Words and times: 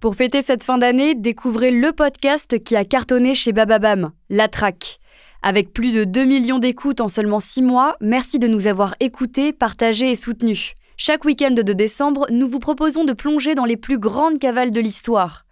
Pour 0.00 0.14
fêter 0.14 0.42
cette 0.42 0.62
fin 0.62 0.78
d'année, 0.78 1.16
découvrez 1.16 1.72
le 1.72 1.90
podcast 1.90 2.62
qui 2.62 2.76
a 2.76 2.84
cartonné 2.84 3.34
chez 3.34 3.50
Bababam, 3.50 4.12
La 4.30 4.46
Traque. 4.46 5.00
Avec 5.42 5.72
plus 5.72 5.90
de 5.90 6.04
2 6.04 6.24
millions 6.24 6.60
d'écoutes 6.60 7.00
en 7.00 7.08
seulement 7.08 7.40
6 7.40 7.62
mois, 7.62 7.96
merci 8.00 8.38
de 8.38 8.46
nous 8.46 8.68
avoir 8.68 8.94
écoutés, 9.00 9.52
partagés 9.52 10.12
et 10.12 10.14
soutenus. 10.14 10.74
Chaque 10.96 11.24
week-end 11.24 11.50
de 11.50 11.72
décembre, 11.72 12.28
nous 12.30 12.46
vous 12.46 12.60
proposons 12.60 13.04
de 13.04 13.12
plonger 13.12 13.56
dans 13.56 13.64
les 13.64 13.76
plus 13.76 13.98
grandes 13.98 14.38
cavales 14.38 14.70
de 14.70 14.80
l'histoire. 14.80 15.44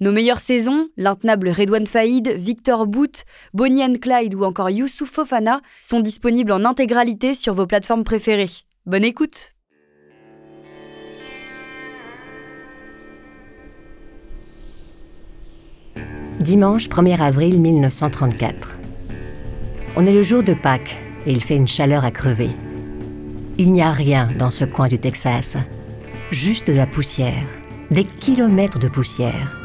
Nos 0.00 0.12
meilleures 0.12 0.40
saisons, 0.40 0.88
l'intenable 0.96 1.50
Redouane 1.50 1.86
Faïd, 1.86 2.28
Victor 2.28 2.86
Boot, 2.86 3.24
Bonnie 3.52 3.84
and 3.84 3.96
Clyde 4.00 4.34
ou 4.34 4.44
encore 4.44 4.70
Youssouf 4.70 5.10
Fofana, 5.10 5.60
sont 5.82 6.00
disponibles 6.00 6.52
en 6.52 6.64
intégralité 6.64 7.34
sur 7.34 7.52
vos 7.52 7.66
plateformes 7.66 8.04
préférées. 8.04 8.48
Bonne 8.86 9.04
écoute 9.04 9.52
Dimanche 16.40 16.88
1er 16.88 17.20
avril 17.20 17.60
1934. 17.60 18.78
On 19.94 20.06
est 20.06 20.12
le 20.12 20.22
jour 20.22 20.42
de 20.42 20.54
Pâques 20.54 20.98
et 21.26 21.32
il 21.32 21.44
fait 21.44 21.54
une 21.54 21.68
chaleur 21.68 22.02
à 22.06 22.10
crever. 22.10 22.48
Il 23.58 23.74
n'y 23.74 23.82
a 23.82 23.90
rien 23.90 24.30
dans 24.38 24.50
ce 24.50 24.64
coin 24.64 24.88
du 24.88 24.98
Texas, 24.98 25.58
juste 26.30 26.68
de 26.68 26.72
la 26.72 26.86
poussière, 26.86 27.44
des 27.90 28.04
kilomètres 28.04 28.78
de 28.78 28.88
poussière 28.88 29.58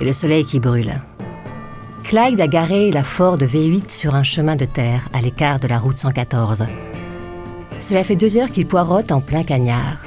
et 0.00 0.04
le 0.06 0.14
soleil 0.14 0.46
qui 0.46 0.60
brûle. 0.60 0.94
Clyde 2.04 2.40
a 2.40 2.48
garé 2.48 2.90
la 2.90 3.04
Ford 3.04 3.36
V8 3.36 3.90
sur 3.90 4.14
un 4.14 4.22
chemin 4.22 4.56
de 4.56 4.64
terre 4.64 5.06
à 5.12 5.20
l'écart 5.20 5.60
de 5.60 5.68
la 5.68 5.78
route 5.78 5.98
114. 5.98 6.64
Cela 7.80 8.02
fait 8.02 8.16
deux 8.16 8.38
heures 8.38 8.50
qu'il 8.50 8.66
poirote 8.66 9.12
en 9.12 9.20
plein 9.20 9.42
cagnard. 9.42 9.98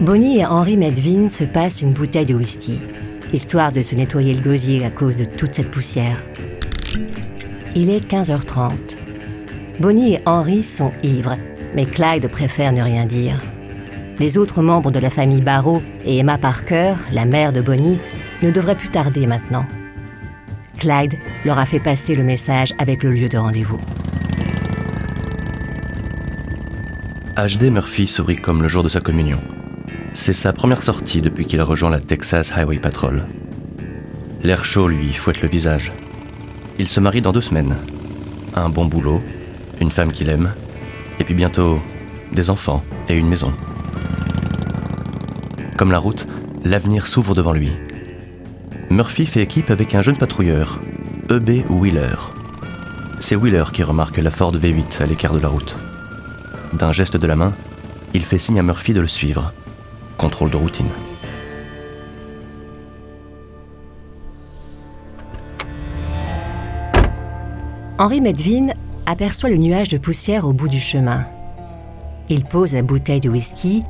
Bonnie 0.00 0.40
et 0.40 0.46
Henry 0.46 0.76
Medvin 0.76 1.28
se 1.28 1.44
passent 1.44 1.80
une 1.80 1.92
bouteille 1.92 2.26
de 2.26 2.34
whisky, 2.34 2.80
histoire 3.34 3.72
de 3.72 3.82
se 3.82 3.94
nettoyer 3.94 4.32
le 4.32 4.40
gosier 4.40 4.84
à 4.84 4.90
cause 4.90 5.16
de 5.16 5.24
toute 5.24 5.54
cette 5.54 5.70
poussière. 5.70 6.22
Il 7.76 7.90
est 7.90 8.08
15h30. 8.08 8.96
Bonnie 9.80 10.14
et 10.14 10.20
Henry 10.24 10.62
sont 10.62 10.92
ivres, 11.02 11.36
mais 11.74 11.84
Clyde 11.84 12.28
préfère 12.28 12.72
ne 12.72 12.82
rien 12.82 13.06
dire. 13.06 13.42
Les 14.20 14.38
autres 14.38 14.62
membres 14.62 14.92
de 14.92 15.00
la 15.00 15.10
famille 15.10 15.42
Barrow 15.42 15.82
et 16.04 16.18
Emma 16.18 16.38
Parker, 16.38 16.94
la 17.12 17.24
mère 17.24 17.52
de 17.52 17.60
Bonnie, 17.60 17.98
ne 18.42 18.50
devraient 18.50 18.76
plus 18.76 18.90
tarder 18.90 19.26
maintenant. 19.26 19.66
Clyde 20.78 21.14
leur 21.44 21.58
a 21.58 21.66
fait 21.66 21.80
passer 21.80 22.14
le 22.14 22.22
message 22.22 22.72
avec 22.78 23.02
le 23.02 23.10
lieu 23.10 23.28
de 23.28 23.38
rendez-vous. 23.38 23.80
H.D. 27.36 27.70
Murphy 27.70 28.06
sourit 28.06 28.36
comme 28.36 28.62
le 28.62 28.68
jour 28.68 28.84
de 28.84 28.88
sa 28.88 29.00
communion. 29.00 29.40
C'est 30.16 30.32
sa 30.32 30.52
première 30.52 30.84
sortie 30.84 31.20
depuis 31.20 31.44
qu'il 31.44 31.60
a 31.60 31.64
rejoint 31.64 31.90
la 31.90 32.00
Texas 32.00 32.52
Highway 32.52 32.78
Patrol. 32.78 33.24
L'air 34.44 34.64
chaud 34.64 34.86
lui 34.86 35.12
fouette 35.12 35.42
le 35.42 35.48
visage. 35.48 35.92
Il 36.78 36.86
se 36.86 37.00
marie 37.00 37.20
dans 37.20 37.32
deux 37.32 37.40
semaines. 37.40 37.76
Un 38.54 38.68
bon 38.68 38.86
boulot, 38.86 39.20
une 39.80 39.90
femme 39.90 40.12
qu'il 40.12 40.28
aime, 40.28 40.54
et 41.18 41.24
puis 41.24 41.34
bientôt 41.34 41.80
des 42.32 42.48
enfants 42.48 42.84
et 43.08 43.14
une 43.14 43.26
maison. 43.26 43.52
Comme 45.76 45.90
la 45.90 45.98
route, 45.98 46.28
l'avenir 46.64 47.08
s'ouvre 47.08 47.34
devant 47.34 47.52
lui. 47.52 47.72
Murphy 48.90 49.26
fait 49.26 49.42
équipe 49.42 49.72
avec 49.72 49.96
un 49.96 50.00
jeune 50.00 50.16
patrouilleur, 50.16 50.78
E.B. 51.28 51.68
Wheeler. 51.68 52.14
C'est 53.18 53.34
Wheeler 53.34 53.64
qui 53.72 53.82
remarque 53.82 54.18
la 54.18 54.30
Ford 54.30 54.54
V8 54.54 55.02
à 55.02 55.06
l'écart 55.06 55.34
de 55.34 55.40
la 55.40 55.48
route. 55.48 55.76
D'un 56.72 56.92
geste 56.92 57.16
de 57.16 57.26
la 57.26 57.34
main, 57.34 57.52
il 58.14 58.22
fait 58.22 58.38
signe 58.38 58.60
à 58.60 58.62
Murphy 58.62 58.94
de 58.94 59.00
le 59.00 59.08
suivre. 59.08 59.52
Contrôle 60.18 60.50
de 60.50 60.56
routine. 60.56 60.88
Henri 67.98 68.20
Medvin 68.20 68.68
aperçoit 69.06 69.50
le 69.50 69.56
nuage 69.56 69.88
de 69.88 69.98
poussière 69.98 70.46
au 70.46 70.52
bout 70.52 70.68
du 70.68 70.80
chemin. 70.80 71.26
Il 72.28 72.44
pose 72.44 72.74
la 72.74 72.82
bouteille 72.82 73.20
de 73.20 73.28
whisky, 73.28 73.82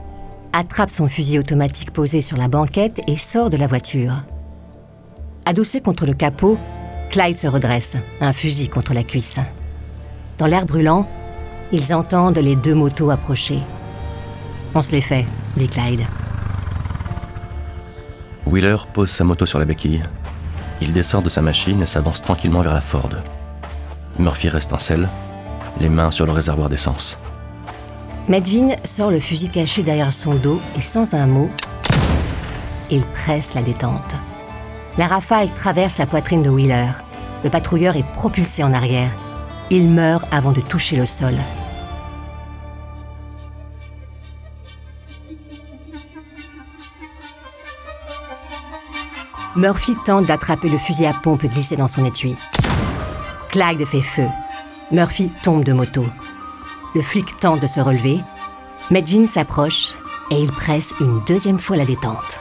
attrape 0.52 0.90
son 0.90 1.08
fusil 1.08 1.38
automatique 1.38 1.92
posé 1.92 2.20
sur 2.20 2.36
la 2.36 2.48
banquette 2.48 3.00
et 3.06 3.16
sort 3.16 3.50
de 3.50 3.56
la 3.56 3.66
voiture. 3.66 4.22
Adossé 5.46 5.80
contre 5.80 6.06
le 6.06 6.14
capot, 6.14 6.58
Clyde 7.10 7.38
se 7.38 7.46
redresse, 7.46 7.96
un 8.20 8.32
fusil 8.32 8.68
contre 8.68 8.94
la 8.94 9.04
cuisse. 9.04 9.40
Dans 10.38 10.46
l'air 10.46 10.66
brûlant, 10.66 11.06
ils 11.70 11.94
entendent 11.94 12.38
les 12.38 12.56
deux 12.56 12.74
motos 12.74 13.10
approcher. 13.10 13.58
On 14.74 14.82
se 14.82 14.90
les 14.90 15.00
fait, 15.00 15.24
dit 15.56 15.68
Clyde. 15.68 16.06
Wheeler 18.46 18.76
pose 18.92 19.10
sa 19.10 19.24
moto 19.24 19.46
sur 19.46 19.58
la 19.58 19.64
béquille. 19.64 20.02
Il 20.80 20.92
descend 20.92 21.24
de 21.24 21.30
sa 21.30 21.42
machine 21.42 21.82
et 21.82 21.86
s'avance 21.86 22.20
tranquillement 22.20 22.62
vers 22.62 22.74
la 22.74 22.80
Ford. 22.80 23.10
Murphy 24.18 24.48
reste 24.48 24.72
en 24.72 24.78
selle, 24.78 25.08
les 25.80 25.88
mains 25.88 26.10
sur 26.10 26.26
le 26.26 26.32
réservoir 26.32 26.68
d'essence. 26.68 27.18
Medvin 28.28 28.76
sort 28.84 29.10
le 29.10 29.20
fusil 29.20 29.48
caché 29.48 29.82
derrière 29.82 30.12
son 30.12 30.34
dos 30.34 30.60
et 30.76 30.80
sans 30.80 31.14
un 31.14 31.26
mot, 31.26 31.50
il 32.90 33.02
presse 33.02 33.54
la 33.54 33.62
détente. 33.62 34.14
La 34.98 35.06
rafale 35.06 35.50
traverse 35.50 35.98
la 35.98 36.06
poitrine 36.06 36.42
de 36.42 36.50
Wheeler. 36.50 36.90
Le 37.42 37.50
patrouilleur 37.50 37.96
est 37.96 38.12
propulsé 38.12 38.62
en 38.62 38.72
arrière. 38.72 39.10
Il 39.70 39.88
meurt 39.88 40.26
avant 40.30 40.52
de 40.52 40.60
toucher 40.60 40.96
le 40.96 41.06
sol. 41.06 41.34
Murphy 49.56 49.94
tente 50.04 50.26
d'attraper 50.26 50.68
le 50.68 50.78
fusil 50.78 51.06
à 51.06 51.12
pompe 51.12 51.46
glissé 51.46 51.76
dans 51.76 51.86
son 51.86 52.04
étui. 52.04 52.34
Clyde 53.50 53.86
fait 53.86 54.02
feu. 54.02 54.26
Murphy 54.90 55.30
tombe 55.44 55.62
de 55.62 55.72
moto. 55.72 56.04
Le 56.96 57.02
flic 57.02 57.38
tente 57.38 57.60
de 57.60 57.68
se 57.68 57.78
relever. 57.78 58.20
Medvin 58.90 59.26
s'approche 59.26 59.94
et 60.32 60.40
il 60.40 60.50
presse 60.50 60.92
une 61.00 61.22
deuxième 61.24 61.60
fois 61.60 61.76
la 61.76 61.84
détente. 61.84 62.40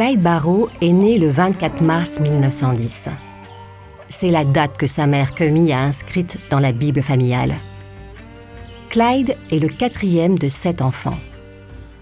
Clyde 0.00 0.22
Barrow 0.22 0.70
est 0.80 0.94
né 0.94 1.18
le 1.18 1.28
24 1.28 1.82
mars 1.82 2.20
1910. 2.20 3.10
C'est 4.08 4.30
la 4.30 4.46
date 4.46 4.78
que 4.78 4.86
sa 4.86 5.06
mère 5.06 5.34
Cummy 5.34 5.74
a 5.74 5.82
inscrite 5.82 6.38
dans 6.48 6.58
la 6.58 6.72
Bible 6.72 7.02
familiale. 7.02 7.56
Clyde 8.88 9.36
est 9.50 9.58
le 9.58 9.68
quatrième 9.68 10.38
de 10.38 10.48
sept 10.48 10.80
enfants. 10.80 11.18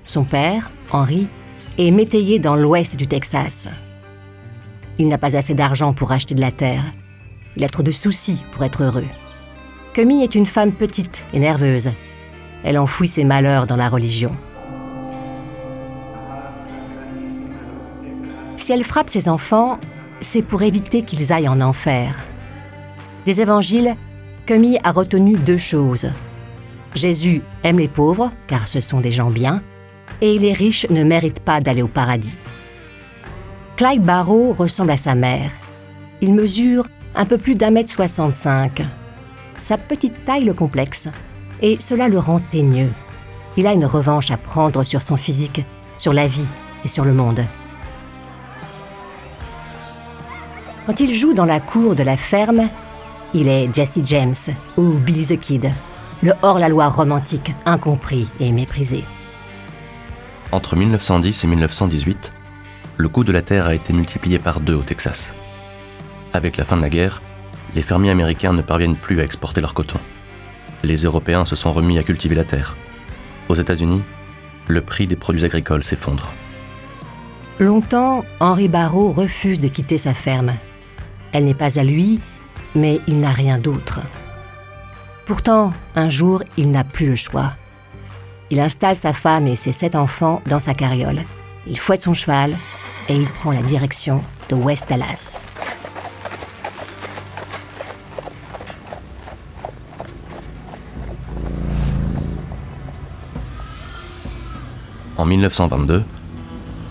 Son 0.07 0.23
père, 0.23 0.71
Henry, 0.93 1.27
est 1.77 1.91
métayer 1.91 2.39
dans 2.39 2.55
l'ouest 2.55 2.95
du 2.95 3.09
Texas. 3.09 3.67
Il 5.01 5.09
n'a 5.09 5.19
pas 5.19 5.37
assez 5.37 5.55
d'argent 5.55 5.93
pour 5.93 6.13
acheter 6.13 6.37
de 6.37 6.41
la 6.41 6.53
terre. 6.53 6.85
Il 7.57 7.65
a 7.65 7.69
trop 7.69 7.83
de 7.83 7.91
soucis 7.91 8.41
pour 8.53 8.63
être 8.63 8.85
heureux. 8.85 9.07
Cummy 9.93 10.23
est 10.23 10.37
une 10.37 10.47
femme 10.47 10.71
petite 10.71 11.25
et 11.35 11.41
nerveuse. 11.41 11.91
Elle 12.63 12.79
enfouit 12.79 13.09
ses 13.09 13.25
malheurs 13.25 13.67
dans 13.67 13.75
la 13.75 13.89
religion. 13.89 14.31
Si 18.69 18.75
elle 18.75 18.85
frappe 18.85 19.09
ses 19.09 19.31
enfants, 19.31 19.79
c'est 20.21 20.43
pour 20.43 20.61
éviter 20.61 21.01
qu'ils 21.01 21.33
aillent 21.33 21.49
en 21.49 21.63
enfer. 21.63 22.15
Des 23.25 23.41
évangiles, 23.41 23.97
Camille 24.45 24.79
a 24.85 24.93
retenu 24.93 25.39
deux 25.39 25.57
choses. 25.57 26.11
Jésus 26.95 27.41
aime 27.65 27.79
les 27.79 27.89
pauvres, 27.89 28.31
car 28.47 28.69
ce 28.69 28.81
sont 28.81 29.01
des 29.01 29.11
gens 29.11 29.31
bien, 29.31 29.63
et 30.21 30.39
les 30.39 30.53
riches 30.53 30.87
ne 30.91 31.03
méritent 31.03 31.41
pas 31.41 31.63
d'aller 31.63 31.81
au 31.81 31.89
paradis. 31.89 32.37
Clyde 33.79 34.03
Barrow 34.03 34.53
ressemble 34.53 34.91
à 34.91 34.99
sa 34.99 35.15
mère. 35.15 35.53
Il 36.21 36.35
mesure 36.35 36.89
un 37.15 37.25
peu 37.25 37.39
plus 37.39 37.55
d'un 37.55 37.71
mètre 37.71 37.91
soixante-cinq. 37.91 38.83
Sa 39.59 39.79
petite 39.79 40.27
taille 40.27 40.45
le 40.45 40.53
complexe, 40.53 41.09
et 41.63 41.79
cela 41.81 42.11
le 42.11 42.19
rend 42.19 42.39
teigneux. 42.39 42.93
Il 43.57 43.67
a 43.67 43.73
une 43.73 43.87
revanche 43.87 44.31
à 44.31 44.37
prendre 44.37 44.85
sur 44.85 45.01
son 45.01 45.17
physique, 45.17 45.65
sur 45.97 46.13
la 46.13 46.27
vie 46.27 46.45
et 46.85 46.89
sur 46.89 47.07
le 47.07 47.15
monde. 47.15 47.43
Quand 50.89 51.01
il 51.01 51.15
joue 51.15 51.35
dans 51.35 51.45
la 51.45 51.61
cour 51.61 51.95
de 51.95 52.03
la 52.03 52.17
ferme, 52.17 52.71
Il 53.35 53.47
est 53.47 53.69
Jesse 53.75 53.99
James 54.07 54.33
ou 54.79 54.93
Billy 54.93 55.27
the 55.27 55.39
Kid, 55.39 55.71
le 56.23 56.33
hors-la-loi 56.41 56.89
romantique 56.89 57.53
incompris 57.67 58.27
et 58.41 58.53
méprisé. 58.53 59.05
Entre 60.51 60.77
1910 60.77 61.45
et 61.45 61.47
1918, 61.47 62.33
le 62.97 63.09
coût 63.11 63.23
de 63.23 63.33
la 63.33 63.43
terre 63.43 63.67
a 63.67 63.75
été 63.75 63.93
multiplié 63.93 64.39
par 64.39 64.61
deux 64.61 64.77
au 64.77 64.81
Texas. 64.81 65.35
Avec 66.33 66.57
la 66.57 66.65
fin 66.65 66.79
de 66.79 66.81
la 66.81 66.89
guerre, 66.89 67.21
les 67.75 67.83
fermiers 67.83 68.09
américains 68.09 68.55
ne 68.55 68.63
parviennent 68.63 68.97
plus 68.97 69.21
à 69.21 69.25
exporter 69.25 69.61
leur 69.61 69.75
coton. 69.75 69.99
Les 70.85 70.97
Européens 71.03 71.45
se 71.45 71.55
sont 71.55 71.75
remis 71.75 71.99
à 71.99 72.03
cultiver 72.03 72.35
la 72.35 72.45
terre. 72.45 72.79
Aux 73.51 73.57
États-Unis, 73.57 74.01
le 74.69 74.81
prix 74.81 75.07
des 75.07 75.17
produits 75.17 75.45
agricoles 75.45 75.85
s'effondre. 75.85 76.33
Longtemps, 77.59 78.25
Henri 78.41 78.69
Barrault 78.69 79.13
refuse 79.13 79.61
de 79.61 79.69
quitter 79.69 79.99
sa 79.99 80.15
ferme. 80.15 80.55
Elle 81.33 81.45
n'est 81.45 81.55
pas 81.55 81.79
à 81.79 81.85
lui, 81.85 82.21
mais 82.75 83.01
il 83.07 83.21
n'a 83.21 83.31
rien 83.31 83.59
d'autre. 83.59 84.01
Pourtant, 85.27 85.73
un 85.95 86.09
jour, 86.09 86.43
il 86.57 86.71
n'a 86.71 86.85
plus 86.85 87.11
le 87.11 87.17
choix. 87.17 87.53
Il 88.51 88.61
installe 88.61 88.97
sa 88.97 89.13
femme 89.13 89.47
et 89.47 89.57
ses 89.57 89.73
sept 89.73 89.95
enfants 89.95 90.41
dans 90.47 90.61
sa 90.61 90.73
carriole. 90.73 91.23
Il 91.67 91.79
fouette 91.79 92.01
son 92.01 92.15
cheval 92.15 92.57
et 93.09 93.15
il 93.15 93.29
prend 93.29 93.53
la 93.53 93.63
direction 93.63 94.23
de 94.49 94.55
West 94.55 94.87
Dallas. 94.89 95.45
En 105.19 105.27
1922, 105.27 106.05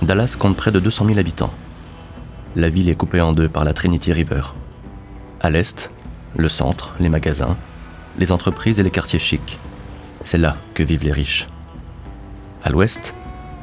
Dallas 0.03 0.35
compte 0.37 0.57
près 0.57 0.71
de 0.71 0.79
200 0.79 1.05
000 1.07 1.17
habitants. 1.17 1.53
La 2.57 2.69
ville 2.69 2.89
est 2.89 2.95
coupée 2.95 3.21
en 3.21 3.33
deux 3.33 3.47
par 3.47 3.63
la 3.65 3.73
Trinity 3.75 4.11
River. 4.11 4.41
À 5.41 5.51
l'est, 5.51 5.91
le 6.35 6.49
centre, 6.49 6.95
les 6.99 7.07
magasins, 7.07 7.55
les 8.17 8.31
entreprises 8.31 8.79
et 8.79 8.83
les 8.83 8.89
quartiers 8.89 9.19
chics. 9.19 9.59
C'est 10.23 10.39
là 10.39 10.57
que 10.73 10.81
vivent 10.81 11.03
les 11.03 11.11
riches. 11.11 11.45
À 12.63 12.71
l'ouest, 12.71 13.13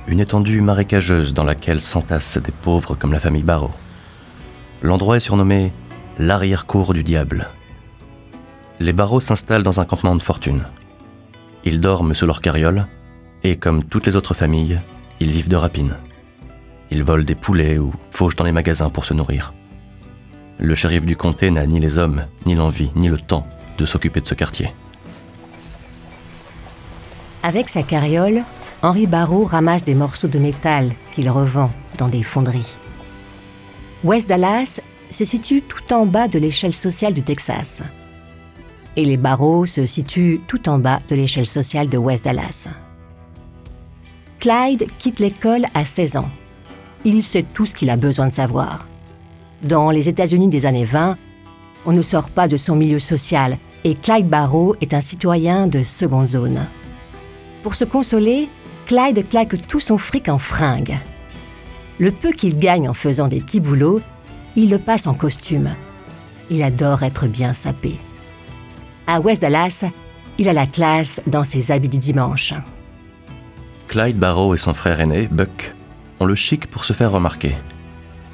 une 0.07 0.21
étendue 0.21 0.61
marécageuse 0.61 1.35
dans 1.35 1.43
laquelle 1.43 1.81
s'entassent 1.81 2.39
des 2.39 2.53
pauvres 2.53 2.95
comme 2.95 3.13
la 3.13 3.19
famille 3.19 3.43
Barrow. 3.43 3.73
L'endroit 4.81 5.17
est 5.17 5.27
surnommé 5.27 5.73
l'arrière-cour 6.21 6.95
du 6.95 7.03
diable. 7.03 7.49
Les 8.79 8.93
Barrow 8.93 9.19
s'installent 9.19 9.65
dans 9.65 9.81
un 9.81 9.87
campement 9.87 10.15
de 10.15 10.23
fortune. 10.23 10.67
Ils 11.65 11.81
dorment 11.81 12.15
sous 12.15 12.27
leur 12.27 12.41
carriole 12.41 12.87
et 13.43 13.57
comme 13.57 13.83
toutes 13.83 14.07
les 14.07 14.15
autres 14.15 14.35
familles, 14.35 14.81
ils 15.19 15.33
vivent 15.33 15.49
de 15.49 15.57
rapines. 15.57 15.97
Ils 16.95 17.03
volent 17.03 17.25
des 17.25 17.35
poulets 17.35 17.77
ou 17.77 17.93
fauchent 18.13 18.37
dans 18.37 18.45
les 18.45 18.53
magasins 18.53 18.89
pour 18.89 19.05
se 19.05 19.15
nourrir. 19.15 19.53
Le 20.59 20.77
shérif 20.77 21.05
du 21.05 21.17
comté 21.17 21.51
n'a 21.51 21.67
ni 21.67 21.81
les 21.81 21.99
hommes, 21.99 22.27
ni 22.47 22.55
l'envie, 22.55 22.93
ni 22.95 23.09
le 23.09 23.19
temps 23.19 23.49
de 23.79 23.85
s'occuper 23.85 24.21
de 24.21 24.27
ce 24.27 24.35
quartier. 24.35 24.73
Avec 27.43 27.69
sa 27.69 27.83
carriole, 27.83 28.45
Henri 28.81 29.09
Barrault 29.09 29.45
ramasse 29.45 29.83
des 29.83 29.97
morceaux 29.97 30.29
de 30.29 30.39
métal 30.39 30.93
qu'il 31.13 31.29
revend 31.31 31.73
dans 31.99 32.07
des 32.07 32.23
fonderies. 32.23 32.77
West 34.05 34.29
Dallas 34.29 34.81
se 35.11 35.25
situe 35.25 35.63
tout 35.63 35.93
en 35.93 36.07
bas 36.07 36.29
de 36.29 36.39
l'échelle 36.39 36.75
sociale 36.75 37.13
du 37.13 37.23
Texas. 37.23 37.83
Et 38.95 39.05
les 39.05 39.17
Barreaux 39.17 39.67
se 39.67 39.85
situent 39.85 40.41
tout 40.47 40.69
en 40.69 40.79
bas 40.79 41.01
de 41.09 41.17
l'échelle 41.17 41.49
sociale 41.49 41.89
de 41.89 41.99
West 41.99 42.25
Dallas. 42.25 42.69
Clyde 44.39 44.87
quitte 44.99 45.19
l'école 45.19 45.67
à 45.75 45.85
16 45.85 46.19
ans. 46.19 46.31
Il 47.05 47.23
sait 47.23 47.45
tout 47.55 47.67
ce 47.67 47.75
qu'il 47.75 47.91
a 47.91 47.97
besoin 47.97 48.29
de 48.29 48.33
savoir. 48.33 48.87
Dans 49.63 49.91
les 49.91 50.09
États-Unis 50.09 50.49
des 50.49 50.67
années 50.67 50.85
20, 50.85 51.17
on 51.87 51.93
ne 51.93 52.03
sort 52.03 52.31
pas 52.31 52.49
de 52.49 52.57
son 52.57 52.77
milieu 52.77 52.99
social 52.99 53.59
et 53.85 53.95
Clyde 53.95 54.29
Barrow 54.29 54.75
est 54.81 54.95
un 54.95 55.01
citoyen 55.01 55.67
de 55.67 55.83
seconde 55.83 56.29
zone. 56.29 56.67
Pour 57.63 57.75
se 57.75 57.85
consoler, 57.85 58.49
Clyde 58.87 59.29
claque 59.29 59.67
tout 59.67 59.81
son 59.81 59.99
fric 59.99 60.29
en 60.29 60.39
fringues. 60.39 60.99
Le 61.99 62.11
peu 62.11 62.33
qu'il 62.33 62.59
gagne 62.59 62.89
en 62.89 62.95
faisant 62.95 63.29
des 63.29 63.41
petits 63.41 63.61
boulots, 63.61 64.01
il 64.57 64.71
le 64.71 64.79
passe 64.79 65.07
en 65.07 65.15
costume. 65.15 65.71
Il 66.51 66.63
adore 66.63 67.03
être 67.03 67.27
bien 67.27 67.53
sapé. 67.53 67.99
À 69.07 69.21
West 69.21 69.43
Dallas, 69.43 69.85
il 70.39 70.49
a 70.49 70.53
la 70.53 70.67
classe 70.67 71.21
dans 71.27 71.45
ses 71.45 71.71
habits 71.71 71.89
du 71.89 71.99
dimanche. 71.99 72.55
Clyde 73.89 74.19
Barrow 74.19 74.55
et 74.55 74.59
son 74.59 74.75
frère 74.75 75.01
aîné, 75.01 75.29
Buck, 75.31 75.75
le 76.27 76.35
chic 76.35 76.67
pour 76.69 76.85
se 76.85 76.93
faire 76.93 77.11
remarquer. 77.11 77.57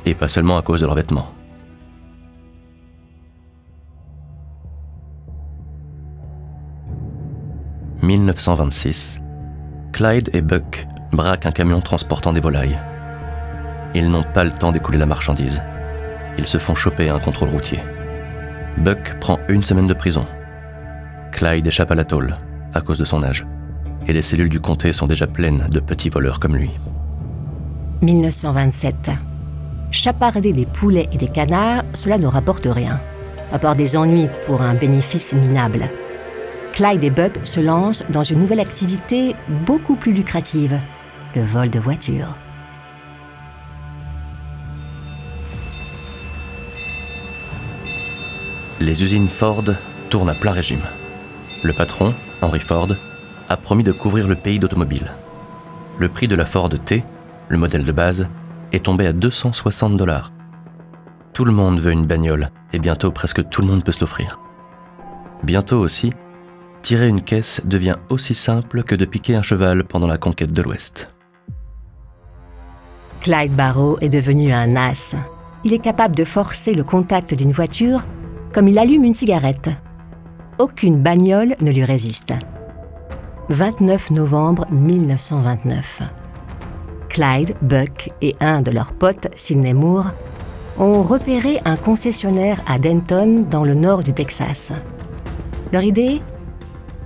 Et 0.06 0.14
pas 0.14 0.28
seulement 0.28 0.56
à 0.58 0.62
cause 0.62 0.80
de 0.80 0.86
leurs 0.86 0.94
vêtements. 0.94 1.32
«1926. 8.02 9.20
Clyde 9.92 10.30
et 10.32 10.40
Buck 10.40 10.86
braquent 11.12 11.46
un 11.46 11.52
camion 11.52 11.80
transportant 11.80 12.32
des 12.32 12.40
volailles. 12.40 12.78
Ils 13.94 14.08
n'ont 14.08 14.22
pas 14.22 14.44
le 14.44 14.52
temps 14.52 14.72
d'écouler 14.72 14.98
la 14.98 15.06
marchandise. 15.06 15.62
Ils 16.38 16.46
se 16.46 16.58
font 16.58 16.74
choper 16.74 17.10
à 17.10 17.14
un 17.14 17.18
contrôle 17.18 17.50
routier. 17.50 17.80
Buck 18.78 19.18
prend 19.20 19.38
une 19.48 19.64
semaine 19.64 19.86
de 19.86 19.94
prison. 19.94 20.24
Clyde 21.32 21.66
échappe 21.66 21.90
à 21.90 21.94
la 21.94 22.04
tôle, 22.04 22.36
à 22.72 22.80
cause 22.80 22.98
de 22.98 23.04
son 23.04 23.22
âge. 23.22 23.46
Et 24.06 24.12
les 24.12 24.22
cellules 24.22 24.48
du 24.48 24.60
comté 24.60 24.92
sont 24.92 25.06
déjà 25.06 25.26
pleines 25.26 25.66
de 25.70 25.80
petits 25.80 26.08
voleurs 26.08 26.40
comme 26.40 26.56
lui. 26.56 26.70
1927. 28.02 29.10
Chaparder 29.90 30.52
des 30.52 30.66
poulets 30.66 31.08
et 31.12 31.18
des 31.18 31.28
canards, 31.28 31.84
cela 31.94 32.16
ne 32.16 32.26
rapporte 32.26 32.66
rien, 32.66 33.00
à 33.52 33.58
part 33.58 33.76
des 33.76 33.96
ennuis 33.96 34.28
pour 34.46 34.62
un 34.62 34.74
bénéfice 34.74 35.34
minable. 35.34 35.90
Clyde 36.72 37.04
et 37.04 37.10
Buck 37.10 37.40
se 37.42 37.60
lancent 37.60 38.04
dans 38.08 38.22
une 38.22 38.38
nouvelle 38.38 38.60
activité 38.60 39.34
beaucoup 39.66 39.96
plus 39.96 40.12
lucrative, 40.12 40.78
le 41.34 41.42
vol 41.42 41.68
de 41.68 41.78
voitures. 41.78 42.34
Les 48.80 49.02
usines 49.02 49.28
Ford 49.28 49.64
tournent 50.08 50.30
à 50.30 50.34
plein 50.34 50.52
régime. 50.52 50.80
Le 51.62 51.74
patron, 51.74 52.14
Henry 52.40 52.60
Ford, 52.60 52.88
a 53.50 53.56
promis 53.58 53.82
de 53.82 53.92
couvrir 53.92 54.26
le 54.26 54.36
pays 54.36 54.58
d'automobiles. 54.58 55.12
Le 55.98 56.08
prix 56.08 56.28
de 56.28 56.34
la 56.34 56.46
Ford 56.46 56.70
T, 56.70 57.04
le 57.50 57.58
modèle 57.58 57.84
de 57.84 57.92
base, 57.92 58.28
est 58.72 58.84
tombé 58.84 59.06
à 59.06 59.12
260 59.12 59.96
dollars. 59.96 60.32
Tout 61.34 61.44
le 61.44 61.52
monde 61.52 61.80
veut 61.80 61.92
une 61.92 62.06
bagnole 62.06 62.50
et 62.72 62.78
bientôt 62.78 63.10
presque 63.10 63.46
tout 63.50 63.60
le 63.60 63.66
monde 63.66 63.84
peut 63.84 63.92
se 63.92 64.00
l'offrir. 64.00 64.38
Bientôt 65.42 65.78
aussi, 65.78 66.12
tirer 66.80 67.08
une 67.08 67.22
caisse 67.22 67.60
devient 67.64 67.96
aussi 68.08 68.34
simple 68.34 68.84
que 68.84 68.94
de 68.94 69.04
piquer 69.04 69.34
un 69.34 69.42
cheval 69.42 69.84
pendant 69.84 70.06
la 70.06 70.16
conquête 70.16 70.52
de 70.52 70.62
l'Ouest. 70.62 71.12
Clyde 73.20 73.54
Barrow 73.54 73.98
est 74.00 74.08
devenu 74.08 74.52
un 74.52 74.76
as. 74.76 75.16
Il 75.64 75.74
est 75.74 75.78
capable 75.78 76.16
de 76.16 76.24
forcer 76.24 76.72
le 76.72 76.84
contact 76.84 77.34
d'une 77.34 77.52
voiture 77.52 78.02
comme 78.52 78.68
il 78.68 78.78
allume 78.78 79.04
une 79.04 79.14
cigarette. 79.14 79.70
Aucune 80.58 81.02
bagnole 81.02 81.54
ne 81.60 81.70
lui 81.70 81.84
résiste. 81.84 82.32
29 83.48 84.12
novembre 84.12 84.66
1929. 84.70 86.02
Clyde, 87.10 87.56
Buck 87.60 88.10
et 88.22 88.36
un 88.40 88.62
de 88.62 88.70
leurs 88.70 88.92
potes, 88.92 89.26
Sidney 89.34 89.74
Moore, 89.74 90.12
ont 90.78 91.02
repéré 91.02 91.60
un 91.64 91.76
concessionnaire 91.76 92.62
à 92.66 92.78
Denton, 92.78 93.44
dans 93.50 93.64
le 93.64 93.74
nord 93.74 94.02
du 94.02 94.14
Texas. 94.14 94.72
Leur 95.72 95.82
idée? 95.82 96.22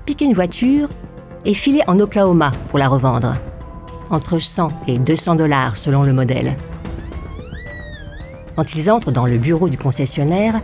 Piquer 0.04 0.26
une 0.26 0.34
voiture 0.34 0.88
et 1.46 1.54
filer 1.54 1.80
en 1.86 1.98
Oklahoma 1.98 2.52
pour 2.68 2.78
la 2.78 2.88
revendre. 2.88 3.34
Entre 4.10 4.38
100 4.38 4.68
et 4.86 4.98
200 4.98 5.36
dollars 5.36 5.76
selon 5.76 6.02
le 6.02 6.12
modèle. 6.12 6.54
Quand 8.54 8.74
ils 8.74 8.90
entrent 8.90 9.10
dans 9.10 9.26
le 9.26 9.38
bureau 9.38 9.68
du 9.68 9.78
concessionnaire, 9.78 10.60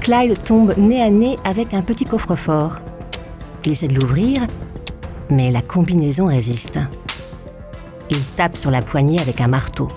Clyde 0.00 0.42
tombe 0.44 0.74
nez 0.76 1.02
à 1.02 1.10
nez 1.10 1.38
avec 1.44 1.72
un 1.72 1.82
petit 1.82 2.04
coffre-fort. 2.04 2.80
Il 3.64 3.72
essaie 3.72 3.88
de 3.88 3.98
l'ouvrir, 3.98 4.46
mais 5.30 5.50
la 5.50 5.62
combinaison 5.62 6.26
résiste. 6.26 6.78
Il 8.10 8.22
tape 8.36 8.56
sur 8.56 8.70
la 8.70 8.82
poignée 8.82 9.20
avec 9.20 9.40
un 9.40 9.48
marteau. 9.48 9.88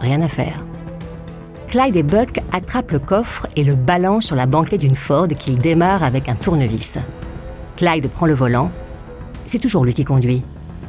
Rien 0.00 0.22
à 0.22 0.28
faire. 0.28 0.64
Clyde 1.68 1.96
et 1.96 2.02
Buck 2.02 2.40
attrapent 2.52 2.92
le 2.92 2.98
coffre 2.98 3.46
et 3.54 3.64
le 3.64 3.74
balancent 3.74 4.26
sur 4.26 4.36
la 4.36 4.46
banquette 4.46 4.80
d'une 4.80 4.94
Ford 4.94 5.28
qu'il 5.28 5.58
démarre 5.58 6.02
avec 6.02 6.28
un 6.28 6.34
tournevis. 6.34 6.98
Clyde 7.76 8.08
prend 8.08 8.26
le 8.26 8.34
volant. 8.34 8.70
C'est 9.44 9.58
toujours 9.58 9.84
lui 9.84 9.92
qui 9.92 10.04
conduit. 10.04 10.42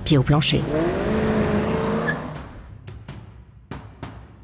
Pied 0.06 0.18
au 0.18 0.24
plancher. 0.24 0.62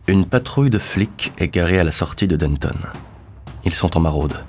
Une 0.07 0.25
patrouille 0.25 0.69
de 0.69 0.77
flics 0.77 1.31
est 1.37 1.47
garée 1.47 1.79
à 1.79 1.83
la 1.83 1.91
sortie 1.91 2.27
de 2.27 2.35
Denton. 2.35 2.75
Ils 3.63 3.73
sont 3.73 3.97
en 3.97 3.99
maraude. 4.01 4.43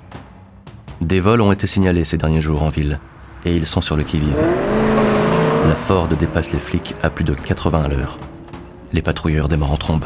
Des 1.01 1.19
vols 1.19 1.41
ont 1.41 1.51
été 1.51 1.67
signalés 1.67 2.05
ces 2.05 2.17
derniers 2.17 2.41
jours 2.41 2.63
en 2.63 2.69
ville, 2.69 2.99
et 3.45 3.55
ils 3.55 3.65
sont 3.65 3.81
sur 3.81 3.95
le 3.95 4.03
qui-vive. 4.03 4.37
Ford 5.87 6.09
dépasse 6.09 6.51
les 6.51 6.59
flics 6.59 6.95
à 7.01 7.09
plus 7.09 7.23
de 7.23 7.33
80 7.33 7.85
à 7.85 7.87
l'heure. 7.87 8.17
Les 8.91 9.01
patrouilleurs 9.01 9.47
démarrent 9.47 9.71
en 9.71 9.77
trombe. 9.77 10.03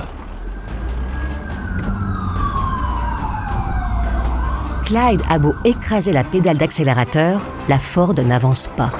Clyde 4.85 5.23
a 5.27 5.39
beau 5.39 5.55
écraser 5.65 6.13
la 6.13 6.23
pédale 6.23 6.57
d'accélérateur, 6.57 7.41
la 7.67 7.79
Ford 7.79 8.13
n'avance 8.13 8.69
pas. 8.77 8.91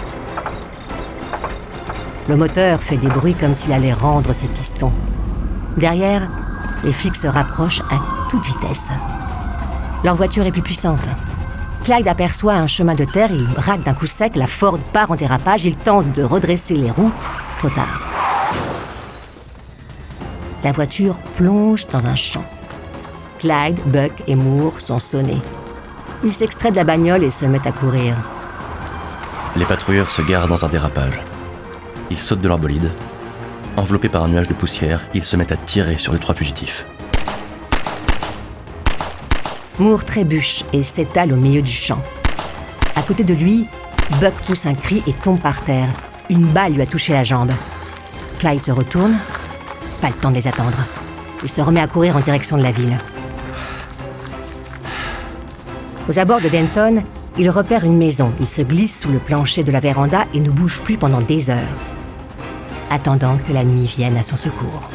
Le 2.28 2.36
moteur 2.36 2.82
fait 2.82 2.98
des 2.98 3.10
bruits 3.10 3.36
comme 3.36 3.54
s'il 3.54 3.74
allait 3.74 3.94
rendre 3.94 4.34
ses 4.34 4.48
pistons. 4.48 4.94
Derrière, 5.78 6.32
les 6.84 6.94
flics 6.94 7.16
se 7.16 7.28
rapprochent 7.28 7.84
à 7.92 8.00
toute 8.28 8.44
vitesse. 8.44 8.90
Leur 10.04 10.16
voiture 10.16 10.48
est 10.48 10.52
plus 10.52 10.64
puissante. 10.64 11.08
Clyde 11.84 12.08
aperçoit 12.08 12.54
un 12.54 12.68
chemin 12.68 12.94
de 12.94 13.06
terre, 13.06 13.32
il 13.32 13.48
braque 13.48 13.84
d'un 13.84 13.94
coup 13.94 14.06
sec, 14.06 14.36
la 14.36 14.46
Ford 14.46 14.78
part 14.94 15.10
en 15.10 15.16
dérapage, 15.16 15.66
il 15.66 15.76
tente 15.76 16.14
de 16.14 16.22
redresser 16.22 16.76
les 16.76 16.92
roues, 16.92 17.12
trop 17.58 17.70
tard. 17.70 18.08
La 20.64 20.72
voiture 20.72 21.16
plonge 21.38 21.88
dans 21.88 22.06
un 22.06 22.16
champ. 22.16 22.46
Clyde, 23.40 23.80
Buck 23.88 24.12
et 24.28 24.36
Moore 24.36 24.80
sont 24.80 25.00
sonnés. 25.00 25.42
Ils 26.24 26.34
s'extraient 26.34 26.70
de 26.70 26.76
la 26.76 26.84
bagnole 26.84 27.24
et 27.24 27.32
se 27.32 27.46
mettent 27.46 27.66
à 27.66 27.72
courir. 27.72 28.16
Les 29.56 29.66
patrouilleurs 29.66 30.12
se 30.12 30.22
garent 30.22 30.48
dans 30.48 30.64
un 30.64 30.70
dérapage. 30.70 31.20
Ils 32.12 32.20
sautent 32.20 32.42
de 32.42 32.48
leur 32.48 32.60
bolide. 32.60 32.92
Enveloppés 33.76 34.10
par 34.10 34.24
un 34.24 34.28
nuage 34.28 34.48
de 34.48 34.54
poussière, 34.54 35.04
ils 35.16 35.24
se 35.24 35.36
mettent 35.36 35.52
à 35.52 35.58
tirer 35.58 35.98
sur 35.98 36.14
les 36.14 36.20
trois 36.20 36.36
fugitifs. 36.36 36.86
Moore 39.82 40.06
trébuche 40.06 40.64
et 40.74 40.84
s'étale 40.84 41.34
au 41.34 41.38
milieu 41.38 41.64
du 41.64 41.72
champ. 41.72 41.98
À 42.96 43.02
côté 43.02 43.24
de 43.24 43.34
lui, 43.34 43.68
Buck 44.20 44.34
pousse 44.46 44.68
un 44.68 44.76
cri 44.76 45.02
et 45.08 45.14
tombe 45.14 45.40
par 45.40 45.64
terre. 45.64 45.88
Une 46.30 46.46
balle 46.46 46.74
lui 46.74 46.84
a 46.84 46.86
touché 46.86 47.14
la 47.14 47.24
jambe. 47.24 47.50
Clyde 48.38 48.62
se 48.62 48.70
retourne. 48.70 49.16
Pas 50.00 50.10
le 50.10 50.14
temps 50.14 50.30
de 50.30 50.36
les 50.36 50.48
attendre. 50.48 50.78
Il 51.42 51.50
se 51.50 51.62
remet 51.62 51.80
à 51.80 51.88
courir 51.88 52.16
en 52.16 52.20
direction 52.20 52.58
de 52.58 52.62
la 52.62 52.72
ville. 52.72 52.96
Aux 56.08 56.20
abords 56.20 56.42
de 56.42 56.50
Denton, 56.50 57.04
il 57.40 57.50
repère 57.50 57.84
une 57.84 57.98
maison. 57.98 58.32
Il 58.40 58.48
se 58.48 58.62
glisse 58.62 59.02
sous 59.02 59.10
le 59.10 59.18
plancher 59.18 59.64
de 59.64 59.72
la 59.72 59.80
véranda 59.80 60.26
et 60.36 60.40
ne 60.40 60.52
bouge 60.52 60.82
plus 60.82 60.98
pendant 60.98 61.22
des 61.22 61.50
heures, 61.50 61.58
attendant 62.92 63.36
que 63.48 63.52
la 63.52 63.64
nuit 63.64 63.88
vienne 63.88 64.18
à 64.18 64.22
son 64.22 64.38
secours. 64.38 64.92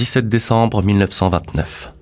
17 0.00 0.28
décembre 0.28 0.82
1929. 0.82 1.92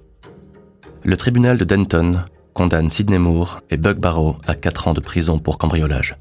Le 1.02 1.17
tribunal 1.17 1.59
de 1.59 1.64
Denton 1.64 2.21
condamne 2.55 2.93
Sidney 2.93 3.19
Moore 3.19 3.59
et 3.71 3.76
Buck 3.76 3.99
Barrow 3.99 4.37
à 4.47 4.55
4 4.55 4.87
ans 4.87 4.95
de 4.95 5.00
prison 5.00 5.40
pour 5.40 5.59
cambriolage. 5.59 6.17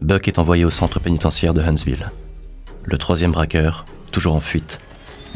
Buck 0.00 0.26
est 0.26 0.40
envoyé 0.40 0.64
au 0.64 0.72
centre 0.72 0.98
pénitentiaire 0.98 1.54
de 1.54 1.62
Huntsville. 1.62 2.10
Le 2.82 2.98
troisième 2.98 3.30
braqueur, 3.30 3.84
toujours 4.10 4.34
en 4.34 4.40
fuite, 4.40 4.80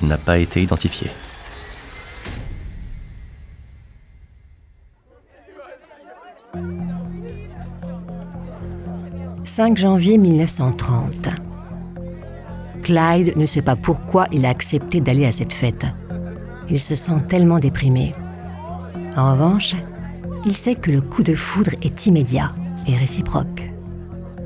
n'a 0.03 0.19
pas 0.19 0.39
été 0.39 0.61
identifié. 0.61 1.13
«5 9.45 9.79
janvier 9.79 10.19
1930. 10.19 11.29
Clyde 12.87 13.37
ne 13.37 13.47
sait 13.47 13.63
pas 13.63 13.75
pourquoi 13.75 14.29
il 14.31 14.47
a 14.47 14.51
accepté 14.51 15.01
d'aller 15.01 15.27
à 15.27 15.33
cette 15.33 15.53
fête. 15.53 15.87
Il 16.71 16.79
se 16.79 16.95
sent 16.95 17.21
tellement 17.29 17.59
déprimé. 17.59 18.15
En 19.17 19.33
revanche, 19.33 19.75
il 20.45 20.55
sait 20.55 20.77
que 20.77 20.93
le 20.93 21.01
coup 21.01 21.25
de 21.25 21.35
foudre 21.35 21.73
est 21.83 22.07
immédiat 22.07 22.53
et 22.87 22.95
réciproque. 22.95 23.69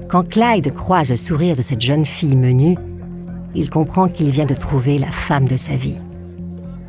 Quand 0.08 0.26
Clyde 0.26 0.72
croise 0.72 1.10
le 1.10 1.16
sourire 1.16 1.54
de 1.54 1.60
cette 1.60 1.82
jeune 1.82 2.06
fille 2.06 2.34
menue, 2.34 2.78
il 3.54 3.68
comprend 3.68 4.08
qu'il 4.08 4.30
vient 4.30 4.46
de 4.46 4.54
trouver 4.54 4.96
la 4.96 5.08
femme 5.10 5.46
de 5.46 5.58
sa 5.58 5.76
vie. 5.76 5.98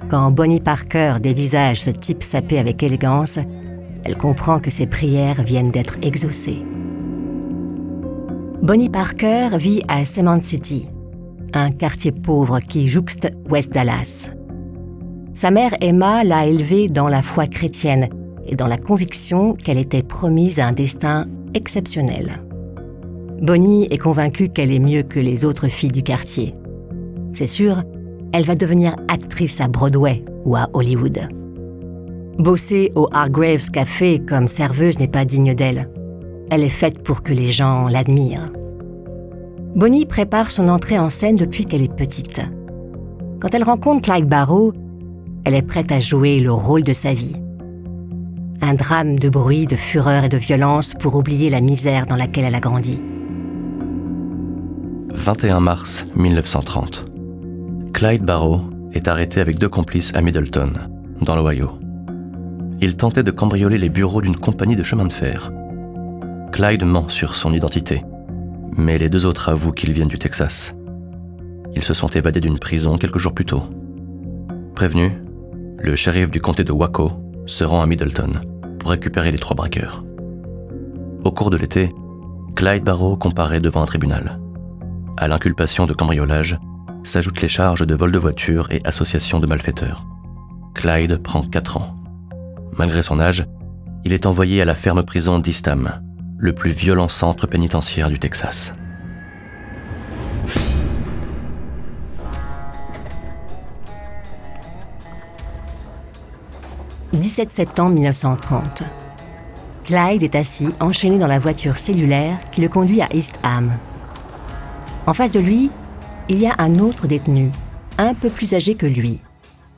Quand 0.09 0.31
Bonnie 0.31 0.61
Parker 0.61 1.15
dévisage 1.21 1.81
ce 1.81 1.89
type 1.89 2.23
sapé 2.23 2.59
avec 2.59 2.81
élégance, 2.81 3.39
elle 4.05 4.15
comprend 4.15 4.61
que 4.61 4.71
ses 4.71 4.87
prières 4.87 5.43
viennent 5.43 5.71
d'être 5.71 5.97
exaucées. 6.01 6.63
Bonnie 8.61 8.89
Parker 8.89 9.49
vit 9.57 9.81
à 9.89 10.05
Cement 10.05 10.39
City, 10.39 10.87
un 11.53 11.71
quartier 11.71 12.11
pauvre 12.11 12.59
qui 12.59 12.87
jouxte 12.87 13.29
West 13.49 13.73
Dallas. 13.73 14.29
Sa 15.33 15.51
mère 15.51 15.75
Emma 15.81 16.23
l'a 16.23 16.45
élevée 16.45 16.87
dans 16.87 17.07
la 17.07 17.21
foi 17.21 17.47
chrétienne 17.47 18.09
et 18.45 18.55
dans 18.55 18.67
la 18.67 18.77
conviction 18.77 19.53
qu'elle 19.53 19.77
était 19.77 20.03
promise 20.03 20.59
à 20.59 20.67
un 20.67 20.73
destin 20.73 21.27
exceptionnel. 21.53 22.41
Bonnie 23.41 23.87
est 23.89 23.97
convaincue 23.97 24.49
qu'elle 24.49 24.71
est 24.71 24.79
mieux 24.79 25.03
que 25.03 25.19
les 25.19 25.45
autres 25.45 25.67
filles 25.67 25.91
du 25.91 26.03
quartier. 26.03 26.53
C'est 27.33 27.47
sûr, 27.47 27.81
elle 28.33 28.45
va 28.45 28.55
devenir 28.55 28.95
actrice 29.07 29.61
à 29.61 29.67
Broadway 29.67 30.23
ou 30.45 30.55
à 30.55 30.69
Hollywood. 30.73 31.27
Bosser 32.37 32.91
au 32.95 33.07
Hargraves 33.11 33.71
Café 33.71 34.19
comme 34.19 34.47
serveuse 34.47 34.99
n'est 34.99 35.07
pas 35.07 35.25
digne 35.25 35.53
d'elle. 35.53 35.89
Elle 36.49 36.63
est 36.63 36.69
faite 36.69 37.03
pour 37.03 37.23
que 37.23 37.33
les 37.33 37.51
gens 37.51 37.87
l'admirent. 37.87 38.51
Bonnie 39.75 40.05
prépare 40.05 40.51
son 40.51 40.67
entrée 40.67 40.99
en 40.99 41.09
scène 41.09 41.37
depuis 41.37 41.63
qu'elle 41.63 41.81
est 41.81 41.95
petite. 41.95 42.41
Quand 43.39 43.53
elle 43.53 43.63
rencontre 43.63 44.01
Clyde 44.01 44.27
Barrow, 44.27 44.73
elle 45.45 45.55
est 45.55 45.61
prête 45.61 45.91
à 45.91 45.99
jouer 45.99 46.39
le 46.39 46.51
rôle 46.51 46.83
de 46.83 46.93
sa 46.93 47.13
vie. 47.13 47.35
Un 48.61 48.73
drame 48.73 49.17
de 49.17 49.29
bruit, 49.29 49.65
de 49.65 49.77
fureur 49.77 50.25
et 50.25 50.29
de 50.29 50.37
violence 50.37 50.93
pour 50.93 51.15
oublier 51.15 51.49
la 51.49 51.61
misère 51.61 52.05
dans 52.05 52.17
laquelle 52.17 52.43
elle 52.43 52.55
a 52.55 52.59
grandi. 52.59 52.99
21 55.13 55.61
mars 55.61 56.05
1930. 56.15 57.05
Clyde 57.93 58.23
Barrow 58.23 58.61
est 58.91 59.07
arrêté 59.07 59.39
avec 59.39 59.57
deux 59.57 59.69
complices 59.69 60.13
à 60.13 60.21
Middleton, 60.21 60.73
dans 61.21 61.35
l'Ohio. 61.35 61.71
Il 62.81 62.97
tentait 62.97 63.23
de 63.23 63.31
cambrioler 63.31 63.77
les 63.77 63.89
bureaux 63.89 64.21
d'une 64.21 64.35
compagnie 64.35 64.75
de 64.75 64.83
chemin 64.83 65.05
de 65.05 65.13
fer. 65.13 65.51
Clyde 66.51 66.83
ment 66.83 67.07
sur 67.07 67.35
son 67.35 67.53
identité, 67.53 68.03
mais 68.77 68.97
les 68.97 69.09
deux 69.09 69.25
autres 69.25 69.49
avouent 69.49 69.71
qu'ils 69.71 69.93
viennent 69.93 70.07
du 70.07 70.19
Texas. 70.19 70.73
Ils 71.75 71.83
se 71.83 71.93
sont 71.93 72.09
évadés 72.09 72.41
d'une 72.41 72.59
prison 72.59 72.97
quelques 72.97 73.17
jours 73.17 73.33
plus 73.33 73.45
tôt. 73.45 73.63
Prévenu, 74.75 75.21
le 75.77 75.95
shérif 75.95 76.31
du 76.31 76.41
comté 76.41 76.63
de 76.63 76.71
Waco 76.71 77.11
se 77.45 77.63
rend 77.63 77.81
à 77.81 77.85
Middleton 77.85 78.41
pour 78.79 78.91
récupérer 78.91 79.31
les 79.31 79.39
trois 79.39 79.55
braqueurs. 79.55 80.03
Au 81.23 81.31
cours 81.31 81.49
de 81.49 81.57
l'été, 81.57 81.89
Clyde 82.55 82.83
Barrow 82.83 83.15
comparaît 83.15 83.59
devant 83.59 83.81
un 83.81 83.85
tribunal. 83.85 84.39
À 85.17 85.27
l'inculpation 85.27 85.85
de 85.85 85.93
cambriolage 85.93 86.57
s'ajoutent 87.03 87.41
les 87.41 87.47
charges 87.47 87.85
de 87.85 87.95
vol 87.95 88.11
de 88.11 88.17
voiture 88.17 88.67
et 88.71 88.81
association 88.85 89.39
de 89.39 89.47
malfaiteurs. 89.47 90.05
Clyde 90.73 91.17
prend 91.17 91.43
4 91.43 91.77
ans. 91.77 91.95
Malgré 92.77 93.03
son 93.03 93.19
âge, 93.19 93.45
il 94.03 94.13
est 94.13 94.25
envoyé 94.25 94.61
à 94.61 94.65
la 94.65 94.75
ferme 94.75 95.03
prison 95.03 95.39
d'Eastham, 95.39 96.01
le 96.41 96.53
plus 96.53 96.71
violent 96.71 97.07
centre 97.07 97.45
pénitentiaire 97.45 98.09
du 98.09 98.17
Texas. 98.17 98.73
«17 107.13 107.51
septembre 107.51 107.91
1930. 107.91 108.81
Clyde 109.83 110.23
est 110.23 110.33
assis, 110.33 110.69
enchaîné 110.79 111.19
dans 111.19 111.27
la 111.27 111.37
voiture 111.37 111.77
cellulaire 111.77 112.39
qui 112.51 112.61
le 112.61 112.69
conduit 112.69 113.03
à 113.03 113.13
East 113.13 113.37
Ham. 113.43 113.71
En 115.05 115.13
face 115.13 115.33
de 115.33 115.39
lui, 115.39 115.69
il 116.27 116.39
y 116.39 116.47
a 116.47 116.55
un 116.57 116.79
autre 116.79 117.05
détenu, 117.05 117.51
un 117.99 118.15
peu 118.15 118.31
plus 118.31 118.55
âgé 118.55 118.73
que 118.73 118.87
lui, 118.87 119.19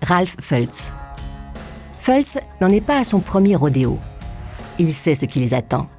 Ralph 0.02 0.38
Fultz. 0.40 0.94
Fultz 2.00 2.38
n'en 2.62 2.72
est 2.72 2.80
pas 2.80 3.00
à 3.00 3.04
son 3.04 3.20
premier 3.20 3.58
rodéo. 3.58 4.00
Il 4.80 4.94
sait 4.94 5.16
ce 5.16 5.26
qui 5.26 5.40
les 5.40 5.54
attend. 5.54 5.90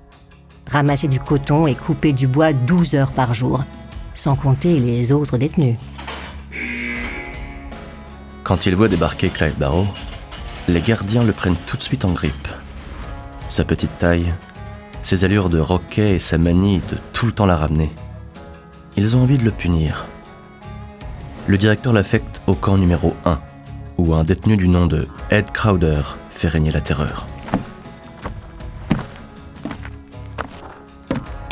Ramasser 0.66 1.09
du 1.09 1.21
coton 1.21 1.66
et 1.66 1.75
couper 1.75 2.12
du 2.12 2.26
bois 2.26 2.52
12 2.52 2.94
heures 2.94 3.12
par 3.12 3.35
jour, 3.35 3.64
sans 4.14 4.35
compter 4.35 4.78
les 4.80 5.12
autres 5.12 5.38
détenus. 5.38 5.76
Quand 8.42 8.66
il 8.66 8.76
voit 8.76 8.88
débarquer 8.88 9.28
Clyde 9.28 9.59
Barrow, 9.59 9.87
les 10.68 10.80
gardiens 10.80 11.25
le 11.25 11.33
prennent 11.33 11.56
tout 11.66 11.76
de 11.76 11.83
suite 11.83 12.04
en 12.04 12.12
grippe. 12.12 12.49
Sa 13.49 13.64
petite 13.64 13.97
taille, 13.99 14.35
ses 15.02 15.25
allures 15.25 15.50
de 15.50 15.61
roquet 15.61 16.14
et 16.14 16.18
sa 16.18 16.38
manie 16.38 16.80
de 16.90 16.99
tout 17.12 17.26
le 17.26 17.33
temps 17.33 17.47
la 17.47 17.56
ramener. 17.56 17.90
Ils 18.97 19.16
ont 19.16 19.23
envie 19.23 19.38
de 19.38 19.44
le 19.44 19.50
punir. 19.50 20.06
Le 21.47 21.59
directeur 21.59 21.92
l'affecte 21.92 22.40
au 22.47 22.54
camp 22.54 22.78
numéro 22.78 23.14
1, 23.26 23.38
où 23.99 24.14
un 24.14 24.25
détenu 24.25 24.56
du 24.56 24.68
nom 24.68 24.87
de 24.87 25.06
Ed 25.30 25.50
Crowder 25.52 26.00
fait 26.30 26.49
régner 26.49 26.71
la 26.71 26.80
terreur. 26.80 27.26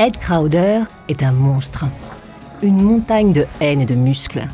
Ed 0.05 0.17
Crowder 0.17 0.81
est 1.07 1.23
un 1.23 1.31
monstre, 1.31 1.85
une 2.61 2.81
montagne 2.81 3.31
de 3.31 3.45
haine 3.61 3.79
et 3.79 3.85
de 3.85 3.95
muscles. 3.95 4.45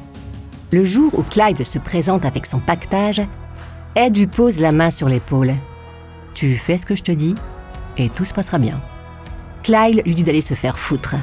Le 0.71 0.85
jour 0.85 1.11
où 1.17 1.23
Clyde 1.23 1.63
se 1.63 1.79
présente 1.79 2.23
avec 2.23 2.45
son 2.45 2.59
pactage, 2.59 3.23
Ed 3.95 4.15
lui 4.15 4.27
pose 4.27 4.59
la 4.59 4.71
main 4.71 4.91
sur 4.91 5.09
l'épaule. 5.09 5.55
Tu 6.35 6.55
fais 6.55 6.77
ce 6.77 6.85
que 6.85 6.95
je 6.95 7.01
te 7.01 7.11
dis 7.11 7.33
et 7.97 8.09
tout 8.09 8.25
se 8.25 8.33
passera 8.35 8.59
bien. 8.59 8.79
Clyde 9.63 10.03
lui 10.05 10.13
dit 10.13 10.21
d'aller 10.21 10.41
se 10.41 10.53
faire 10.53 10.77
foutre. 10.77 11.15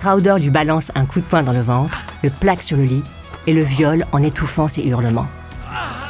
Crowder 0.00 0.34
lui 0.38 0.50
balance 0.50 0.92
un 0.94 1.06
coup 1.06 1.20
de 1.20 1.24
poing 1.24 1.42
dans 1.42 1.54
le 1.54 1.62
ventre, 1.62 2.04
le 2.22 2.28
plaque 2.28 2.62
sur 2.62 2.76
le 2.76 2.84
lit 2.84 3.02
et 3.46 3.54
le 3.54 3.62
viole 3.62 4.04
en 4.12 4.22
étouffant 4.22 4.68
ses 4.68 4.82
hurlements. 4.82 5.28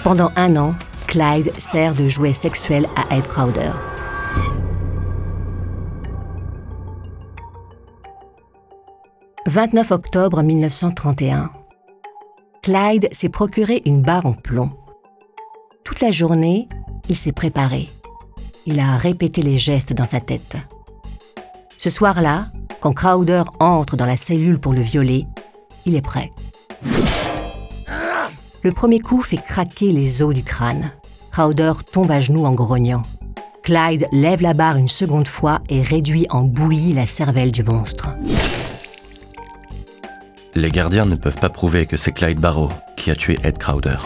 Pendant 0.02 0.32
un 0.34 0.56
an, 0.56 0.74
Clyde 1.06 1.52
sert 1.56 1.94
de 1.94 2.08
jouet 2.08 2.32
sexuel 2.32 2.88
à 2.96 3.14
Ed 3.14 3.28
Crowder. 3.28 3.70
«29 9.54 9.92
octobre 9.92 10.42
1931. 10.42 11.52
Clyde 12.60 13.08
s'est 13.12 13.28
procuré 13.28 13.82
une 13.84 14.02
barre 14.02 14.26
en 14.26 14.32
plomb. 14.32 14.72
Toute 15.84 16.00
la 16.00 16.10
journée, 16.10 16.68
il 17.08 17.14
s'est 17.14 17.30
préparé. 17.30 17.88
Il 18.66 18.80
a 18.80 18.96
répété 18.96 19.42
les 19.42 19.56
gestes 19.56 19.92
dans 19.92 20.06
sa 20.06 20.18
tête. 20.18 20.56
Ce 21.78 21.88
soir-là, 21.88 22.46
quand 22.80 22.94
Crowder 22.94 23.44
entre 23.60 23.94
dans 23.94 24.06
la 24.06 24.16
cellule 24.16 24.58
pour 24.58 24.72
le 24.72 24.80
violer, 24.80 25.24
il 25.86 25.94
est 25.94 26.02
prêt. 26.02 26.32
Le 28.64 28.72
premier 28.72 28.98
coup 28.98 29.22
fait 29.22 29.36
craquer 29.36 29.92
les 29.92 30.20
os 30.24 30.34
du 30.34 30.42
crâne. 30.42 30.90
Crowder 31.30 31.74
tombe 31.92 32.10
à 32.10 32.18
genoux 32.18 32.44
en 32.44 32.54
grognant. 32.54 33.02
Clyde 33.62 34.08
lève 34.10 34.42
la 34.42 34.52
barre 34.52 34.78
une 34.78 34.88
seconde 34.88 35.28
fois 35.28 35.60
et 35.68 35.80
réduit 35.80 36.26
en 36.30 36.42
bouillie 36.42 36.92
la 36.92 37.06
cervelle 37.06 37.52
du 37.52 37.62
monstre. 37.62 38.08
Les 40.56 40.70
gardiens 40.70 41.04
ne 41.04 41.16
peuvent 41.16 41.38
pas 41.38 41.48
prouver 41.48 41.84
que 41.84 41.96
c'est 41.96 42.12
Clyde 42.12 42.38
Barrow 42.38 42.68
qui 42.96 43.10
a 43.10 43.16
tué 43.16 43.38
Ed 43.42 43.58
Crowder. 43.58 43.96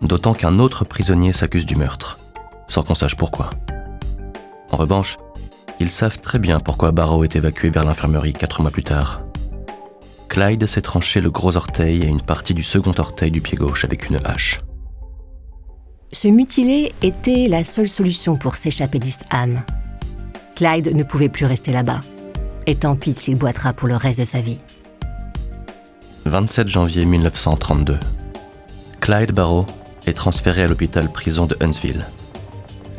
D'autant 0.00 0.32
qu'un 0.32 0.58
autre 0.58 0.86
prisonnier 0.86 1.34
s'accuse 1.34 1.66
du 1.66 1.76
meurtre, 1.76 2.18
sans 2.68 2.82
qu'on 2.82 2.94
sache 2.94 3.16
pourquoi. 3.16 3.50
En 4.70 4.78
revanche, 4.78 5.18
ils 5.78 5.90
savent 5.90 6.20
très 6.20 6.38
bien 6.38 6.58
pourquoi 6.58 6.90
Barrow 6.90 7.22
est 7.22 7.36
évacué 7.36 7.68
vers 7.68 7.84
l'infirmerie 7.84 8.32
quatre 8.32 8.62
mois 8.62 8.70
plus 8.70 8.82
tard. 8.82 9.20
Clyde 10.30 10.66
s'est 10.66 10.80
tranché 10.80 11.20
le 11.20 11.30
gros 11.30 11.58
orteil 11.58 12.02
et 12.02 12.06
une 12.06 12.22
partie 12.22 12.54
du 12.54 12.62
second 12.62 12.94
orteil 12.96 13.30
du 13.30 13.42
pied 13.42 13.58
gauche 13.58 13.84
avec 13.84 14.08
une 14.08 14.24
hache. 14.24 14.62
Se 16.12 16.28
mutiler 16.28 16.94
était 17.02 17.46
la 17.48 17.62
seule 17.62 17.90
solution 17.90 18.36
pour 18.36 18.56
s'échapper 18.56 18.98
d'Eastham. 18.98 19.62
Clyde 20.56 20.96
ne 20.96 21.02
pouvait 21.02 21.28
plus 21.28 21.44
rester 21.44 21.72
là-bas. 21.72 22.00
Et 22.66 22.76
tant 22.76 22.96
pis 22.96 23.12
s'il 23.12 23.36
boitera 23.36 23.74
pour 23.74 23.88
le 23.88 23.96
reste 23.96 24.20
de 24.20 24.24
sa 24.24 24.40
vie. 24.40 24.58
27 26.24 26.68
janvier 26.68 27.04
1932. 27.04 27.98
Clyde 29.00 29.32
Barrow 29.32 29.66
est 30.06 30.12
transféré 30.12 30.62
à 30.62 30.68
l'hôpital 30.68 31.10
prison 31.10 31.46
de 31.46 31.56
Huntsville. 31.60 32.06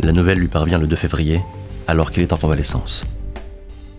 La 0.01 0.11
nouvelle 0.11 0.39
lui 0.39 0.49
parvient 0.49 0.77
le 0.77 0.87
2 0.87 0.95
février, 0.97 1.41
alors 1.87 2.11
qu'il 2.11 2.21
est 2.21 2.33
en 2.33 2.37
convalescence. 2.37 3.03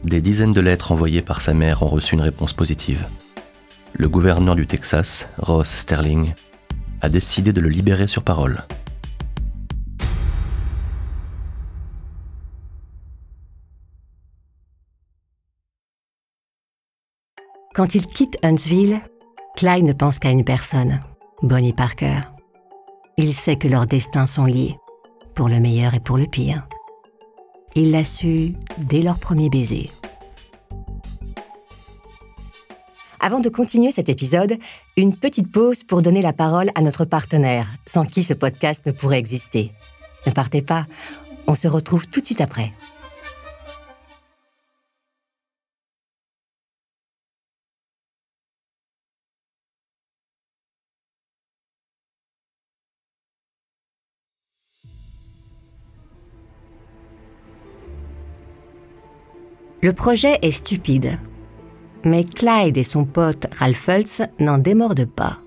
Des 0.04 0.20
dizaines 0.20 0.52
de 0.52 0.60
lettres 0.60 0.92
envoyées 0.92 1.22
par 1.22 1.40
sa 1.40 1.54
mère 1.54 1.82
ont 1.82 1.88
reçu 1.88 2.14
une 2.14 2.20
réponse 2.20 2.52
positive. 2.52 3.06
Le 3.94 4.08
gouverneur 4.08 4.56
du 4.56 4.66
Texas, 4.66 5.26
Ross 5.38 5.70
Sterling, 5.70 6.34
a 7.00 7.08
décidé 7.08 7.54
de 7.54 7.62
le 7.62 7.70
libérer 7.70 8.06
sur 8.06 8.22
parole. 8.22 8.62
Quand 17.74 17.94
il 17.94 18.06
quitte 18.06 18.36
Huntsville, 18.42 19.00
Clyde 19.56 19.84
ne 19.84 19.92
pense 19.92 20.18
qu'à 20.18 20.30
une 20.30 20.42
personne, 20.44 20.98
Bonnie 21.42 21.72
Parker. 21.72 22.22
Il 23.16 23.32
sait 23.32 23.54
que 23.54 23.68
leurs 23.68 23.86
destins 23.86 24.26
sont 24.26 24.46
liés, 24.46 24.76
pour 25.36 25.48
le 25.48 25.60
meilleur 25.60 25.94
et 25.94 26.00
pour 26.00 26.18
le 26.18 26.26
pire. 26.26 26.66
Il 27.76 27.92
l'a 27.92 28.02
su 28.02 28.54
dès 28.78 29.00
leur 29.00 29.20
premier 29.20 29.50
baiser. 29.50 29.90
Avant 33.20 33.38
de 33.38 33.48
continuer 33.48 33.92
cet 33.92 34.08
épisode, 34.08 34.58
une 34.96 35.16
petite 35.16 35.52
pause 35.52 35.84
pour 35.84 36.02
donner 36.02 36.20
la 36.20 36.32
parole 36.32 36.70
à 36.74 36.82
notre 36.82 37.04
partenaire, 37.04 37.68
sans 37.86 38.04
qui 38.04 38.24
ce 38.24 38.34
podcast 38.34 38.84
ne 38.86 38.92
pourrait 38.92 39.20
exister. 39.20 39.70
Ne 40.26 40.32
partez 40.32 40.62
pas, 40.62 40.86
on 41.46 41.54
se 41.54 41.68
retrouve 41.68 42.08
tout 42.08 42.20
de 42.20 42.26
suite 42.26 42.40
après. 42.40 42.72
Le 59.84 59.92
projet 59.92 60.38
est 60.40 60.50
stupide. 60.50 61.18
Mais 62.04 62.24
Clyde 62.24 62.78
et 62.78 62.84
son 62.84 63.04
pote 63.04 63.48
Ralph 63.54 63.76
Fultz 63.76 64.22
n'en 64.38 64.56
démordent 64.56 65.04
pas. 65.04 65.40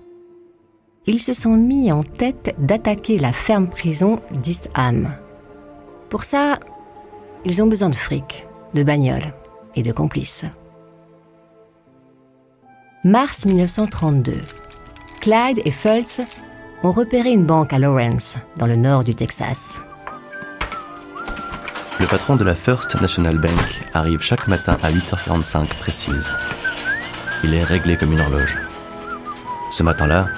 Ils 1.08 1.18
se 1.18 1.32
sont 1.32 1.56
mis 1.56 1.90
en 1.90 2.04
tête 2.04 2.54
d'attaquer 2.56 3.18
la 3.18 3.32
ferme 3.32 3.66
prison 3.66 4.20
d'Eastham. 4.30 5.12
Pour 6.08 6.22
ça, 6.22 6.60
ils 7.44 7.60
ont 7.64 7.66
besoin 7.66 7.88
de 7.88 7.96
fric, 7.96 8.46
de 8.74 8.84
bagnoles 8.84 9.34
et 9.74 9.82
de 9.82 9.90
complices. 9.90 10.44
Mars 13.02 13.44
1932. 13.44 14.34
Clyde 15.20 15.60
et 15.64 15.72
Fultz 15.72 16.20
ont 16.84 16.92
repéré 16.92 17.32
une 17.32 17.44
banque 17.44 17.72
à 17.72 17.80
Lawrence, 17.80 18.38
dans 18.56 18.68
le 18.68 18.76
nord 18.76 19.02
du 19.02 19.16
Texas. 19.16 19.80
Le 22.00 22.06
patron 22.06 22.36
de 22.36 22.44
la 22.44 22.54
First 22.54 22.94
National 23.00 23.38
Bank 23.38 23.82
arrive 23.92 24.20
chaque 24.20 24.46
matin 24.46 24.78
à 24.84 24.92
8h45 24.92 25.66
précise. 25.80 26.32
Il 27.42 27.54
est 27.54 27.64
réglé 27.64 27.96
comme 27.96 28.12
une 28.12 28.20
horloge. 28.20 28.56
Ce 29.72 29.82
matin-là, 29.82 30.28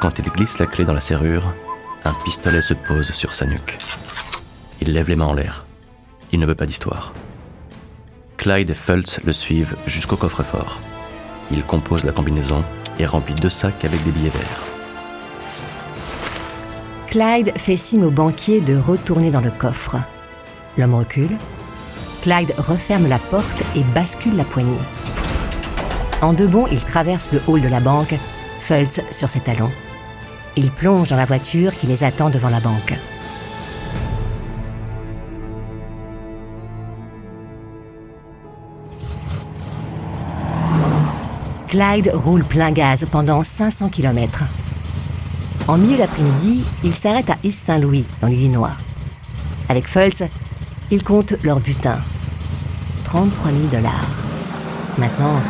quand 0.00 0.18
il 0.18 0.24
glisse 0.30 0.58
la 0.58 0.66
clé 0.66 0.86
dans 0.86 0.94
la 0.94 1.00
serrure, 1.00 1.52
un 2.04 2.14
pistolet 2.24 2.62
se 2.62 2.72
pose 2.72 3.12
sur 3.12 3.34
sa 3.34 3.44
nuque. 3.44 3.76
Il 4.80 4.94
lève 4.94 5.10
les 5.10 5.16
mains 5.16 5.26
en 5.26 5.34
l'air. 5.34 5.66
Il 6.32 6.40
ne 6.40 6.46
veut 6.46 6.54
pas 6.54 6.64
d'histoire. 6.64 7.12
Clyde 8.38 8.70
et 8.70 8.74
Fultz 8.74 9.20
le 9.22 9.34
suivent 9.34 9.76
jusqu'au 9.86 10.16
coffre-fort. 10.16 10.80
Il 11.50 11.64
compose 11.64 12.04
la 12.04 12.12
combinaison 12.12 12.64
et 12.98 13.04
remplit 13.04 13.34
deux 13.34 13.50
sacs 13.50 13.84
avec 13.84 14.02
des 14.04 14.10
billets 14.10 14.30
verts. 14.30 14.62
Clyde 17.08 17.52
fait 17.58 17.76
signe 17.76 18.04
au 18.04 18.10
banquier 18.10 18.62
de 18.62 18.76
retourner 18.76 19.30
dans 19.30 19.42
le 19.42 19.50
coffre. 19.50 19.96
L'homme 20.78 20.94
recule. 20.94 21.36
Clyde 22.22 22.54
referme 22.58 23.08
la 23.08 23.18
porte 23.18 23.62
et 23.76 23.82
bascule 23.94 24.36
la 24.36 24.44
poignée. 24.44 24.78
En 26.22 26.32
deux 26.32 26.46
bonds, 26.46 26.66
il 26.70 26.84
traverse 26.84 27.32
le 27.32 27.40
hall 27.46 27.62
de 27.62 27.68
la 27.68 27.80
banque, 27.80 28.14
Fultz 28.60 29.00
sur 29.10 29.30
ses 29.30 29.40
talons. 29.40 29.70
Il 30.56 30.70
plonge 30.70 31.08
dans 31.08 31.16
la 31.16 31.24
voiture 31.24 31.74
qui 31.74 31.86
les 31.86 32.04
attend 32.04 32.28
devant 32.28 32.50
la 32.50 32.60
banque. 32.60 32.94
Clyde 41.68 42.10
roule 42.12 42.42
plein 42.44 42.72
gaz 42.72 43.06
pendant 43.10 43.44
500 43.44 43.90
km. 43.90 44.42
En 45.68 45.78
milieu 45.78 45.98
d'après-midi, 45.98 46.64
il 46.82 46.92
s'arrête 46.92 47.30
à 47.30 47.36
East 47.44 47.64
Saint-Louis, 47.64 48.04
dans 48.20 48.26
l'Illinois. 48.26 48.72
Avec 49.68 49.86
Fultz, 49.86 50.24
ils 50.90 51.04
comptent 51.04 51.36
leur 51.44 51.60
butin. 51.60 51.98
33 53.04 53.52
000 53.52 53.64
dollars. 53.68 54.08
Maintenant, 54.98 55.40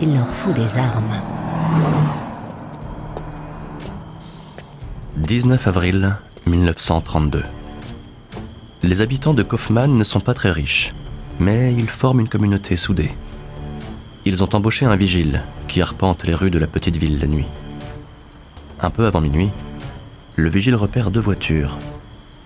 il 0.00 0.14
leur 0.14 0.26
faut 0.26 0.52
des 0.52 0.76
armes. 0.76 1.20
19 5.16 5.66
avril 5.66 6.16
1932. 6.46 7.42
Les 8.82 9.00
habitants 9.00 9.34
de 9.34 9.42
Kaufman 9.42 9.88
ne 9.88 10.04
sont 10.04 10.20
pas 10.20 10.34
très 10.34 10.50
riches, 10.50 10.92
mais 11.38 11.72
ils 11.72 11.88
forment 11.88 12.20
une 12.20 12.28
communauté 12.28 12.76
soudée. 12.76 13.12
Ils 14.24 14.42
ont 14.42 14.54
embauché 14.54 14.84
un 14.84 14.96
vigile 14.96 15.44
qui 15.66 15.80
arpente 15.80 16.24
les 16.24 16.34
rues 16.34 16.50
de 16.50 16.58
la 16.58 16.66
petite 16.66 16.96
ville 16.96 17.18
la 17.18 17.26
nuit. 17.26 17.46
Un 18.80 18.90
peu 18.90 19.06
avant 19.06 19.20
minuit, 19.20 19.50
le 20.36 20.50
vigile 20.50 20.74
repère 20.74 21.10
deux 21.10 21.20
voitures, 21.20 21.78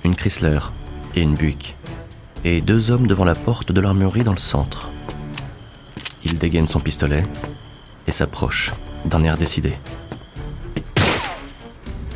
une 0.05 0.15
Chrysler 0.15 0.61
et 1.15 1.23
une 1.23 1.35
Buick 1.35 1.77
et 2.45 2.61
deux 2.61 2.91
hommes 2.91 3.07
devant 3.07 3.25
la 3.25 3.35
porte 3.35 3.73
de 3.73 3.81
l'armurerie 3.81 4.25
dans 4.25 4.33
le 4.33 4.39
centre. 4.39 4.91
Il 6.25 6.39
dégaine 6.39 6.69
son 6.69 6.81
pistolet 6.81 7.25
et 8.07 8.13
s'approche 8.13 8.73
d'un 9.05 9.23
air 9.23 9.37
décidé. 9.37 9.75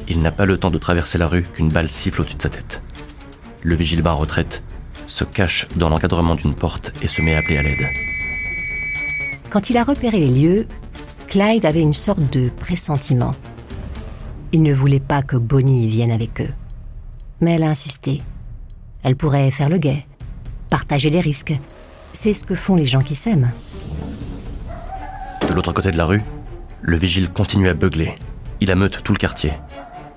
Il 0.09 0.23
n'a 0.23 0.33
pas 0.33 0.47
le 0.47 0.57
temps 0.57 0.71
de 0.71 0.79
traverser 0.79 1.19
la 1.19 1.29
rue 1.29 1.43
qu'une 1.43 1.71
balle 1.71 1.89
siffle 1.89 2.23
au-dessus 2.23 2.37
de 2.37 2.43
sa 2.43 2.49
tête. 2.49 2.83
Le 3.63 3.75
vigile 3.75 4.07
en 4.07 4.17
retraite, 4.17 4.63
se 5.11 5.25
cache 5.25 5.67
dans 5.77 5.89
l'encadrement 5.89 6.35
d'une 6.35 6.55
porte 6.55 6.93
et 7.03 7.09
se 7.09 7.21
met 7.21 7.35
à 7.35 7.39
appeler 7.39 7.59
à 7.59 7.63
l'aide. 7.63 7.87
Quand 9.51 9.69
il 9.71 9.77
a 9.77 9.85
repéré 9.85 10.21
les 10.21 10.29
lieux, 10.29 10.67
Clyde 11.27 11.67
avait 11.67 11.83
une 11.83 11.95
sorte 11.95 12.31
de 12.33 12.49
pressentiment. 12.49 13.33
Il 14.53 14.63
ne 14.63 14.73
voulait 14.73 15.01
pas 15.01 15.23
que 15.23 15.37
Bonnie 15.37 15.89
vienne 15.89 16.13
avec 16.13 16.41
eux. 16.41 16.53
Mais 17.41 17.55
elle 17.55 17.65
a 17.65 17.71
insisté. 17.71 18.23
Elle 19.03 19.17
pourrait 19.17 19.51
faire 19.51 19.69
le 19.69 19.79
guet, 19.79 20.07
partager 20.71 21.11
les 21.11 21.21
risques. 21.21 21.59
C'est 22.13 22.33
ce 22.33 22.45
que 22.45 22.55
font 22.55 22.77
les 22.77 22.85
gens 22.85 23.01
qui 23.01 23.15
s'aiment. 23.15 23.51
De 25.49 25.53
l'autre 25.53 25.73
côté 25.73 25.91
de 25.91 25.99
la 25.99 26.07
rue, 26.07 26.23
Le 26.83 26.97
vigile 26.97 27.29
continue 27.29 27.69
à 27.69 27.75
beugler. 27.75 28.15
Il 28.63 28.71
ameute 28.71 29.03
tout 29.05 29.13
le 29.13 29.19
quartier. 29.19 29.53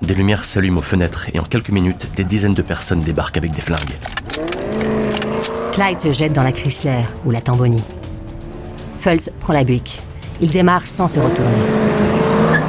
Des 0.02 0.14
lumières 0.14 0.46
s'allument 0.46 0.80
aux 0.80 0.84
fenêtres 0.84 1.28
et 1.34 1.40
en 1.40 1.44
quelques 1.44 1.72
minutes, 1.72 2.08
des 2.16 2.24
dizaines 2.24 2.54
de 2.54 2.62
personnes 2.62 3.02
débarquent 3.02 3.38
avec 3.38 3.52
des 3.52 3.62
flingues. 3.62 3.98
Clyde 5.74 6.00
se 6.00 6.12
jette 6.14 6.32
dans 6.32 6.44
la 6.44 6.54
Chrysler 6.54 7.02
où 7.26 7.32
l'attend 7.32 7.58
Bonnie. 7.58 7.84
Fultz 9.00 9.30
prend 9.42 9.52
la 9.52 9.66
Buick. 9.66 10.02
Il 10.40 10.52
démarre 10.52 10.88
sans 10.88 11.10
se 11.10 11.20
retourner. 11.20 11.52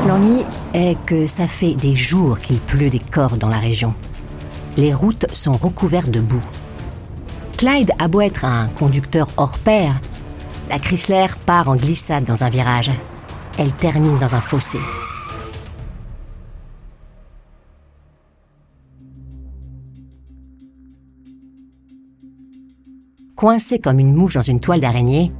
L'ennui 0.08 0.42
est 0.74 0.96
que 1.06 1.28
ça 1.28 1.46
fait 1.46 1.74
des 1.74 1.94
jours 1.94 2.40
qu'il 2.40 2.58
pleut 2.58 2.90
des 2.90 2.98
corps 2.98 3.36
dans 3.36 3.48
la 3.48 3.58
région. 3.58 3.94
Les 4.76 4.92
routes 4.92 5.26
sont 5.32 5.52
recouvertes 5.52 6.10
de 6.10 6.20
boue. 6.20 6.42
Clyde 7.56 7.92
a 7.98 8.08
beau 8.08 8.20
être 8.20 8.44
un 8.44 8.68
conducteur 8.68 9.28
hors 9.36 9.58
pair, 9.58 10.00
la 10.68 10.78
Chrysler 10.78 11.26
part 11.46 11.68
en 11.68 11.76
glissade 11.76 12.24
dans 12.24 12.42
un 12.42 12.50
virage. 12.50 12.90
Elle 13.58 13.72
termine 13.72 14.18
dans 14.18 14.34
un 14.34 14.40
fossé. 14.40 14.78
Coincé 23.36 23.78
comme 23.78 24.00
une 24.00 24.14
mouche 24.14 24.34
dans 24.34 24.42
une 24.42 24.60
toile 24.60 24.80
d'araignée, 24.80 25.30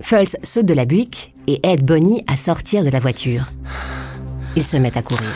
Fultz 0.00 0.36
saute 0.42 0.66
de 0.66 0.74
la 0.74 0.84
buick 0.84 1.34
et 1.46 1.60
aide 1.62 1.84
Bonnie 1.84 2.24
à 2.26 2.36
sortir 2.36 2.84
de 2.84 2.90
la 2.90 2.98
voiture. 2.98 3.52
Ils 4.56 4.64
se 4.64 4.76
mettent 4.76 4.96
à 4.96 5.02
courir. 5.02 5.28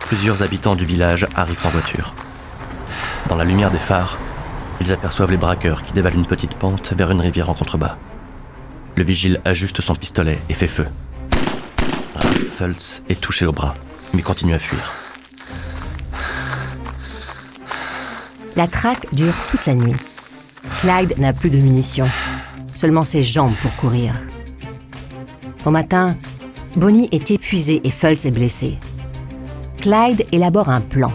Plusieurs 0.00 0.42
habitants 0.42 0.76
du 0.76 0.84
village 0.84 1.26
arrivent 1.34 1.64
en 1.64 1.70
voiture. 1.70 2.14
Dans 3.28 3.36
la 3.36 3.44
lumière 3.44 3.70
des 3.70 3.78
phares, 3.78 4.18
ils 4.80 4.90
aperçoivent 4.90 5.30
les 5.30 5.36
braqueurs 5.36 5.82
qui 5.82 5.92
dévalent 5.92 6.16
une 6.16 6.26
petite 6.26 6.54
pente 6.54 6.94
vers 6.96 7.10
une 7.10 7.20
rivière 7.20 7.50
en 7.50 7.54
contrebas. 7.54 7.96
Le 8.96 9.04
vigile 9.04 9.40
ajuste 9.44 9.82
son 9.82 9.94
pistolet 9.94 10.38
et 10.48 10.54
fait 10.54 10.66
feu. 10.66 10.86
Fultz 12.48 13.02
est 13.08 13.20
touché 13.20 13.44
au 13.44 13.52
bras, 13.52 13.74
mais 14.14 14.22
continue 14.22 14.54
à 14.54 14.58
fuir. 14.58 14.92
La 18.56 18.66
traque 18.66 19.14
dure 19.14 19.34
toute 19.50 19.66
la 19.66 19.74
nuit. 19.74 19.96
Clyde 20.80 21.18
n'a 21.18 21.32
plus 21.32 21.50
de 21.50 21.58
munitions, 21.58 22.08
seulement 22.74 23.04
ses 23.04 23.22
jambes 23.22 23.54
pour 23.60 23.76
courir. 23.76 24.14
Au 25.66 25.70
matin, 25.70 26.16
Bonnie 26.76 27.08
est 27.12 27.30
épuisée 27.30 27.80
et 27.84 27.90
Fultz 27.90 28.24
est 28.24 28.30
blessé. 28.30 28.78
Clyde 29.80 30.26
élabore 30.32 30.70
un 30.70 30.80
plan. 30.80 31.12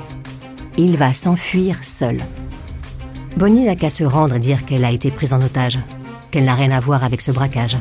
Il 0.77 0.97
va 0.97 1.13
s'enfuir 1.13 1.83
seul. 1.83 2.17
Bonnie 3.38 3.65
n'a 3.65 3.75
qu'à 3.75 3.91
se 3.91 4.03
rendre 4.03 4.36
et 4.36 4.39
dire 4.39 4.65
qu'elle 4.65 4.86
a 4.86 4.91
été 4.91 5.12
prise 5.12 5.33
en 5.33 5.41
otage, 5.41 5.77
qu'elle 6.31 6.45
n'a 6.45 6.55
rien 6.55 6.71
à 6.71 6.79
voir 6.79 7.03
avec 7.03 7.21
ce 7.21 7.31
braquage. 7.31 7.77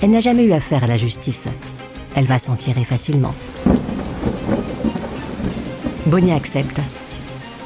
Elle 0.00 0.10
n'a 0.10 0.20
jamais 0.20 0.44
eu 0.44 0.52
affaire 0.52 0.82
à 0.82 0.88
la 0.88 0.96
justice. 0.96 1.48
Elle 2.16 2.26
va 2.26 2.40
s'en 2.40 2.56
tirer 2.56 2.82
facilement. 2.84 3.34
Bonnie 6.06 6.32
accepte. 6.32 6.80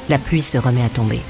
La 0.09 0.19
pluie 0.19 0.41
se 0.43 0.57
remet 0.59 0.83
à 0.83 0.89
tomber. 0.89 1.21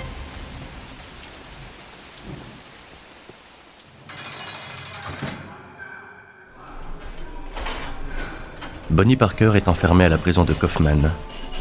Bonnie 8.89 9.15
Parker 9.15 9.53
est 9.55 9.67
enfermée 9.69 10.03
à 10.03 10.09
la 10.09 10.17
prison 10.17 10.43
de 10.43 10.53
Kaufman, 10.53 11.11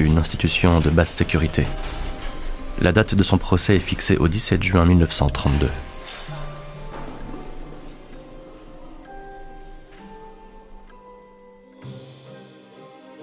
une 0.00 0.18
institution 0.18 0.81
de 0.81 0.90
basse 0.90 1.11
sécurité. 1.11 1.66
La 2.81 2.92
date 2.92 3.14
de 3.14 3.22
son 3.22 3.38
procès 3.38 3.76
est 3.76 3.81
fixée 3.81 4.16
au 4.16 4.28
17 4.28 4.62
juin 4.62 4.85
1932. 4.85 5.68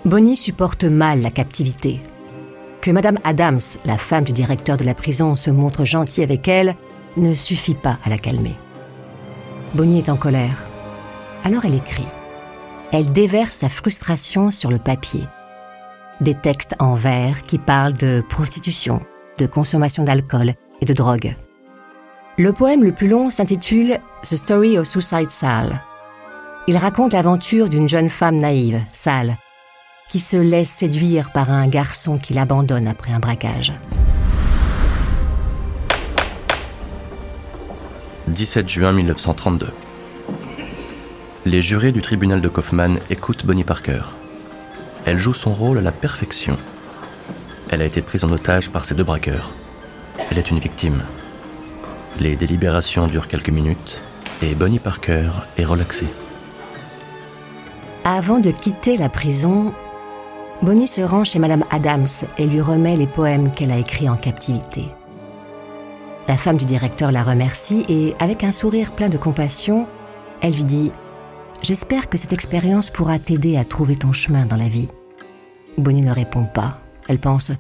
Bonnie 0.06 0.38
supporte 0.38 0.86
mal 0.86 1.22
la 1.22 1.30
captivité. 1.30 2.00
Que 2.82 2.90
Madame 2.92 3.20
Adams, 3.24 3.60
la 3.86 3.98
femme 3.98 4.24
du 4.24 4.32
directeur 4.32 4.78
de 4.78 4.86
la 4.86 4.96
prison, 4.96 5.36
se 5.36 5.50
montre 5.50 5.84
gentille 5.84 6.24
avec 6.24 6.48
elle 6.48 6.76
ne 7.18 7.36
suffit 7.36 7.76
pas 7.76 8.00
à 8.06 8.10
la 8.10 8.18
calmer. 8.18 8.56
Bonnie 9.74 10.00
est 10.00 10.10
en 10.10 10.16
colère. 10.16 10.66
Alors 11.44 11.66
elle 11.66 11.76
écrit. 11.76 12.08
Elle 12.92 13.12
déverse 13.12 13.54
sa 13.54 13.70
frustration 13.70 14.52
sur 14.52 14.72
le 14.72 14.80
papier. 14.80 15.22
Des 16.22 16.36
textes 16.36 16.76
en 16.80 16.96
vers 16.96 17.44
qui 17.44 17.58
parlent 17.58 17.94
de 17.94 18.22
prostitution, 18.28 19.00
de 19.38 19.46
consommation 19.46 20.04
d'alcool 20.04 20.54
et 20.82 20.86
de 20.86 20.94
drogue. 20.94 21.34
Le 22.38 22.52
poème 22.52 22.84
le 22.84 22.92
plus 22.92 23.08
long 23.08 23.30
s'intitule 23.30 24.00
The 24.24 24.36
Story 24.36 24.78
of 24.78 24.86
Suicide 24.86 25.32
Sal. 25.32 25.82
Il 26.68 26.76
raconte 26.76 27.14
l'aventure 27.14 27.70
d'une 27.70 27.88
jeune 27.88 28.10
femme 28.10 28.36
naïve, 28.36 28.82
Sal, 28.92 29.38
qui 30.10 30.20
se 30.20 30.36
laisse 30.36 30.70
séduire 30.70 31.32
par 31.32 31.52
un 31.52 31.70
garçon 31.70 32.18
qui 32.18 32.34
l'abandonne 32.34 32.90
après 32.90 33.14
un 33.14 33.20
braquage. 33.20 33.72
17 38.28 38.68
juin 38.68 38.92
1932. 38.92 39.70
Les 41.46 41.62
jurés 41.62 41.94
du 41.94 42.02
tribunal 42.02 42.42
de 42.42 42.50
Kaufman 42.50 42.98
écoutent 43.10 43.46
Bonnie 43.46 43.64
Parker. 43.64 44.02
Elle 45.06 45.18
joue 45.18 45.34
son 45.34 45.54
rôle 45.54 45.78
à 45.78 45.82
la 45.82 45.92
perfection. 45.92 46.58
Elle 47.70 47.82
a 47.82 47.86
été 47.86 48.02
prise 48.02 48.24
en 48.24 48.32
otage 48.32 48.70
par 48.70 48.86
ces 48.86 48.96
deux 48.96 49.04
braqueurs. 49.04 49.54
Elle 50.30 50.38
est 50.38 50.52
une 50.52 50.60
victime. 50.60 51.04
Les 52.20 52.36
délibérations 52.36 53.08
durent 53.08 53.28
quelques 53.28 53.50
minutes 53.50 54.02
et 54.42 54.56
Bonnie 54.56 54.80
Parker 54.80 55.30
est 55.58 55.66
relaxée. 55.66 56.08
Avant 58.04 58.40
de 58.40 58.52
quitter 58.52 58.98
la 58.98 59.10
prison, 59.10 59.74
Bonnie 60.62 60.88
se 60.88 61.02
rend 61.02 61.24
chez 61.24 61.40
Madame 61.40 61.64
Adams 61.70 62.08
et 62.38 62.46
lui 62.46 62.60
remet 62.60 62.98
les 62.98 63.08
poèmes 63.08 63.52
qu'elle 63.52 63.72
a 63.72 63.78
écrits 63.78 64.10
en 64.10 64.18
captivité. 64.18 64.86
La 66.28 66.38
femme 66.38 66.58
du 66.58 66.66
directeur 66.66 67.12
la 67.12 67.24
remercie 67.24 67.86
et, 67.88 68.16
avec 68.20 68.44
un 68.44 68.52
sourire 68.52 68.92
plein 68.92 69.10
de 69.10 69.18
compassion, 69.18 69.88
elle 70.42 70.54
lui 70.54 70.64
dit 70.64 70.92
J'espère 71.62 72.10
que 72.10 72.18
cette 72.18 72.34
expérience 72.34 72.90
pourra 72.90 73.20
t'aider 73.20 73.58
à 73.58 73.66
trouver 73.66 73.96
ton 73.96 74.14
chemin 74.14 74.46
dans 74.46 74.56
la 74.56 74.68
vie. 74.68 74.88
Bonnie 75.78 76.02
ne 76.02 76.12
répond 76.12 76.46
pas. 76.46 76.80
Elle 77.08 77.20
pense 77.20 77.52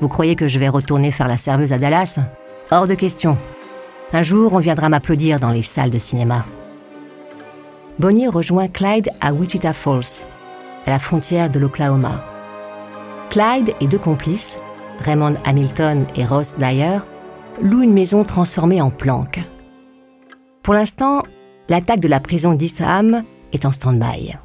Vous 0.00 0.08
croyez 0.08 0.34
que 0.34 0.48
je 0.48 0.58
vais 0.58 0.68
retourner 0.68 1.12
faire 1.12 1.28
la 1.28 1.36
serveuse 1.36 1.72
à 1.72 1.78
Dallas? 1.78 2.18
Hors 2.70 2.86
de 2.86 2.94
question. 2.94 3.38
Un 4.12 4.22
jour, 4.22 4.52
on 4.52 4.58
viendra 4.58 4.88
m'applaudir 4.88 5.38
dans 5.38 5.50
les 5.50 5.62
salles 5.62 5.90
de 5.90 5.98
cinéma. 5.98 6.44
Bonnie 7.98 8.26
rejoint 8.26 8.68
Clyde 8.68 9.10
à 9.20 9.32
Wichita 9.32 9.72
Falls, 9.72 10.26
à 10.86 10.90
la 10.90 10.98
frontière 10.98 11.50
de 11.50 11.60
l'Oklahoma. 11.60 12.24
Clyde 13.30 13.74
et 13.80 13.86
deux 13.86 13.98
complices, 13.98 14.58
Raymond 14.98 15.34
Hamilton 15.44 16.06
et 16.16 16.24
Ross 16.24 16.56
Dyer, 16.58 16.98
louent 17.62 17.82
une 17.82 17.94
maison 17.94 18.24
transformée 18.24 18.80
en 18.80 18.90
planque. 18.90 19.40
Pour 20.62 20.74
l'instant, 20.74 21.22
l'attaque 21.68 22.00
de 22.00 22.08
la 22.08 22.20
prison 22.20 22.54
d'Isham 22.54 23.22
est 23.54 23.64
en 23.64 23.72
stand-by. 23.72 24.36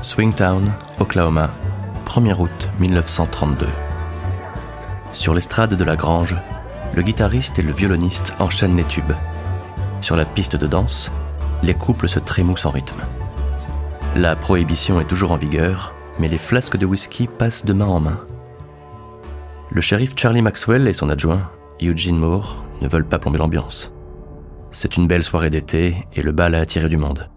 Swingtown, 0.00 0.72
Oklahoma, 1.00 1.50
1er 2.06 2.34
août 2.38 2.70
1932. 2.78 3.66
Sur 5.12 5.34
l'estrade 5.34 5.74
de 5.74 5.84
la 5.84 5.96
grange, 5.96 6.36
le 6.94 7.02
guitariste 7.02 7.58
et 7.58 7.62
le 7.62 7.72
violoniste 7.72 8.32
enchaînent 8.38 8.76
les 8.76 8.84
tubes. 8.84 9.12
Sur 10.00 10.16
la 10.16 10.24
piste 10.24 10.56
de 10.56 10.66
danse, 10.66 11.10
les 11.62 11.74
couples 11.74 12.08
se 12.08 12.20
trémoussent 12.20 12.66
en 12.66 12.70
rythme. 12.70 13.02
La 14.16 14.36
prohibition 14.36 15.00
est 15.00 15.04
toujours 15.04 15.32
en 15.32 15.36
vigueur, 15.36 15.92
mais 16.18 16.28
les 16.28 16.38
flasques 16.38 16.76
de 16.76 16.86
whisky 16.86 17.26
passent 17.26 17.64
de 17.64 17.72
main 17.72 17.86
en 17.86 18.00
main. 18.00 18.22
Le 19.70 19.80
shérif 19.80 20.14
Charlie 20.16 20.42
Maxwell 20.42 20.88
et 20.88 20.92
son 20.92 21.10
adjoint, 21.10 21.50
Eugene 21.80 22.16
Moore, 22.16 22.64
ne 22.80 22.88
veulent 22.88 23.04
pas 23.04 23.18
plomber 23.18 23.38
l'ambiance. 23.38 23.92
C'est 24.70 24.96
une 24.96 25.06
belle 25.06 25.24
soirée 25.24 25.50
d'été 25.50 25.96
et 26.14 26.22
le 26.22 26.32
bal 26.32 26.54
a 26.54 26.60
attiré 26.60 26.88
du 26.88 26.96
monde. 26.96 27.28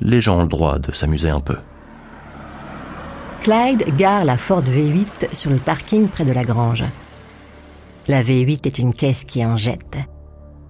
Les 0.00 0.20
gens 0.20 0.38
ont 0.38 0.42
le 0.42 0.48
droit 0.48 0.78
de 0.78 0.92
s'amuser 0.92 1.30
un 1.30 1.40
peu. 1.40 1.56
Clyde 3.42 3.96
gare 3.96 4.24
la 4.24 4.38
Ford 4.38 4.62
V8 4.62 5.34
sur 5.34 5.50
le 5.50 5.58
parking 5.58 6.08
près 6.08 6.24
de 6.24 6.32
la 6.32 6.44
grange. 6.44 6.84
La 8.08 8.22
V8 8.22 8.66
est 8.66 8.78
une 8.78 8.94
caisse 8.94 9.24
qui 9.24 9.44
en 9.44 9.56
jette. 9.56 9.98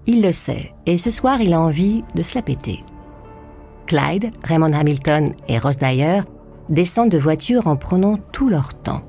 Il 0.07 0.23
le 0.23 0.33
sait, 0.33 0.73
et 0.85 0.99
ce 0.99 1.11
soir 1.11 1.41
il 1.41 1.55
a 1.55 1.61
envie 1.61 2.05
de 2.15 2.23
se 2.23 2.35
la 2.35 2.43
péter. 2.43 2.85
Clyde, 3.87 4.31
Raymond 4.43 4.73
Hamilton 4.73 5.35
et 5.49 5.59
Ross 5.59 5.79
Dyer 5.79 6.23
descendent 6.69 7.11
de 7.11 7.19
voiture 7.19 7.67
en 7.67 7.77
prenant 7.77 8.19
tout 8.33 8.49
leur 8.49 8.75
temps, 8.75 9.03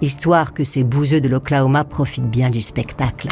histoire 0.00 0.52
que 0.54 0.64
ces 0.64 0.84
bouseux 0.84 1.20
de 1.20 1.28
l'Oklahoma 1.28 1.84
profitent 1.84 2.30
bien 2.30 2.50
du 2.50 2.60
spectacle. 2.60 3.28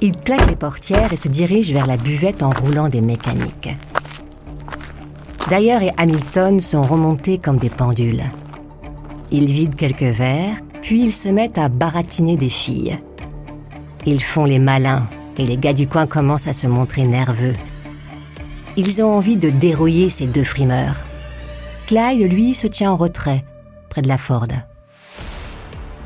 Ils 0.00 0.16
claquent 0.16 0.48
les 0.48 0.56
portières 0.56 1.12
et 1.12 1.16
se 1.16 1.28
dirigent 1.28 1.72
vers 1.72 1.86
la 1.86 1.96
buvette 1.96 2.42
en 2.42 2.50
roulant 2.50 2.88
des 2.88 3.00
mécaniques. 3.00 3.74
Dyer 5.48 5.78
et 5.82 5.92
Hamilton 5.96 6.60
sont 6.60 6.82
remontés 6.82 7.38
comme 7.38 7.58
des 7.58 7.70
pendules. 7.70 8.24
Ils 9.30 9.50
vident 9.50 9.76
quelques 9.76 10.02
verres, 10.02 10.56
puis 10.82 11.02
ils 11.02 11.14
se 11.14 11.28
mettent 11.28 11.58
à 11.58 11.68
baratiner 11.68 12.36
des 12.36 12.48
filles. 12.48 12.98
Ils 14.06 14.22
font 14.22 14.44
les 14.44 14.58
malins 14.58 15.08
et 15.36 15.46
les 15.46 15.56
gars 15.56 15.72
du 15.72 15.88
coin 15.88 16.06
commencent 16.06 16.48
à 16.48 16.52
se 16.52 16.66
montrer 16.66 17.04
nerveux. 17.04 17.54
Ils 18.76 19.02
ont 19.02 19.16
envie 19.16 19.36
de 19.36 19.50
dérouiller 19.50 20.08
ces 20.10 20.26
deux 20.26 20.44
frimeurs. 20.44 21.04
Clyde, 21.88 22.30
lui, 22.30 22.54
se 22.54 22.66
tient 22.66 22.92
en 22.92 22.96
retrait, 22.96 23.46
près 23.88 24.02
de 24.02 24.08
la 24.08 24.18
Ford. 24.18 24.46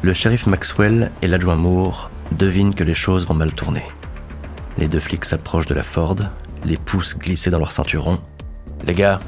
Le 0.03 0.15
shérif 0.15 0.47
Maxwell 0.47 1.11
et 1.23 1.27
l'adjoint 1.27 1.57
Moore 1.57 2.09
devinent 2.31 2.73
que 2.73 2.85
les 2.85 2.95
choses 2.95 3.27
vont 3.27 3.35
mal 3.35 3.53
tourner. 3.53 3.83
Les 4.79 4.87
deux 4.87 5.01
flics 5.01 5.25
s'approchent 5.25 5.67
de 5.67 5.75
la 5.75 5.83
Ford, 5.83 6.15
les 6.65 6.77
poussent 6.77 7.19
glissés 7.19 7.51
dans 7.51 7.59
leur 7.59 7.73
ceinturon. 7.73 8.21
Les 8.87 8.95
gars, 8.95 9.19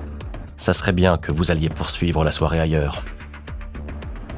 ça 0.56 0.74
serait 0.74 0.92
bien 0.92 1.18
que 1.18 1.32
vous 1.32 1.50
alliez 1.50 1.70
poursuivre 1.70 2.22
la 2.22 2.30
soirée 2.30 2.60
ailleurs. 2.60 3.04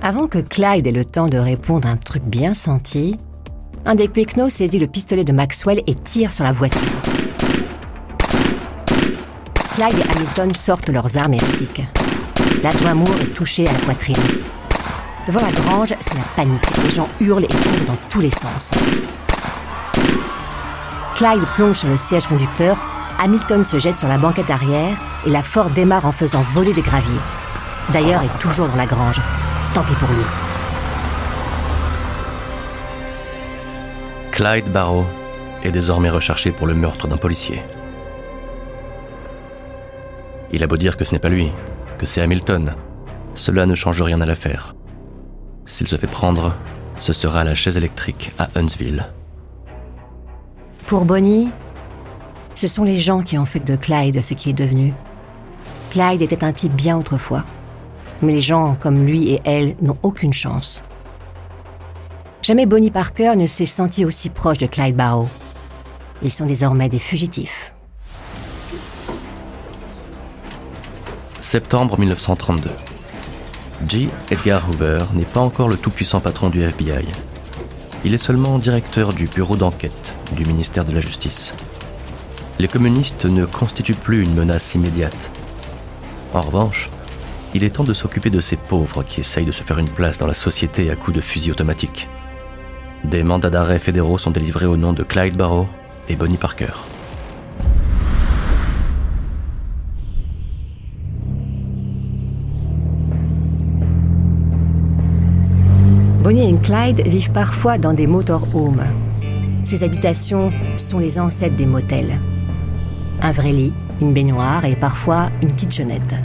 Avant 0.01 0.27
que 0.27 0.39
Clyde 0.39 0.87
ait 0.87 0.93
le 0.93 1.05
temps 1.05 1.29
de 1.29 1.37
répondre 1.37 1.87
un 1.87 1.99
truc 1.99 2.23
bien 2.23 2.55
senti, 2.55 3.19
un 3.85 3.95
des 3.95 4.09
Pecknow 4.09 4.49
saisit 4.49 4.79
le 4.79 4.87
pistolet 4.87 5.25
de 5.25 5.33
Maxwell 5.33 5.83
et 5.87 5.95
tire 5.95 6.33
sur 6.33 6.45
la 6.45 6.53
voiture. 6.53 6.81
Clyde 9.77 9.99
et 9.99 10.11
Hamilton 10.11 10.55
sortent 10.55 10.89
leurs 10.89 11.19
armes 11.19 11.35
et 11.35 11.37
répliquent. 11.39 11.83
L'adjoint 12.63 12.95
Moore 12.95 13.21
est 13.21 13.35
touché 13.35 13.69
à 13.69 13.73
la 13.75 13.79
poitrine. 13.81 14.17
Devant 15.27 15.43
la 15.43 15.53
grange, 15.53 15.93
c'est 16.01 16.15
la 16.15 16.25
panique. 16.35 16.63
Les 16.83 16.89
gens 16.89 17.09
hurlent 17.21 17.45
et 17.45 17.49
courent 17.49 17.87
dans 17.87 17.99
tous 18.09 18.23
les 18.23 18.31
sens. 18.31 18.71
Clyde 21.15 21.45
plonge 21.57 21.77
sur 21.77 21.91
le 21.91 21.99
siège 21.99 22.27
conducteur, 22.27 22.79
Hamilton 23.19 23.65
se 23.65 23.79
jette 23.79 23.99
sur 23.99 24.09
la 24.09 24.17
banquette 24.17 24.49
arrière 24.49 24.97
et 25.27 25.31
la 25.31 25.43
Ford 25.43 25.69
démarre 25.69 26.07
en 26.07 26.13
faisant 26.13 26.41
voler 26.53 26.73
des 26.73 26.81
graviers. 26.81 27.21
D'ailleurs, 27.93 28.23
est 28.23 28.39
toujours 28.39 28.69
dans 28.69 28.77
la 28.77 28.87
grange. 28.87 29.21
Tant 29.75 29.83
pis 29.83 29.93
pour 29.93 30.09
lui. 30.09 30.25
Clyde 34.33 34.73
Barrow 34.73 35.05
est 35.63 35.71
désormais 35.71 36.09
recherché 36.09 36.51
pour 36.51 36.67
le 36.67 36.73
meurtre 36.73 37.09
d'un 37.09 37.19
policier. 37.19 37.63
Il 40.57 40.65
a 40.65 40.67
beau 40.67 40.79
dire 40.79 40.97
que 40.97 41.05
ce 41.05 41.13
n'est 41.13 41.19
pas 41.19 41.29
lui, 41.29 41.53
que 41.99 42.07
c'est 42.07 42.23
Hamilton, 42.23 42.75
cela 43.35 43.67
ne 43.67 43.75
change 43.75 44.01
rien 44.01 44.23
à 44.23 44.25
l'affaire. 44.25 44.75
S'il 45.67 45.87
se 45.87 45.97
fait 45.97 46.07
prendre, 46.07 46.55
ce 46.99 47.13
sera 47.13 47.45
la 47.45 47.55
chaise 47.55 47.77
électrique 47.77 48.33
à 48.39 48.49
Huntsville. 48.55 49.05
Pour 50.87 51.05
Bonnie, 51.05 51.51
ce 52.55 52.69
sont 52.69 52.85
les 52.85 52.99
gens 52.99 53.21
qui 53.21 53.37
ont 53.37 53.45
fait 53.45 53.61
de 53.61 53.77
Clyde 53.77 54.23
ce 54.23 54.33
qui 54.33 54.49
est 54.49 54.55
devenu. 54.55 54.95
Clyde 55.91 56.23
était 56.23 56.43
un 56.43 56.55
type 56.55 56.73
bien 56.73 56.97
autrefois, 56.97 57.45
mais 58.23 58.33
les 58.33 58.41
gens 58.41 58.79
comme 58.81 59.05
lui 59.05 59.33
et 59.33 59.43
elle 59.45 59.77
n'ont 59.83 59.99
aucune 60.03 60.33
chance. 60.33 60.85
Jamais 62.41 62.65
Bonnie 62.65 62.91
Parker 62.91 63.37
ne 63.37 63.47
s'est 63.47 63.67
senti 63.67 64.07
aussi 64.07 64.31
proche 64.31 64.57
de 64.57 64.67
Clyde 64.67 64.97
Barrow. 64.97 65.29
Ils 66.23 66.33
sont 66.33 66.47
désormais 66.47 66.89
des 66.89 66.99
fugitifs. 66.99 67.76
Septembre 71.47 71.97
1932. 71.97 72.71
G. 73.87 74.09
Edgar 74.33 74.69
Hoover 74.69 74.99
n'est 75.15 75.25
pas 75.25 75.39
encore 75.39 75.69
le 75.69 75.77
tout-puissant 75.77 76.19
patron 76.19 76.51
du 76.51 76.61
FBI. 76.61 77.07
Il 78.05 78.15
est 78.15 78.19
seulement 78.19 78.59
directeur 78.59 79.13
du 79.13 79.29
bureau 79.29 79.55
d'enquête 79.55 80.17
du 80.35 80.45
ministère 80.45 80.85
de 80.85 80.91
la 80.91 80.99
Justice. 80.99 81.55
Les 82.59 82.67
communistes 82.67 83.27
ne 83.27 83.45
constituent 83.45 83.95
plus 83.95 84.25
une 84.25 84.35
menace 84.35 84.75
immédiate. 84.75 85.31
En 86.35 86.41
revanche, 86.41 86.91
il 87.55 87.63
est 87.63 87.77
temps 87.77 87.85
de 87.85 87.95
s'occuper 87.95 88.31
de 88.31 88.41
ces 88.41 88.57
pauvres 88.57 89.05
qui 89.05 89.21
essayent 89.21 89.47
de 89.47 89.53
se 89.53 89.63
faire 89.63 89.79
une 89.79 89.89
place 89.89 90.19
dans 90.19 90.27
la 90.27 90.35
société 90.35 90.91
à 90.91 90.97
coups 90.97 91.17
de 91.17 91.23
fusil 91.23 91.53
automatique. 91.53 92.09
Des 93.05 93.23
mandats 93.23 93.51
d'arrêt 93.51 93.79
fédéraux 93.79 94.19
sont 94.19 94.33
délivrés 94.33 94.67
au 94.67 94.77
nom 94.77 94.93
de 94.93 95.05
Clyde 95.05 95.37
Barrow 95.37 95.69
et 96.09 96.17
Bonnie 96.17 96.39
Parker. 96.39 96.73
Clyde 106.67 107.07
vivent 107.07 107.31
parfois 107.31 107.79
dans 107.79 107.93
des 107.93 108.09
motorhomes. 108.09 108.83
Ces 109.63 109.85
habitations 109.85 110.51
sont 110.77 110.99
les 110.99 111.21
ancêtres 111.21 111.55
des 111.55 111.65
motels. 111.65 112.19
Un 113.23 113.31
vrai 113.31 113.53
lit, 113.53 113.73
une 114.01 114.13
baignoire 114.13 114.65
et 114.65 114.75
parfois 114.75 115.31
une 115.43 115.55
kitchenette. 115.55 116.17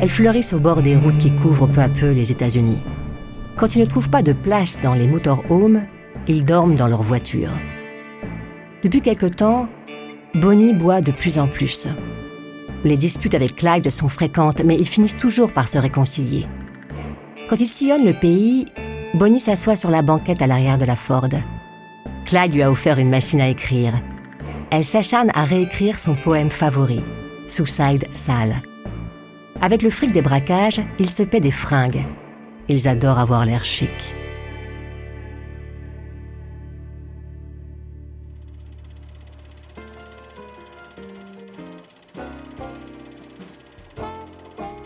Elles 0.00 0.08
fleurissent 0.08 0.54
au 0.54 0.58
bord 0.58 0.82
des 0.82 0.96
routes 0.96 1.18
qui 1.18 1.30
couvrent 1.30 1.68
peu 1.68 1.82
à 1.82 1.88
peu 1.88 2.10
les 2.10 2.32
États-Unis. 2.32 2.80
Quand 3.54 3.76
ils 3.76 3.82
ne 3.82 3.86
trouvent 3.86 4.10
pas 4.10 4.24
de 4.24 4.32
place 4.32 4.80
dans 4.82 4.94
les 4.94 5.06
motorhomes, 5.06 5.82
ils 6.26 6.44
dorment 6.44 6.74
dans 6.74 6.88
leur 6.88 7.04
voiture. 7.04 7.50
Depuis 8.82 9.02
quelque 9.02 9.26
temps, 9.26 9.68
Bonnie 10.34 10.74
boit 10.74 11.00
de 11.00 11.12
plus 11.12 11.38
en 11.38 11.46
plus. 11.46 11.86
Les 12.82 12.96
disputes 12.96 13.36
avec 13.36 13.54
Clyde 13.54 13.88
sont 13.90 14.08
fréquentes, 14.08 14.64
mais 14.64 14.74
ils 14.74 14.88
finissent 14.88 15.16
toujours 15.16 15.52
par 15.52 15.68
se 15.68 15.78
réconcilier. 15.78 16.44
Quand 17.48 17.60
ils 17.60 17.68
sillonnent 17.68 18.04
le 18.04 18.14
pays, 18.14 18.66
Bonnie 19.14 19.38
s'assoit 19.38 19.76
sur 19.76 19.90
la 19.90 20.02
banquette 20.02 20.42
à 20.42 20.48
l'arrière 20.48 20.76
de 20.76 20.84
la 20.84 20.96
Ford. 20.96 21.28
Clyde 22.26 22.52
lui 22.52 22.64
a 22.64 22.70
offert 22.70 22.98
une 22.98 23.10
machine 23.10 23.40
à 23.40 23.48
écrire. 23.48 23.94
Elle 24.72 24.84
s'acharne 24.84 25.30
à 25.34 25.44
réécrire 25.44 26.00
son 26.00 26.14
poème 26.14 26.50
favori, 26.50 27.00
Suicide 27.46 28.08
Sale. 28.12 28.56
Avec 29.60 29.82
le 29.82 29.90
fric 29.90 30.10
des 30.10 30.20
braquages, 30.20 30.82
ils 30.98 31.12
se 31.12 31.22
paient 31.22 31.38
des 31.38 31.52
fringues. 31.52 32.02
Ils 32.68 32.88
adorent 32.88 33.20
avoir 33.20 33.46
l'air 33.46 33.64
chic. 33.64 33.88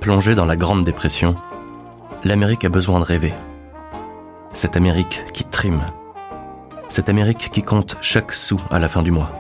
Plongée 0.03 0.35
dans 0.35 0.45
la 0.45 0.57
Grande 0.57 0.85
Dépression, 0.85 1.35
l'Amérique 2.25 2.67
a 2.67 2.69
besoin 2.69 2.99
de 3.01 3.05
rêver. 3.05 3.33
Cette 4.53 4.77
Amérique 4.77 5.25
qui 5.33 5.45
trime. 5.45 5.85
Cette 6.89 7.09
Amérique 7.09 7.51
qui 7.53 7.63
compte 7.63 7.97
chaque 8.01 8.33
sou 8.33 8.61
à 8.71 8.79
la 8.79 8.89
fin 8.89 9.03
du 9.03 9.11
mois. 9.11 9.31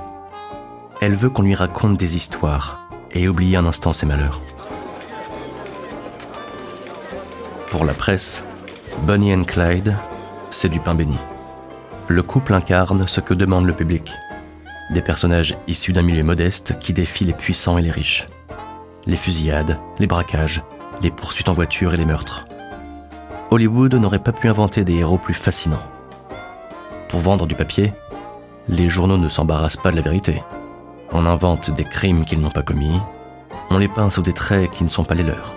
Elle 1.00 1.14
veut 1.14 1.30
qu'on 1.30 1.42
lui 1.42 1.54
raconte 1.54 1.96
des 1.96 2.16
histoires 2.16 2.88
et 3.12 3.28
oublier 3.28 3.56
un 3.56 3.66
instant 3.66 3.92
ses 3.92 4.06
malheurs. 4.06 4.40
Pour 7.70 7.84
la 7.84 7.94
presse, 7.94 8.44
Bonnie 9.02 9.34
and 9.34 9.44
Clyde, 9.44 9.96
c'est 10.50 10.68
du 10.68 10.80
pain 10.80 10.94
béni. 10.94 11.16
Le 12.06 12.22
couple 12.22 12.54
incarne 12.54 13.08
ce 13.08 13.20
que 13.20 13.34
demande 13.34 13.66
le 13.66 13.74
public. 13.74 14.12
Des 14.90 15.02
personnages 15.02 15.56
issus 15.66 15.92
d'un 15.92 16.02
milieu 16.02 16.24
modeste 16.24 16.78
qui 16.78 16.92
défient 16.92 17.24
les 17.24 17.32
puissants 17.32 17.78
et 17.78 17.82
les 17.82 17.90
riches. 17.90 18.28
Les 19.06 19.16
fusillades, 19.16 19.78
les 19.98 20.06
braquages, 20.06 20.62
les 21.02 21.10
poursuites 21.10 21.48
en 21.48 21.54
voiture 21.54 21.94
et 21.94 21.96
les 21.98 22.06
meurtres. 22.06 22.47
Hollywood 23.50 23.94
n'aurait 23.94 24.18
pas 24.18 24.32
pu 24.32 24.48
inventer 24.48 24.84
des 24.84 24.96
héros 24.96 25.16
plus 25.16 25.34
fascinants. 25.34 25.82
Pour 27.08 27.20
vendre 27.20 27.46
du 27.46 27.54
papier, 27.54 27.94
les 28.68 28.90
journaux 28.90 29.16
ne 29.16 29.30
s'embarrassent 29.30 29.78
pas 29.78 29.90
de 29.90 29.96
la 29.96 30.02
vérité. 30.02 30.42
On 31.12 31.24
invente 31.24 31.70
des 31.70 31.84
crimes 31.84 32.26
qu'ils 32.26 32.40
n'ont 32.40 32.50
pas 32.50 32.62
commis, 32.62 33.00
on 33.70 33.78
les 33.78 33.88
peint 33.88 34.11
sous 34.11 34.20
des 34.20 34.34
traits 34.34 34.70
qui 34.70 34.84
ne 34.84 34.90
sont 34.90 35.04
pas 35.04 35.14
les 35.14 35.22
leurs. 35.22 35.54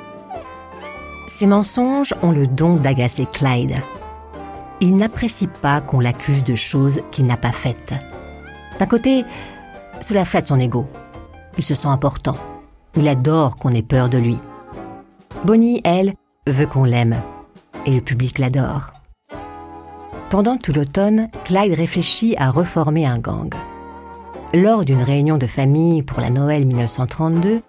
Ces 1.27 1.47
mensonges 1.47 2.13
ont 2.21 2.31
le 2.31 2.47
don 2.47 2.77
d'agacer 2.77 3.25
Clyde. 3.25 3.75
Il 4.79 4.95
n'apprécie 4.95 5.47
pas 5.47 5.81
qu'on 5.81 5.99
l'accuse 5.99 6.43
de 6.45 6.55
choses 6.55 7.01
qu'il 7.11 7.25
n'a 7.25 7.37
pas 7.37 7.51
faites. 7.51 7.93
D'un 8.79 8.85
côté, 8.85 9.25
cela 9.99 10.23
flatte 10.23 10.45
son 10.45 10.59
ego. 10.59 10.87
Il 11.57 11.63
se 11.63 11.75
sent 11.75 11.87
important. 11.87 12.37
Il 12.95 13.07
adore 13.07 13.57
qu'on 13.57 13.73
ait 13.73 13.81
peur 13.81 14.07
de 14.07 14.17
lui. 14.17 14.37
Bonnie, 15.45 15.81
elle, 15.83 16.13
veut 16.47 16.65
qu'on 16.65 16.85
l'aime. 16.85 17.21
Et 17.85 17.95
le 17.95 18.01
public 18.01 18.37
l'adore. 18.37 18.91
Pendant 20.29 20.57
tout 20.57 20.71
l'automne, 20.71 21.29
Clyde 21.45 21.73
réfléchit 21.73 22.35
à 22.37 22.51
reformer 22.51 23.05
un 23.05 23.17
gang. 23.17 23.53
Lors 24.53 24.85
d'une 24.85 25.01
réunion 25.01 25.37
de 25.37 25.47
famille 25.47 26.03
pour 26.03 26.21
la 26.21 26.29
Noël 26.29 26.65
1932, 26.65 27.61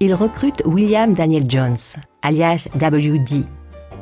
il 0.00 0.14
recrute 0.14 0.62
William 0.64 1.12
Daniel 1.12 1.44
Jones, 1.48 1.76
alias 2.22 2.68
WD, 2.74 3.44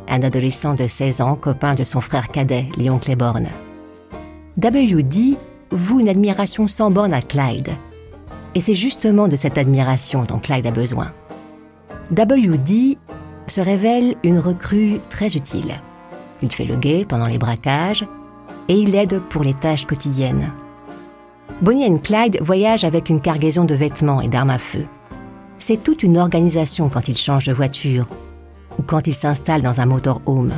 un 0.08 0.22
adolescent 0.22 0.74
de 0.74 0.86
16 0.86 1.20
ans, 1.22 1.34
copain 1.34 1.74
de 1.74 1.84
son 1.84 2.00
frère 2.00 2.28
cadet, 2.28 2.66
Léon 2.76 2.98
Claiborne. 2.98 3.48
WD 4.58 5.36
voue 5.72 6.00
une 6.00 6.08
admiration 6.08 6.68
sans 6.68 6.90
borne 6.90 7.12
à 7.12 7.20
Clyde. 7.20 7.70
Et 8.54 8.60
c'est 8.60 8.74
justement 8.74 9.26
de 9.26 9.36
cette 9.36 9.58
admiration 9.58 10.24
dont 10.24 10.38
Clyde 10.38 10.66
a 10.66 10.70
besoin. 10.70 11.12
WD 12.12 12.96
se 13.50 13.60
révèle 13.60 14.16
une 14.22 14.38
recrue 14.38 15.00
très 15.10 15.36
utile. 15.36 15.80
Il 16.42 16.52
fait 16.52 16.64
le 16.64 16.76
guet 16.76 17.04
pendant 17.08 17.26
les 17.26 17.38
braquages 17.38 18.06
et 18.68 18.74
il 18.74 18.94
aide 18.94 19.20
pour 19.28 19.42
les 19.42 19.54
tâches 19.54 19.86
quotidiennes. 19.86 20.52
Bonnie 21.60 21.84
et 21.84 22.00
Clyde 22.00 22.38
voyagent 22.40 22.84
avec 22.84 23.08
une 23.08 23.20
cargaison 23.20 23.64
de 23.64 23.74
vêtements 23.74 24.20
et 24.20 24.28
d'armes 24.28 24.50
à 24.50 24.58
feu. 24.58 24.86
C'est 25.58 25.82
toute 25.82 26.02
une 26.02 26.18
organisation 26.18 26.88
quand 26.88 27.08
ils 27.08 27.16
changent 27.16 27.46
de 27.46 27.52
voiture. 27.52 28.06
ou 28.78 28.82
quand 28.82 29.08
ils 29.08 29.14
s'installent 29.14 29.62
dans 29.62 29.80
un 29.80 29.86
motorhome. 29.86 30.52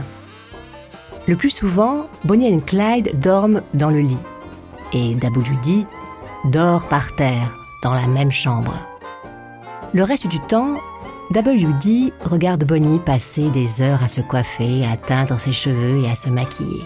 Le 1.26 1.37
plus 1.37 1.48
souvent, 1.48 2.07
Bonnie 2.24 2.53
et 2.53 2.61
Clyde 2.61 3.18
dorment 3.18 3.62
dans 3.72 3.88
le 3.88 4.00
lit 4.00 4.18
et 4.92 5.14
WD 5.14 5.87
dort 6.44 6.87
par 6.88 7.14
terre 7.16 7.57
dans 7.83 7.94
la 7.94 8.07
même 8.07 8.31
chambre. 8.31 8.74
Le 9.94 10.05
reste 10.05 10.26
du 10.26 10.38
temps, 10.40 10.74
WD 11.33 12.12
regarde 12.25 12.64
Bonnie 12.64 12.99
passer 12.99 13.51
des 13.51 13.83
heures 13.83 14.03
à 14.03 14.09
se 14.09 14.21
coiffer, 14.21 14.85
à 14.85 14.97
teindre 14.97 15.38
ses 15.38 15.53
cheveux 15.53 16.03
et 16.03 16.11
à 16.11 16.16
se 16.16 16.29
maquiller. 16.29 16.83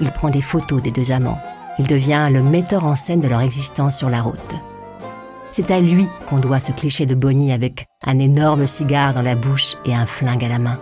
Il 0.00 0.10
prend 0.10 0.30
des 0.30 0.42
photos 0.42 0.82
des 0.82 0.90
deux 0.90 1.12
amants. 1.12 1.38
Il 1.78 1.86
devient 1.86 2.28
le 2.32 2.42
metteur 2.42 2.84
en 2.84 2.96
scène 2.96 3.20
de 3.20 3.28
leur 3.28 3.40
existence 3.40 3.98
sur 3.98 4.10
la 4.10 4.20
route. 4.20 4.56
C'est 5.52 5.70
à 5.70 5.80
lui 5.80 6.08
qu'on 6.26 6.38
doit 6.38 6.58
ce 6.58 6.72
cliché 6.72 7.06
de 7.06 7.14
Bonnie 7.14 7.52
avec 7.52 7.86
un 8.04 8.18
énorme 8.18 8.66
cigare 8.66 9.14
dans 9.14 9.22
la 9.22 9.36
bouche 9.36 9.76
et 9.84 9.94
un 9.94 10.06
flingue 10.06 10.44
à 10.44 10.48
la 10.48 10.58
main. 10.58 10.78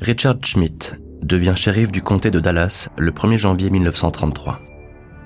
Richard 0.00 0.44
Schmidt 0.44 0.96
devient 1.22 1.54
shérif 1.56 1.92
du 1.92 2.02
comté 2.02 2.30
de 2.30 2.40
Dallas 2.40 2.88
le 2.96 3.12
1er 3.12 3.38
janvier 3.38 3.70
1933. 3.70 4.60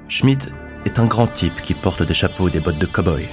Schmidt 0.09 0.49
est 0.85 0.99
un 0.99 1.07
grand 1.07 1.27
type 1.27 1.61
qui 1.63 1.75
porte 1.75 2.03
des 2.03 2.15
chapeaux 2.15 2.49
et 2.49 2.51
des 2.51 2.61
bottes 2.61 2.79
de 2.79 2.87
cow-boy. 2.87 3.27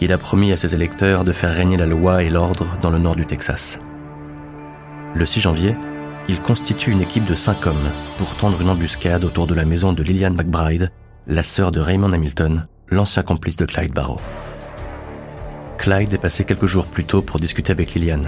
Il 0.00 0.12
a 0.12 0.18
promis 0.18 0.52
à 0.52 0.56
ses 0.56 0.74
électeurs 0.74 1.24
de 1.24 1.32
faire 1.32 1.54
régner 1.54 1.76
la 1.76 1.86
loi 1.86 2.22
et 2.22 2.30
l'ordre 2.30 2.76
dans 2.80 2.90
le 2.90 2.98
nord 2.98 3.16
du 3.16 3.26
Texas. 3.26 3.80
Le 5.14 5.26
6 5.26 5.40
janvier, 5.40 5.76
il 6.28 6.40
constitue 6.40 6.90
une 6.90 7.02
équipe 7.02 7.28
de 7.28 7.34
cinq 7.34 7.66
hommes 7.66 7.90
pour 8.18 8.34
tendre 8.36 8.60
une 8.60 8.70
embuscade 8.70 9.24
autour 9.24 9.46
de 9.46 9.54
la 9.54 9.64
maison 9.64 9.92
de 9.92 10.02
Lillian 10.02 10.32
McBride, 10.32 10.90
la 11.26 11.42
sœur 11.42 11.70
de 11.70 11.80
Raymond 11.80 12.12
Hamilton, 12.12 12.66
l'ancien 12.88 13.22
complice 13.22 13.56
de 13.56 13.66
Clyde 13.66 13.92
Barrow. 13.92 14.20
Clyde 15.78 16.14
est 16.14 16.18
passé 16.18 16.44
quelques 16.44 16.66
jours 16.66 16.86
plus 16.86 17.04
tôt 17.04 17.20
pour 17.20 17.38
discuter 17.38 17.72
avec 17.72 17.92
Lillian. 17.94 18.22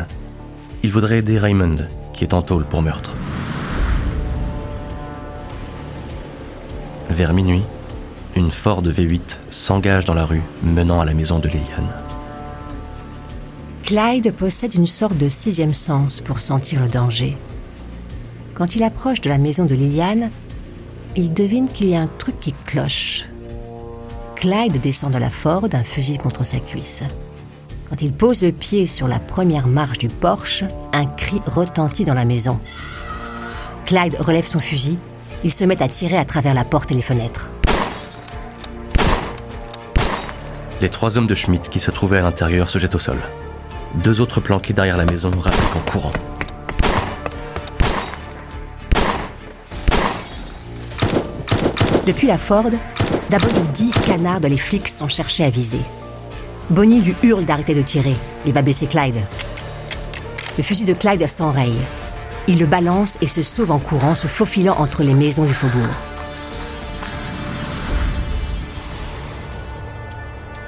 Il 0.82 0.92
voudrait 0.92 1.18
aider 1.18 1.38
Raymond, 1.38 1.88
qui 2.12 2.24
est 2.24 2.34
en 2.34 2.42
tôle 2.42 2.64
pour 2.64 2.82
meurtre. 2.82 3.14
Vers 7.10 7.32
minuit, 7.32 7.62
une 8.34 8.50
Ford 8.50 8.82
V8 8.82 9.38
s'engage 9.50 10.04
dans 10.04 10.14
la 10.14 10.26
rue 10.26 10.42
menant 10.62 11.00
à 11.00 11.04
la 11.04 11.14
maison 11.14 11.38
de 11.38 11.48
Lillian. 11.48 11.86
Clyde 13.84 14.32
possède 14.32 14.74
une 14.74 14.88
sorte 14.88 15.16
de 15.16 15.28
sixième 15.28 15.74
sens 15.74 16.20
pour 16.20 16.40
sentir 16.40 16.82
le 16.82 16.88
danger. 16.88 17.36
Quand 18.54 18.74
il 18.74 18.82
approche 18.82 19.20
de 19.20 19.28
la 19.28 19.38
maison 19.38 19.66
de 19.66 19.76
Lillian, 19.76 20.30
il 21.14 21.32
devine 21.32 21.68
qu'il 21.68 21.88
y 21.88 21.94
a 21.94 22.00
un 22.00 22.08
truc 22.08 22.40
qui 22.40 22.52
cloche. 22.52 23.26
Clyde 24.34 24.80
descend 24.80 25.12
de 25.12 25.18
la 25.18 25.30
Ford, 25.30 25.68
un 25.72 25.84
fusil 25.84 26.18
contre 26.18 26.44
sa 26.44 26.58
cuisse. 26.58 27.04
Quand 27.88 28.02
il 28.02 28.12
pose 28.12 28.42
le 28.42 28.50
pied 28.50 28.88
sur 28.88 29.06
la 29.06 29.20
première 29.20 29.68
marche 29.68 29.98
du 29.98 30.08
Porsche, 30.08 30.64
un 30.92 31.06
cri 31.06 31.40
retentit 31.46 32.04
dans 32.04 32.14
la 32.14 32.24
maison. 32.24 32.58
Clyde 33.84 34.16
relève 34.18 34.46
son 34.46 34.58
fusil. 34.58 34.98
Il 35.44 35.52
se 35.52 35.64
met 35.64 35.82
à 35.82 35.88
tirer 35.88 36.16
à 36.16 36.24
travers 36.24 36.54
la 36.54 36.64
porte 36.64 36.90
et 36.90 36.94
les 36.94 37.02
fenêtres. 37.02 37.50
Les 40.80 40.88
trois 40.88 41.16
hommes 41.16 41.26
de 41.26 41.34
Schmidt 41.34 41.70
qui 41.70 41.80
se 41.80 41.90
trouvaient 41.90 42.18
à 42.18 42.22
l'intérieur 42.22 42.68
se 42.70 42.78
jettent 42.78 42.94
au 42.94 42.98
sol. 42.98 43.18
Deux 43.94 44.20
autres 44.20 44.40
planqués 44.40 44.74
derrière 44.74 44.96
la 44.96 45.06
maison 45.06 45.30
rappliquent 45.30 45.76
en 45.76 45.90
courant. 45.90 46.10
Depuis 52.06 52.26
la 52.26 52.38
Ford, 52.38 52.70
WD 53.30 53.90
canarde 54.04 54.46
les 54.46 54.56
flics 54.56 54.88
sans 54.88 55.08
chercher 55.08 55.44
à 55.44 55.50
viser. 55.50 55.80
Bonnie 56.70 57.00
lui 57.00 57.14
hurle 57.22 57.44
d'arrêter 57.44 57.74
de 57.74 57.82
tirer. 57.82 58.14
Il 58.44 58.52
va 58.52 58.62
baisser 58.62 58.86
Clyde. 58.86 59.16
Le 60.56 60.62
fusil 60.62 60.84
de 60.84 60.94
Clyde 60.94 61.26
s'enraye. 61.26 61.72
Il 62.48 62.60
le 62.60 62.66
balance 62.66 63.18
et 63.20 63.26
se 63.26 63.42
sauve 63.42 63.72
en 63.72 63.78
courant, 63.78 64.14
se 64.14 64.28
faufilant 64.28 64.76
entre 64.78 65.02
les 65.02 65.14
maisons 65.14 65.44
du 65.44 65.54
faubourg. 65.54 65.94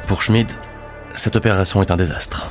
Pour 0.09 0.23
Schmid, 0.23 0.51
cette 1.15 1.37
opération 1.37 1.81
est 1.83 1.91
un 1.91 1.97
désastre. 1.97 2.51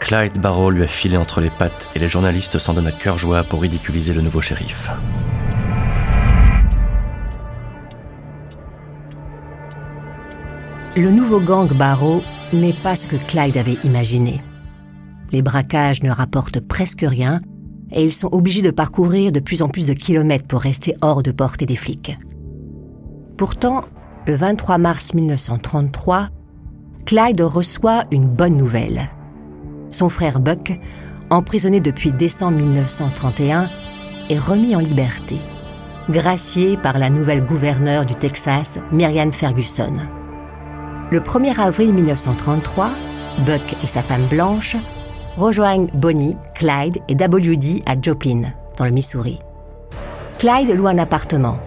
Clyde 0.00 0.38
Barrow 0.40 0.70
lui 0.70 0.82
a 0.82 0.86
filé 0.86 1.16
entre 1.16 1.40
les 1.40 1.50
pattes 1.50 1.88
et 1.94 1.98
les 1.98 2.08
journalistes 2.08 2.58
s'en 2.58 2.74
donnent 2.74 2.86
à 2.86 2.92
cœur 2.92 3.18
joie 3.18 3.44
pour 3.44 3.62
ridiculiser 3.62 4.14
le 4.14 4.22
nouveau 4.22 4.40
shérif. 4.40 4.90
Le 10.96 11.10
nouveau 11.10 11.40
gang 11.40 11.68
Barrow 11.74 12.24
n'est 12.52 12.72
pas 12.72 12.96
ce 12.96 13.06
que 13.06 13.16
Clyde 13.16 13.56
avait 13.56 13.78
imaginé. 13.84 14.40
Les 15.30 15.42
braquages 15.42 16.02
ne 16.02 16.10
rapportent 16.10 16.60
presque 16.60 17.04
rien 17.06 17.42
et 17.92 18.02
ils 18.02 18.12
sont 18.12 18.28
obligés 18.32 18.62
de 18.62 18.70
parcourir 18.70 19.32
de 19.32 19.40
plus 19.40 19.62
en 19.62 19.68
plus 19.68 19.86
de 19.86 19.92
kilomètres 19.92 20.46
pour 20.46 20.60
rester 20.60 20.94
hors 21.00 21.22
de 21.22 21.30
portée 21.30 21.66
des 21.66 21.76
flics. 21.76 22.16
Pourtant, 23.36 23.84
le 24.26 24.34
23 24.34 24.78
mars 24.78 25.14
1933, 25.14 26.30
Clyde 27.04 27.40
reçoit 27.42 28.04
une 28.10 28.26
bonne 28.26 28.56
nouvelle. 28.56 29.08
Son 29.90 30.08
frère 30.08 30.40
Buck, 30.40 30.78
emprisonné 31.30 31.80
depuis 31.80 32.10
décembre 32.10 32.58
1931, 32.58 33.68
est 34.30 34.38
remis 34.38 34.74
en 34.74 34.80
liberté, 34.80 35.36
gracié 36.10 36.76
par 36.76 36.98
la 36.98 37.10
nouvelle 37.10 37.44
gouverneure 37.44 38.04
du 38.04 38.14
Texas, 38.16 38.80
Marianne 38.90 39.32
Ferguson. 39.32 39.92
Le 41.12 41.20
1er 41.20 41.60
avril 41.60 41.92
1933, 41.92 42.90
Buck 43.46 43.76
et 43.84 43.86
sa 43.86 44.02
femme 44.02 44.26
Blanche 44.28 44.76
rejoignent 45.36 45.88
Bonnie, 45.92 46.36
Clyde 46.54 46.98
et 47.08 47.14
WD 47.14 47.82
à 47.86 48.00
Joplin, 48.00 48.52
dans 48.78 48.84
le 48.84 48.90
Missouri. 48.90 49.38
Clyde 50.38 50.70
loue 50.70 50.88
un 50.88 50.98
appartement. 50.98 51.58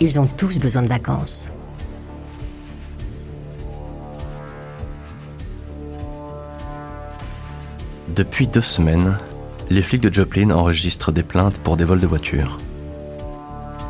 Ils 0.00 0.18
ont 0.18 0.26
tous 0.26 0.58
besoin 0.58 0.82
de 0.82 0.88
vacances. 0.88 1.50
Depuis 8.14 8.46
deux 8.46 8.62
semaines, 8.62 9.18
les 9.70 9.82
flics 9.82 10.02
de 10.02 10.12
Joplin 10.12 10.50
enregistrent 10.50 11.12
des 11.12 11.22
plaintes 11.22 11.58
pour 11.58 11.76
des 11.76 11.84
vols 11.84 12.00
de 12.00 12.06
voitures. 12.06 12.58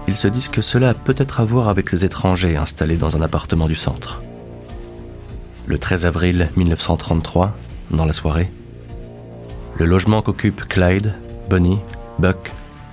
Ils 0.06 0.16
se 0.16 0.28
disent 0.28 0.48
que 0.48 0.62
cela 0.62 0.90
a 0.90 0.94
peut-être 0.94 1.40
à 1.40 1.44
voir 1.44 1.68
avec 1.68 1.88
ces 1.88 2.04
étrangers 2.04 2.56
installés 2.56 2.96
dans 2.96 3.16
un 3.16 3.22
appartement 3.22 3.68
du 3.68 3.74
centre. 3.74 4.22
Le 5.66 5.78
13 5.78 6.06
avril 6.06 6.50
1933, 6.56 7.56
dans 7.90 8.04
la 8.04 8.12
soirée, 8.12 8.50
le 9.76 9.84
logement 9.86 10.22
qu'occupent 10.22 10.64
Clyde, 10.64 11.14
Bonnie, 11.48 11.80
Buck, 12.18 12.52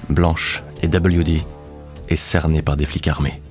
Blanche 0.10 0.64
et 0.82 0.88
WD 0.88 1.44
est 2.10 2.16
cerné 2.16 2.62
par 2.62 2.76
des 2.76 2.86
flics 2.86 3.08
armés. 3.08 3.42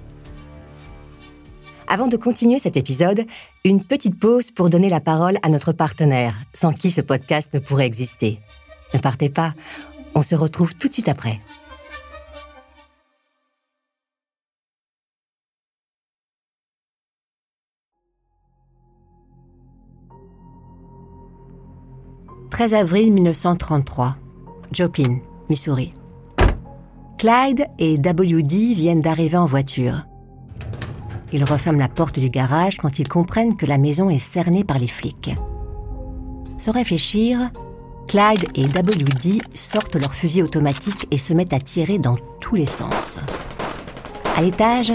Avant 1.89 2.07
de 2.07 2.17
continuer 2.17 2.59
cet 2.59 2.77
épisode, 2.77 3.25
une 3.65 3.83
petite 3.83 4.19
pause 4.19 4.51
pour 4.51 4.71
donner 4.71 4.89
la 4.89 5.01
parole 5.01 5.39
à 5.43 5.49
notre 5.49 5.73
partenaire, 5.73 6.35
sans 6.53 6.73
qui 6.73 6.91
ce 6.91 7.01
podcast 7.01 7.53
ne 7.55 7.59
pourrait 7.59 7.87
exister. 7.87 8.39
Ne 8.95 9.01
partez 9.01 9.29
pas, 9.29 9.55
on 10.15 10.23
se 10.23 10.35
retrouve 10.35 10.75
tout 10.75 10.89
de 10.89 10.93
suite 10.93 11.09
après. 11.09 11.41
«13 22.51 22.75
avril 22.75 23.13
1933, 23.13 24.17
Joplin, 24.73 25.21
Missouri. 25.49 25.95
Clyde 27.17 27.67
et 27.79 27.97
WD 27.97 28.75
viennent 28.75 29.01
d'arriver 29.01 29.37
en 29.37 29.47
voiture. 29.47 30.05
Ils 31.33 31.45
referment 31.45 31.79
la 31.79 31.89
porte 31.89 32.19
du 32.19 32.29
garage 32.29 32.77
quand 32.77 32.99
ils 32.99 33.09
comprennent 33.09 33.57
que 33.57 33.67
la 33.67 33.79
maison 33.79 34.11
est 34.11 34.19
cernée 34.19 34.65
par 34.65 34.79
les 34.79 34.89
flics. 34.89 35.31
Sans 36.59 36.73
réfléchir, 36.73 37.39
Clyde 38.09 38.45
et 38.57 38.65
WD 38.65 39.43
sortent 39.55 39.97
leurs 39.97 40.15
fusils 40.15 40.43
automatiques 40.43 41.07
et 41.13 41.19
se 41.19 41.33
mettent 41.33 41.53
à 41.53 41.61
tirer 41.61 41.99
dans 41.99 42.17
tous 42.41 42.57
les 42.57 42.67
sens. 42.67 43.21
À 44.37 44.43
l'étage, 44.43 44.93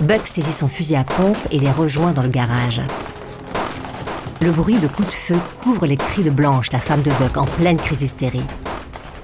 Buck 0.00 0.26
saisit 0.26 0.52
son 0.52 0.68
fusil 0.68 0.96
à 0.96 1.04
pompe 1.04 1.38
et 1.52 1.60
les 1.60 1.70
rejoint 1.70 2.12
dans 2.12 2.22
le 2.22 2.28
garage. 2.28 2.82
Le 4.42 4.52
bruit 4.52 4.78
de 4.78 4.88
coups 4.88 5.08
de 5.08 5.12
feu 5.12 5.36
couvre 5.62 5.84
les 5.84 5.98
cris 5.98 6.22
de 6.22 6.30
Blanche, 6.30 6.72
la 6.72 6.80
femme 6.80 7.02
de 7.02 7.10
Buck, 7.10 7.36
en 7.36 7.44
pleine 7.44 7.76
crise 7.76 8.00
hystérie. 8.00 8.42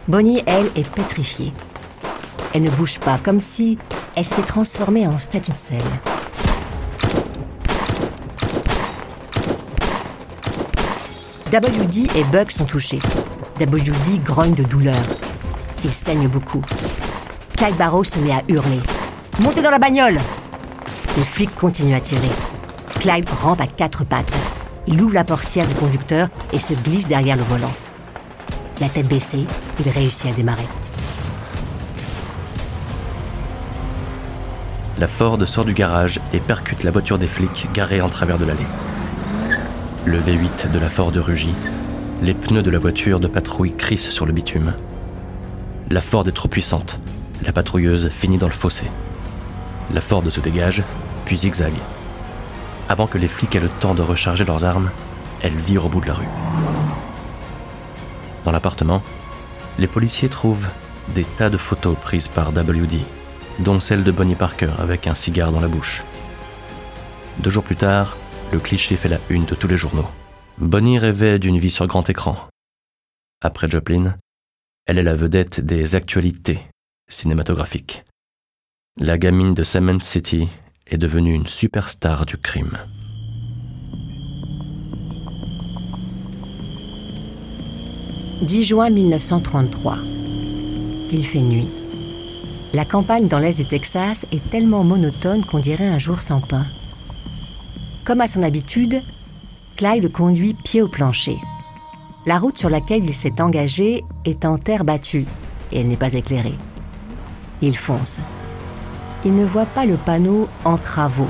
Bonnie, 0.08 0.42
elle, 0.44 0.70
est 0.76 0.86
pétrifiée. 0.86 1.54
Elle 2.52 2.64
ne 2.64 2.70
bouge 2.70 2.98
pas, 2.98 3.18
comme 3.22 3.40
si 3.40 3.78
elle 4.14 4.26
s'était 4.26 4.42
transformée 4.42 5.06
en 5.06 5.16
statue 5.16 5.52
de 5.52 5.58
sel. 5.58 5.80
WD 11.50 12.14
et 12.14 12.24
Buck 12.24 12.52
sont 12.52 12.66
touchés. 12.66 13.00
WD 13.58 14.22
grogne 14.22 14.54
de 14.54 14.64
douleur. 14.64 14.94
Il 15.82 15.90
saigne 15.90 16.28
beaucoup. 16.28 16.60
Clyde 17.56 17.76
Barrow 17.76 18.04
se 18.04 18.18
met 18.18 18.32
à 18.32 18.42
hurler. 18.48 18.80
Montez 19.38 19.62
dans 19.62 19.70
la 19.70 19.78
bagnole 19.78 20.18
Les 21.16 21.24
flics 21.24 21.56
continuent 21.56 21.96
à 21.96 22.00
tirer. 22.00 22.28
Clyde 23.00 23.28
rampe 23.30 23.62
à 23.62 23.66
quatre 23.66 24.04
pattes. 24.04 24.55
Il 24.88 25.02
ouvre 25.02 25.14
la 25.14 25.24
portière 25.24 25.66
du 25.66 25.74
conducteur 25.74 26.28
et 26.52 26.58
se 26.58 26.74
glisse 26.74 27.08
derrière 27.08 27.36
le 27.36 27.42
volant. 27.42 27.72
La 28.80 28.88
tête 28.88 29.08
baissée, 29.08 29.46
il 29.84 29.90
réussit 29.90 30.30
à 30.30 30.34
démarrer. 30.34 30.66
La 34.98 35.06
Ford 35.06 35.38
sort 35.46 35.64
du 35.64 35.74
garage 35.74 36.20
et 36.32 36.40
percute 36.40 36.84
la 36.84 36.90
voiture 36.90 37.18
des 37.18 37.26
flics 37.26 37.68
garée 37.74 38.00
en 38.00 38.08
travers 38.08 38.38
de 38.38 38.44
l'allée. 38.44 38.66
Le 40.04 40.18
V8 40.18 40.70
de 40.70 40.78
la 40.78 40.88
Ford 40.88 41.12
rugit. 41.14 41.54
Les 42.22 42.32
pneus 42.32 42.62
de 42.62 42.70
la 42.70 42.78
voiture 42.78 43.18
de 43.18 43.26
patrouille 43.26 43.76
crissent 43.76 44.10
sur 44.10 44.24
le 44.24 44.32
bitume. 44.32 44.74
La 45.90 46.00
Ford 46.00 46.26
est 46.28 46.32
trop 46.32 46.48
puissante. 46.48 47.00
La 47.44 47.52
patrouilleuse 47.52 48.08
finit 48.08 48.38
dans 48.38 48.46
le 48.46 48.52
fossé. 48.52 48.84
La 49.92 50.00
Ford 50.00 50.22
se 50.30 50.40
dégage, 50.40 50.82
puis 51.24 51.36
zigzague. 51.36 51.74
Avant 52.88 53.06
que 53.06 53.18
les 53.18 53.28
flics 53.28 53.54
aient 53.56 53.60
le 53.60 53.68
temps 53.68 53.94
de 53.94 54.02
recharger 54.02 54.44
leurs 54.44 54.64
armes, 54.64 54.90
elle 55.42 55.56
vire 55.56 55.86
au 55.86 55.88
bout 55.88 56.00
de 56.00 56.06
la 56.06 56.14
rue. 56.14 56.28
Dans 58.44 58.52
l'appartement, 58.52 59.02
les 59.78 59.88
policiers 59.88 60.28
trouvent 60.28 60.68
des 61.14 61.24
tas 61.24 61.50
de 61.50 61.56
photos 61.56 61.96
prises 62.00 62.28
par 62.28 62.50
WD, 62.50 63.00
dont 63.58 63.80
celle 63.80 64.04
de 64.04 64.12
Bonnie 64.12 64.36
Parker 64.36 64.70
avec 64.78 65.06
un 65.06 65.14
cigare 65.14 65.52
dans 65.52 65.60
la 65.60 65.68
bouche. 65.68 66.04
Deux 67.38 67.50
jours 67.50 67.64
plus 67.64 67.76
tard, 67.76 68.16
le 68.52 68.60
cliché 68.60 68.96
fait 68.96 69.08
la 69.08 69.18
une 69.28 69.44
de 69.44 69.54
tous 69.54 69.68
les 69.68 69.76
journaux. 69.76 70.08
Bonnie 70.58 70.98
rêvait 70.98 71.38
d'une 71.38 71.58
vie 71.58 71.70
sur 71.70 71.86
grand 71.86 72.08
écran. 72.08 72.36
Après 73.42 73.68
Joplin, 73.68 74.16
elle 74.86 74.98
est 74.98 75.02
la 75.02 75.14
vedette 75.14 75.60
des 75.60 75.96
actualités 75.96 76.60
cinématographiques. 77.08 78.04
La 78.98 79.18
gamine 79.18 79.52
de 79.52 79.64
Cement 79.64 80.00
City 80.00 80.48
est 80.86 80.98
devenue 80.98 81.34
une 81.34 81.46
superstar 81.46 82.26
du 82.26 82.36
crime. 82.36 82.78
«10 88.42 88.64
juin 88.64 88.90
1933. 88.90 89.98
Il 91.10 91.26
fait 91.26 91.40
nuit. 91.40 91.68
La 92.72 92.84
campagne 92.84 93.26
dans 93.28 93.38
l'est 93.38 93.58
du 93.58 93.66
Texas 93.66 94.26
est 94.30 94.50
tellement 94.50 94.84
monotone 94.84 95.44
qu'on 95.44 95.58
dirait 95.58 95.88
un 95.88 95.98
jour 95.98 96.20
sans 96.20 96.40
pain. 96.40 96.66
Comme 98.04 98.20
à 98.20 98.28
son 98.28 98.42
habitude, 98.42 99.02
Clyde 99.76 100.12
conduit 100.12 100.54
pied 100.54 100.82
au 100.82 100.88
plancher. 100.88 101.38
La 102.26 102.38
route 102.38 102.58
sur 102.58 102.68
laquelle 102.68 103.04
il 103.04 103.14
s'est 103.14 103.40
engagé 103.40 104.04
est 104.24 104.44
en 104.44 104.58
terre 104.58 104.84
battue 104.84 105.26
et 105.72 105.80
elle 105.80 105.88
n'est 105.88 105.96
pas 105.96 106.12
éclairée. 106.12 106.58
Il 107.62 107.76
fonce. 107.76 108.20
Il 109.26 109.34
ne 109.34 109.44
voit 109.44 109.66
pas 109.66 109.86
le 109.86 109.96
panneau 109.96 110.48
en 110.64 110.76
travaux. 110.78 111.26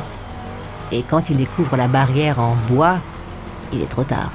Et 0.93 1.03
quand 1.03 1.31
il 1.31 1.39
découvre 1.39 1.79
la 1.79 1.89
barrière 1.89 2.39
en 2.41 2.55
bois, 2.69 2.99
il 3.73 3.81
est 3.81 3.89
trop 3.89 4.05
tard. 4.05 4.33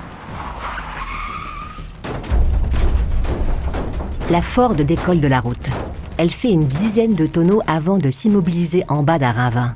La 4.31 4.41
Ford 4.41 4.73
décolle 4.73 5.21
de 5.21 5.27
la 5.27 5.39
route. 5.39 5.69
Elle 6.17 6.31
fait 6.31 6.51
une 6.51 6.65
dizaine 6.65 7.13
de 7.13 7.27
tonneaux 7.27 7.61
avant 7.67 7.99
de 7.99 8.09
s'immobiliser 8.09 8.83
en 8.87 9.03
bas 9.03 9.19
d'un 9.19 9.31
ravin. 9.31 9.75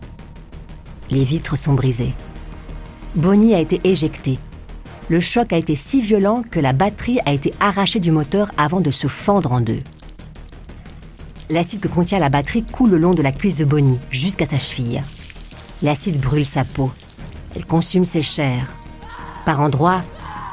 Les 1.11 1.23
vitres 1.23 1.55
sont 1.55 1.73
brisées. 1.73 2.15
Bonnie 3.13 3.53
a 3.53 3.59
été 3.59 3.81
éjectée. 3.83 4.39
Le 5.09 5.19
choc 5.19 5.53
a 5.53 5.57
été 5.57 5.75
si 5.75 6.01
violent 6.01 6.41
que 6.49 6.59
la 6.59 6.73
batterie 6.73 7.19
a 7.27 7.33
été 7.33 7.53
arrachée 7.59 7.99
du 7.99 8.09
moteur 8.09 8.49
avant 8.57 8.81
de 8.81 8.89
se 8.89 9.05
fendre 9.05 9.51
en 9.51 9.61
deux. 9.61 9.81
L'acide 11.49 11.79
que 11.79 11.87
contient 11.87 12.19
la 12.19 12.29
batterie 12.29 12.63
coule 12.63 12.89
le 12.89 12.97
long 12.97 13.13
de 13.13 13.21
la 13.21 13.31
cuisse 13.31 13.57
de 13.57 13.65
Bonnie 13.65 13.99
jusqu'à 14.09 14.47
sa 14.47 14.57
cheville. 14.57 15.03
L'acide 15.83 16.19
brûle 16.19 16.45
sa 16.45 16.63
peau. 16.63 16.91
Elle 17.55 17.65
consume 17.65 18.05
ses 18.05 18.23
chairs. 18.23 18.73
Par 19.45 19.61
endroits, 19.61 20.01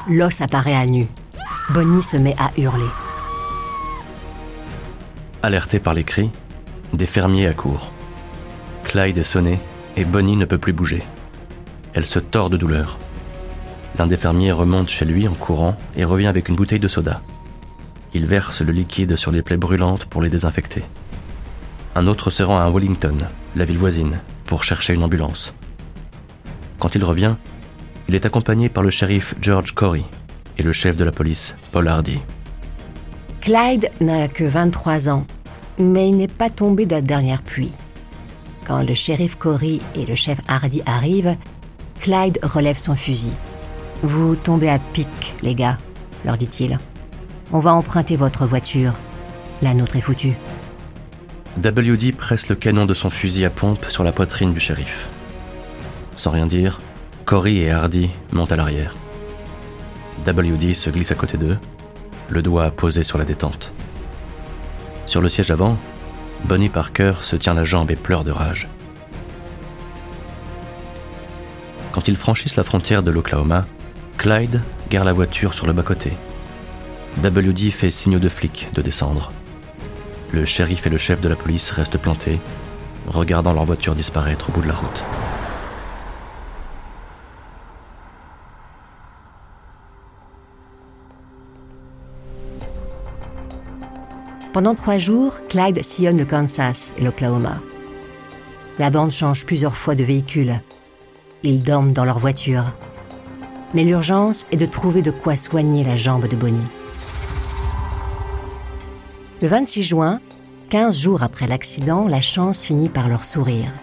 l'os 0.07 0.41
apparaît 0.41 0.75
à 0.75 0.85
nu. 0.85 1.07
Bonnie 1.73 2.03
se 2.03 2.17
met 2.17 2.35
à 2.37 2.51
hurler. 2.59 2.89
Alerté 5.41 5.79
par 5.79 5.93
les 5.95 6.03
cris, 6.03 6.29
des 6.93 7.07
fermiers 7.07 7.47
accourent. 7.47 7.91
Clyde 8.83 9.17
est 9.17 9.23
sonné 9.23 9.59
et 9.97 10.05
Bonnie 10.05 10.35
ne 10.35 10.45
peut 10.45 10.59
plus 10.59 10.73
bouger. 10.73 11.03
Elle 11.93 12.05
se 12.05 12.19
tord 12.19 12.49
de 12.49 12.57
douleur. 12.57 12.99
L'un 13.97 14.07
des 14.07 14.17
fermiers 14.17 14.51
remonte 14.51 14.89
chez 14.89 15.05
lui 15.05 15.27
en 15.27 15.33
courant 15.33 15.75
et 15.95 16.05
revient 16.05 16.27
avec 16.27 16.49
une 16.49 16.55
bouteille 16.55 16.79
de 16.79 16.87
soda. 16.87 17.21
Il 18.13 18.25
verse 18.27 18.61
le 18.61 18.71
liquide 18.71 19.15
sur 19.15 19.31
les 19.31 19.41
plaies 19.41 19.57
brûlantes 19.57 20.05
pour 20.05 20.21
les 20.21 20.29
désinfecter. 20.29 20.83
Un 21.95 22.07
autre 22.07 22.29
se 22.29 22.43
rend 22.43 22.59
à 22.59 22.69
Wellington, 22.69 23.17
la 23.55 23.65
ville 23.65 23.77
voisine, 23.77 24.19
pour 24.45 24.63
chercher 24.63 24.93
une 24.93 25.03
ambulance. 25.03 25.53
Quand 26.79 26.95
il 26.95 27.03
revient, 27.03 27.35
il 28.07 28.15
est 28.15 28.25
accompagné 28.25 28.69
par 28.69 28.83
le 28.83 28.89
shérif 28.89 29.35
George 29.41 29.73
Corey 29.73 30.03
et 30.57 30.63
le 30.63 30.73
chef 30.73 30.95
de 30.95 31.03
la 31.03 31.11
police, 31.11 31.55
Paul 31.71 31.87
Hardy. 31.87 32.19
Clyde 33.41 33.89
n'a 33.99 34.27
que 34.27 34.43
23 34.43 35.09
ans, 35.09 35.25
mais 35.79 36.09
il 36.09 36.17
n'est 36.17 36.27
pas 36.27 36.49
tombé 36.49 36.85
de 36.85 36.95
la 36.95 37.01
dernière 37.01 37.41
pluie. 37.41 37.71
Quand 38.67 38.83
le 38.83 38.93
shérif 38.93 39.35
Corey 39.35 39.79
et 39.95 40.05
le 40.05 40.15
chef 40.15 40.39
Hardy 40.47 40.81
arrivent, 40.85 41.35
Clyde 41.99 42.39
relève 42.43 42.77
son 42.77 42.95
fusil. 42.95 43.33
Vous 44.03 44.35
tombez 44.35 44.69
à 44.69 44.79
pic, 44.79 45.07
les 45.41 45.55
gars, 45.55 45.77
leur 46.25 46.37
dit-il. 46.37 46.77
On 47.51 47.59
va 47.59 47.73
emprunter 47.73 48.15
votre 48.15 48.45
voiture. 48.45 48.93
La 49.61 49.73
nôtre 49.73 49.95
est 49.95 50.01
foutue. 50.01 50.33
WD 51.57 52.15
presse 52.15 52.49
le 52.49 52.55
canon 52.55 52.85
de 52.85 52.93
son 52.93 53.09
fusil 53.09 53.45
à 53.45 53.49
pompe 53.49 53.85
sur 53.89 54.03
la 54.03 54.11
poitrine 54.11 54.53
du 54.53 54.59
shérif. 54.59 55.07
Sans 56.17 56.31
rien 56.31 56.47
dire, 56.47 56.81
Corey 57.25 57.55
et 57.55 57.71
Hardy 57.71 58.09
montent 58.31 58.51
à 58.51 58.55
l'arrière. 58.55 58.95
WD 60.25 60.73
se 60.73 60.89
glisse 60.89 61.11
à 61.11 61.15
côté 61.15 61.37
d'eux, 61.37 61.57
le 62.29 62.41
doigt 62.41 62.71
posé 62.71 63.03
sur 63.03 63.17
la 63.17 63.25
détente. 63.25 63.71
Sur 65.05 65.21
le 65.21 65.29
siège 65.29 65.51
avant, 65.51 65.77
Bonnie 66.45 66.69
Parker 66.69 67.13
se 67.21 67.35
tient 67.35 67.53
la 67.53 67.65
jambe 67.65 67.91
et 67.91 67.95
pleure 67.95 68.23
de 68.23 68.31
rage. 68.31 68.67
Quand 71.91 72.07
ils 72.07 72.15
franchissent 72.15 72.55
la 72.55 72.63
frontière 72.63 73.03
de 73.03 73.11
l'Oklahoma, 73.11 73.65
Clyde 74.17 74.61
gare 74.89 75.05
la 75.05 75.13
voiture 75.13 75.53
sur 75.53 75.67
le 75.67 75.73
bas-côté. 75.73 76.13
WD 77.21 77.71
fait 77.71 77.91
signe 77.91 78.19
de 78.19 78.29
flic 78.29 78.69
de 78.73 78.81
descendre. 78.81 79.31
Le 80.31 80.45
shérif 80.45 80.87
et 80.87 80.89
le 80.89 80.97
chef 80.97 81.21
de 81.21 81.29
la 81.29 81.35
police 81.35 81.69
restent 81.69 81.97
plantés, 81.97 82.39
regardant 83.07 83.53
leur 83.53 83.65
voiture 83.65 83.95
disparaître 83.95 84.49
au 84.49 84.53
bout 84.53 84.61
de 84.61 84.67
la 84.67 84.73
route. 84.73 85.03
Pendant 94.53 94.75
trois 94.75 94.97
jours, 94.97 95.39
Clyde 95.49 95.83
sillonne 95.83 96.17
le 96.17 96.25
Kansas 96.25 96.93
et 96.97 97.03
l'Oklahoma. 97.03 97.59
La 98.79 98.89
bande 98.89 99.11
change 99.11 99.45
plusieurs 99.45 99.75
fois 99.75 99.95
de 99.95 100.03
véhicule. 100.03 100.61
Ils 101.43 101.63
dorment 101.63 101.93
dans 101.93 102.05
leur 102.05 102.19
voiture. 102.19 102.65
Mais 103.73 103.83
l'urgence 103.83 104.45
est 104.51 104.57
de 104.57 104.65
trouver 104.65 105.01
de 105.01 105.11
quoi 105.11 105.35
soigner 105.35 105.83
la 105.83 105.95
jambe 105.95 106.27
de 106.27 106.35
Bonnie. 106.35 106.67
Le 109.43 109.49
26 109.49 109.83
juin, 109.83 110.21
15 110.69 110.97
jours 110.97 111.21
après 111.21 111.47
l'accident, 111.47 112.07
la 112.07 112.21
chance 112.21 112.63
finit 112.63 112.87
par 112.87 113.09
leur 113.09 113.25
sourire. 113.25 113.73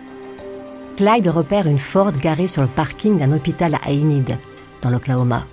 Clyde 0.96 1.28
repère 1.28 1.66
une 1.66 1.78
Ford 1.78 2.12
garée 2.12 2.48
sur 2.48 2.62
le 2.62 2.68
parking 2.68 3.18
d'un 3.18 3.30
hôpital 3.30 3.74
à 3.74 3.90
Enid, 3.90 4.38
dans 4.80 4.88
l'Oklahoma. 4.88 5.44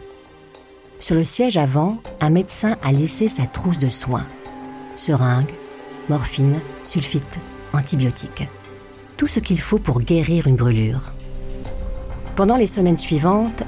Sur 1.00 1.16
le 1.16 1.26
siège 1.26 1.58
avant, 1.58 1.98
un 2.22 2.30
médecin 2.30 2.78
a 2.84 2.94
laissé 2.94 3.28
sa 3.28 3.48
trousse 3.48 3.80
de 3.80 3.90
soins 3.90 4.26
seringues, 4.96 5.54
morphine, 6.08 6.62
sulfite, 6.86 7.42
antibiotiques. 7.74 8.48
Tout 9.18 9.28
ce 9.28 9.42
qu'il 9.42 9.60
faut 9.60 9.78
pour 9.78 10.00
guérir 10.00 10.48
une 10.48 10.56
brûlure. 10.56 11.12
Pendant 12.38 12.56
les 12.56 12.66
semaines 12.66 12.98
suivantes, 12.98 13.64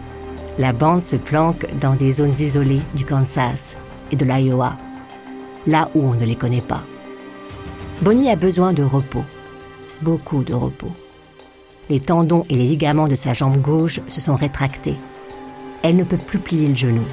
la 0.58 0.72
bande 0.72 1.04
se 1.04 1.18
planque 1.18 1.68
dans 1.82 1.96
des 1.96 2.14
zones 2.14 2.40
isolées 2.40 2.82
du 2.96 3.04
Kansas 3.04 3.76
et 4.14 4.16
de 4.16 4.24
l'Iowa, 4.24 4.78
là 5.68 5.90
où 5.96 6.04
on 6.04 6.14
ne 6.14 6.26
les 6.26 6.36
connaît 6.36 6.62
pas. 6.62 6.84
Bonnie 8.02 8.30
a 8.30 8.36
besoin 8.36 8.74
de 8.74 8.84
repos, 8.84 9.26
beaucoup 10.02 10.44
de 10.44 10.54
repos. 10.54 10.92
Les 11.90 12.00
tendons 12.00 12.46
et 12.50 12.56
les 12.56 12.64
ligaments 12.64 13.08
de 13.08 13.16
sa 13.16 13.34
jambe 13.34 13.62
gauche 13.62 14.00
se 14.08 14.22
sont 14.22 14.36
rétractés. 14.36 14.96
Elle 15.82 15.96
ne 15.96 16.04
peut 16.04 16.18
plus 16.18 16.40
plier 16.40 16.68
le 16.68 16.76
genou. 16.76 17.04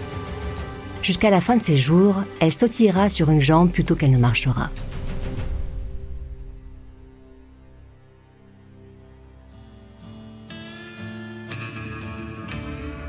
Jusqu'à 1.02 1.30
la 1.30 1.40
fin 1.40 1.56
de 1.56 1.62
ses 1.62 1.76
jours, 1.76 2.16
elle 2.40 2.52
sautillera 2.52 3.08
sur 3.08 3.30
une 3.30 3.40
jambe 3.40 3.70
plutôt 3.70 3.94
qu'elle 3.94 4.10
ne 4.10 4.18
marchera. 4.18 4.70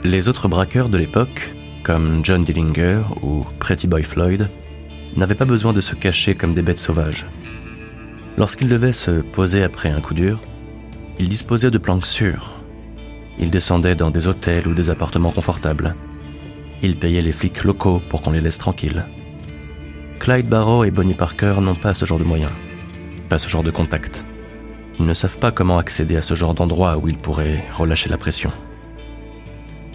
Les 0.04 0.30
autres 0.30 0.48
braqueurs 0.48 0.88
de 0.88 0.98
l'époque, 0.98 1.54
comme 1.84 2.24
John 2.24 2.46
Dillinger 2.46 3.02
ou 3.24 3.44
Pretty 3.60 3.88
Boy 3.88 4.04
Floyd, 4.04 4.48
n'avaient 5.18 5.36
pas 5.36 5.46
besoin 5.46 5.74
de 5.74 5.82
se 5.82 5.96
cacher 5.96 6.36
comme 6.36 6.54
des 6.54 6.62
bêtes 6.62 6.80
sauvages. 6.80 7.26
Lorsqu'ils 8.38 8.70
devaient 8.70 8.94
se 8.94 9.22
poser 9.22 9.64
après 9.64 9.90
un 9.90 10.02
coup 10.02 10.14
dur, 10.14 10.40
Il 11.20 11.30
disposait 11.30 11.72
de 11.72 11.80
planques 11.80 12.06
sûres. 12.06 12.54
Il 13.40 13.50
descendait 13.50 13.96
dans 13.96 14.12
des 14.12 14.28
hôtels 14.28 14.68
ou 14.68 14.76
des 14.76 14.92
appartements 14.92 15.32
confortables. 15.32 15.96
Il 16.84 16.98
payait 16.98 17.22
les 17.22 17.32
flics 17.32 17.64
locaux 17.64 18.02
pour 18.08 18.22
qu'on 18.22 18.32
les 18.32 18.42
laisse 18.42 18.60
tranquilles. 18.60 19.06
Clyde 20.20 20.48
Barrow 20.48 20.84
et 20.84 20.92
Bonnie 20.92 21.16
Parker 21.16 21.56
n'ont 21.60 21.76
pas 21.76 21.96
ce 21.96 22.06
genre 22.06 22.20
de 22.20 22.24
moyens, 22.24 22.52
pas 23.30 23.40
ce 23.40 23.48
genre 23.48 23.64
de 23.64 23.72
contact. 23.72 24.24
Ils 25.00 25.06
ne 25.06 25.14
savent 25.14 25.40
pas 25.40 25.52
comment 25.52 25.80
accéder 25.80 26.18
à 26.18 26.22
ce 26.22 26.36
genre 26.36 26.54
d'endroit 26.54 26.98
où 26.98 27.08
ils 27.08 27.18
pourraient 27.18 27.64
relâcher 27.74 28.10
la 28.10 28.18
pression. 28.18 28.52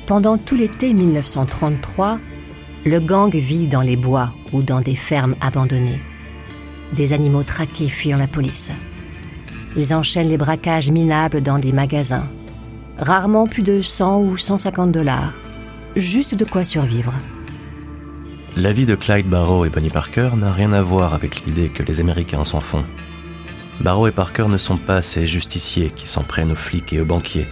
Pendant 0.07 0.39
tout 0.39 0.57
l'été 0.57 0.93
1933, 0.93 2.19
le 2.85 2.99
gang 2.99 3.33
vit 3.33 3.67
dans 3.67 3.81
les 3.81 3.97
bois 3.97 4.33
ou 4.53 4.63
dans 4.63 4.81
des 4.81 4.97
fermes 4.97 5.37
abandonnées. 5.41 6.01
Des 6.93 7.13
animaux 7.13 7.45
traqués 7.45 7.89
fuyant 7.89 8.19
la 8.19 8.27
police. 8.27 8.73
Ils 9.77 9.95
enchaînent 9.95 10.29
les 10.29 10.37
braquages 10.37 10.91
minables 10.91 11.41
dans 11.41 11.59
des 11.59 11.73
magasins. 11.73 12.29
Rarement 12.99 13.47
plus 13.47 13.63
de 13.63 13.81
100 13.81 14.23
ou 14.23 14.37
150 14.37 14.91
dollars. 14.91 15.33
Juste 15.95 16.35
de 16.35 16.45
quoi 16.45 16.65
survivre. 16.65 17.15
La 18.57 18.73
vie 18.73 18.85
de 18.85 18.97
Clyde 18.97 19.29
Barrow 19.29 19.65
et 19.65 19.71
Bonnie 19.71 19.89
Parker 19.89 20.31
n'a 20.37 20.53
rien 20.53 20.73
à 20.73 20.83
voir 20.83 21.15
avec 21.15 21.47
l'idée 21.47 21.69
que 21.69 21.83
les 21.83 22.01
Américains 22.01 22.45
s'en 22.45 22.61
font. 22.61 22.85
Barrow 23.81 24.09
et 24.09 24.13
Parker 24.13 24.47
ne 24.49 24.59
sont 24.59 24.77
pas 24.77 25.03
ces 25.03 25.27
justiciers 25.27 25.91
qui 25.91 26.07
s'en 26.07 26.23
prennent 26.23 26.53
aux 26.53 26.57
flics 26.57 26.93
et 26.93 27.01
aux 27.01 27.07
banquiers, 27.07 27.49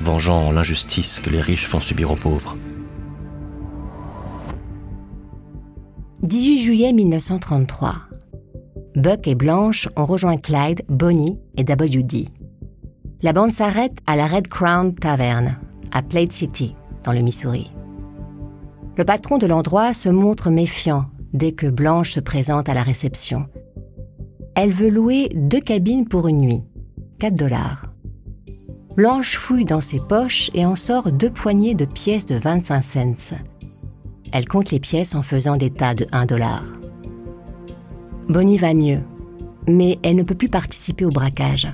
vengeant 0.00 0.52
l'injustice 0.52 1.18
que 1.18 1.30
les 1.30 1.40
riches 1.40 1.66
font 1.66 1.80
subir 1.80 2.12
aux 2.12 2.16
pauvres. 2.16 2.56
18 6.22 6.58
juillet 6.58 6.92
1933. 6.94 7.94
Buck 8.96 9.28
et 9.28 9.34
Blanche 9.34 9.86
ont 9.96 10.06
rejoint 10.06 10.38
Clyde, 10.38 10.82
Bonnie 10.88 11.38
et 11.58 11.62
WD. 11.62 12.28
La 13.20 13.34
bande 13.34 13.52
s'arrête 13.52 13.98
à 14.06 14.16
la 14.16 14.26
Red 14.26 14.48
Crown 14.48 14.94
Tavern, 14.94 15.58
à 15.92 16.02
Plaid 16.02 16.32
City, 16.32 16.74
dans 17.04 17.12
le 17.12 17.20
Missouri. 17.20 17.70
Le 18.96 19.04
patron 19.04 19.36
de 19.36 19.46
l'endroit 19.46 19.92
se 19.92 20.08
montre 20.08 20.50
méfiant 20.50 21.04
dès 21.34 21.52
que 21.52 21.66
Blanche 21.66 22.12
se 22.12 22.20
présente 22.20 22.70
à 22.70 22.74
la 22.74 22.82
réception. 22.82 23.46
Elle 24.54 24.72
veut 24.72 24.88
louer 24.88 25.28
deux 25.34 25.60
cabines 25.60 26.08
pour 26.08 26.28
une 26.28 26.40
nuit, 26.40 26.62
4 27.18 27.34
dollars. 27.34 27.92
Blanche 28.96 29.36
fouille 29.36 29.66
dans 29.66 29.82
ses 29.82 30.00
poches 30.00 30.50
et 30.54 30.64
en 30.64 30.76
sort 30.76 31.12
deux 31.12 31.30
poignées 31.30 31.74
de 31.74 31.84
pièces 31.84 32.24
de 32.24 32.36
25 32.36 32.82
cents. 32.82 33.36
Elle 34.32 34.46
compte 34.46 34.70
les 34.70 34.80
pièces 34.80 35.14
en 35.14 35.22
faisant 35.22 35.56
des 35.56 35.70
tas 35.70 35.94
de 35.94 36.06
1 36.12 36.26
dollar. 36.26 36.62
Bonnie 38.28 38.58
va 38.58 38.74
mieux, 38.74 39.00
mais 39.66 39.98
elle 40.02 40.16
ne 40.16 40.22
peut 40.22 40.34
plus 40.34 40.48
participer 40.48 41.04
au 41.04 41.10
braquage. 41.10 41.68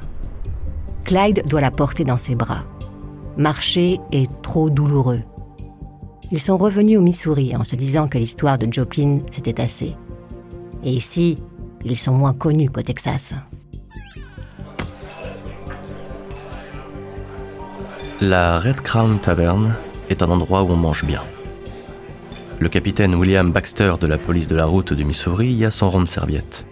Clyde 1.04 1.42
doit 1.46 1.60
la 1.60 1.70
porter 1.70 2.04
dans 2.04 2.16
ses 2.16 2.34
bras. 2.34 2.64
Marcher 3.36 3.98
est 4.12 4.30
trop 4.42 4.70
douloureux. 4.70 5.22
Ils 6.30 6.40
sont 6.40 6.56
revenus 6.56 6.98
au 6.98 7.02
Missouri 7.02 7.56
en 7.56 7.64
se 7.64 7.76
disant 7.76 8.08
que 8.08 8.18
l'histoire 8.18 8.58
de 8.58 8.70
Joplin 8.72 9.20
c'était 9.30 9.60
assez. 9.60 9.94
Et 10.84 10.90
ici, 10.90 11.38
ils 11.84 11.98
sont 11.98 12.12
moins 12.12 12.34
connus 12.34 12.70
qu'au 12.70 12.82
Texas. 12.82 13.34
La 18.20 18.60
Red 18.60 18.82
Crown 18.82 19.18
Tavern 19.18 19.74
est 20.08 20.22
un 20.22 20.30
endroit 20.30 20.62
où 20.62 20.70
on 20.70 20.76
mange 20.76 21.04
bien. 21.04 21.22
Le 22.62 22.68
capitaine 22.68 23.16
William 23.16 23.50
Baxter 23.50 23.94
de 24.00 24.06
la 24.06 24.18
police 24.18 24.46
de 24.46 24.54
la 24.54 24.66
route 24.66 24.92
du 24.92 25.04
Missouri 25.04 25.52
y 25.52 25.64
a 25.64 25.72
son 25.72 25.90
rond 25.90 26.02
de 26.02 26.06
serviette. 26.06 26.64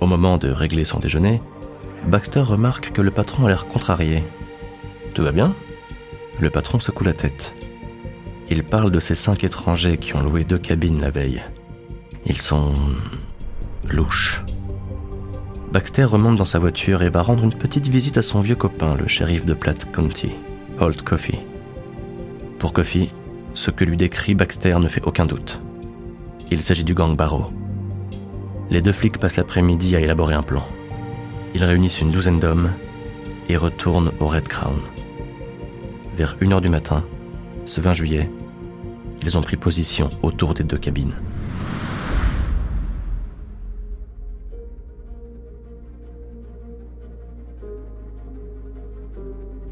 Au 0.00 0.06
moment 0.06 0.38
de 0.38 0.48
régler 0.48 0.84
son 0.84 1.00
déjeuner, 1.00 1.42
Baxter 2.06 2.38
remarque 2.38 2.92
que 2.92 3.02
le 3.02 3.10
patron 3.10 3.46
a 3.46 3.48
l'air 3.48 3.66
contrarié. 3.66 4.22
Tout 5.12 5.24
va 5.24 5.32
bien? 5.32 5.56
Le 6.38 6.50
patron 6.50 6.78
secoue 6.78 7.02
la 7.02 7.14
tête. 7.14 7.52
Il 8.48 8.62
parle 8.62 8.92
de 8.92 9.00
ces 9.00 9.16
cinq 9.16 9.42
étrangers 9.42 9.98
qui 9.98 10.14
ont 10.14 10.22
loué 10.22 10.44
deux 10.44 10.56
cabines 10.56 11.00
la 11.00 11.10
veille. 11.10 11.42
Ils 12.24 12.40
sont 12.40 12.72
louches. 13.90 14.44
Baxter 15.72 16.04
remonte 16.04 16.36
dans 16.36 16.44
sa 16.44 16.60
voiture 16.60 17.02
et 17.02 17.10
va 17.10 17.22
rendre 17.22 17.42
une 17.42 17.54
petite 17.54 17.88
visite 17.88 18.18
à 18.18 18.22
son 18.22 18.40
vieux 18.40 18.54
copain, 18.54 18.94
le 18.94 19.08
shérif 19.08 19.46
de 19.46 19.54
Platte 19.54 19.90
County, 19.90 20.30
Holt 20.78 21.02
Coffey. 21.02 21.40
Pour 22.60 22.72
Coffey, 22.72 23.08
ce 23.56 23.70
que 23.70 23.84
lui 23.84 23.96
décrit 23.96 24.34
Baxter 24.34 24.78
ne 24.78 24.86
fait 24.86 25.02
aucun 25.04 25.26
doute. 25.26 25.60
Il 26.50 26.62
s'agit 26.62 26.84
du 26.84 26.94
gang 26.94 27.16
Barrow. 27.16 27.46
Les 28.70 28.82
deux 28.82 28.92
flics 28.92 29.18
passent 29.18 29.36
l'après-midi 29.36 29.96
à 29.96 30.00
élaborer 30.00 30.34
un 30.34 30.42
plan. 30.42 30.62
Ils 31.54 31.64
réunissent 31.64 32.02
une 32.02 32.12
douzaine 32.12 32.38
d'hommes 32.38 32.70
et 33.48 33.56
retournent 33.56 34.12
au 34.20 34.26
Red 34.26 34.46
Crown. 34.46 34.78
Vers 36.16 36.36
1h 36.36 36.60
du 36.60 36.68
matin, 36.68 37.02
ce 37.64 37.80
20 37.80 37.94
juillet, 37.94 38.30
ils 39.22 39.38
ont 39.38 39.42
pris 39.42 39.56
position 39.56 40.10
autour 40.22 40.52
des 40.52 40.62
deux 40.62 40.78
cabines. 40.78 41.14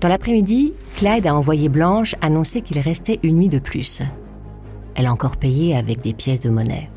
Dans 0.04 0.10
l'après-midi, 0.10 0.74
Clyde 0.96 1.26
a 1.26 1.34
envoyé 1.34 1.70
Blanche 1.70 2.14
annoncer 2.20 2.60
qu'il 2.60 2.78
restait 2.78 3.20
une 3.22 3.36
nuit 3.36 3.48
de 3.48 3.58
plus. 3.58 4.02
Elle 4.96 5.06
a 5.06 5.10
encore 5.10 5.38
payé 5.38 5.74
avec 5.74 6.02
des 6.02 6.12
pièces 6.12 6.40
de 6.40 6.50
monnaie. 6.50 6.90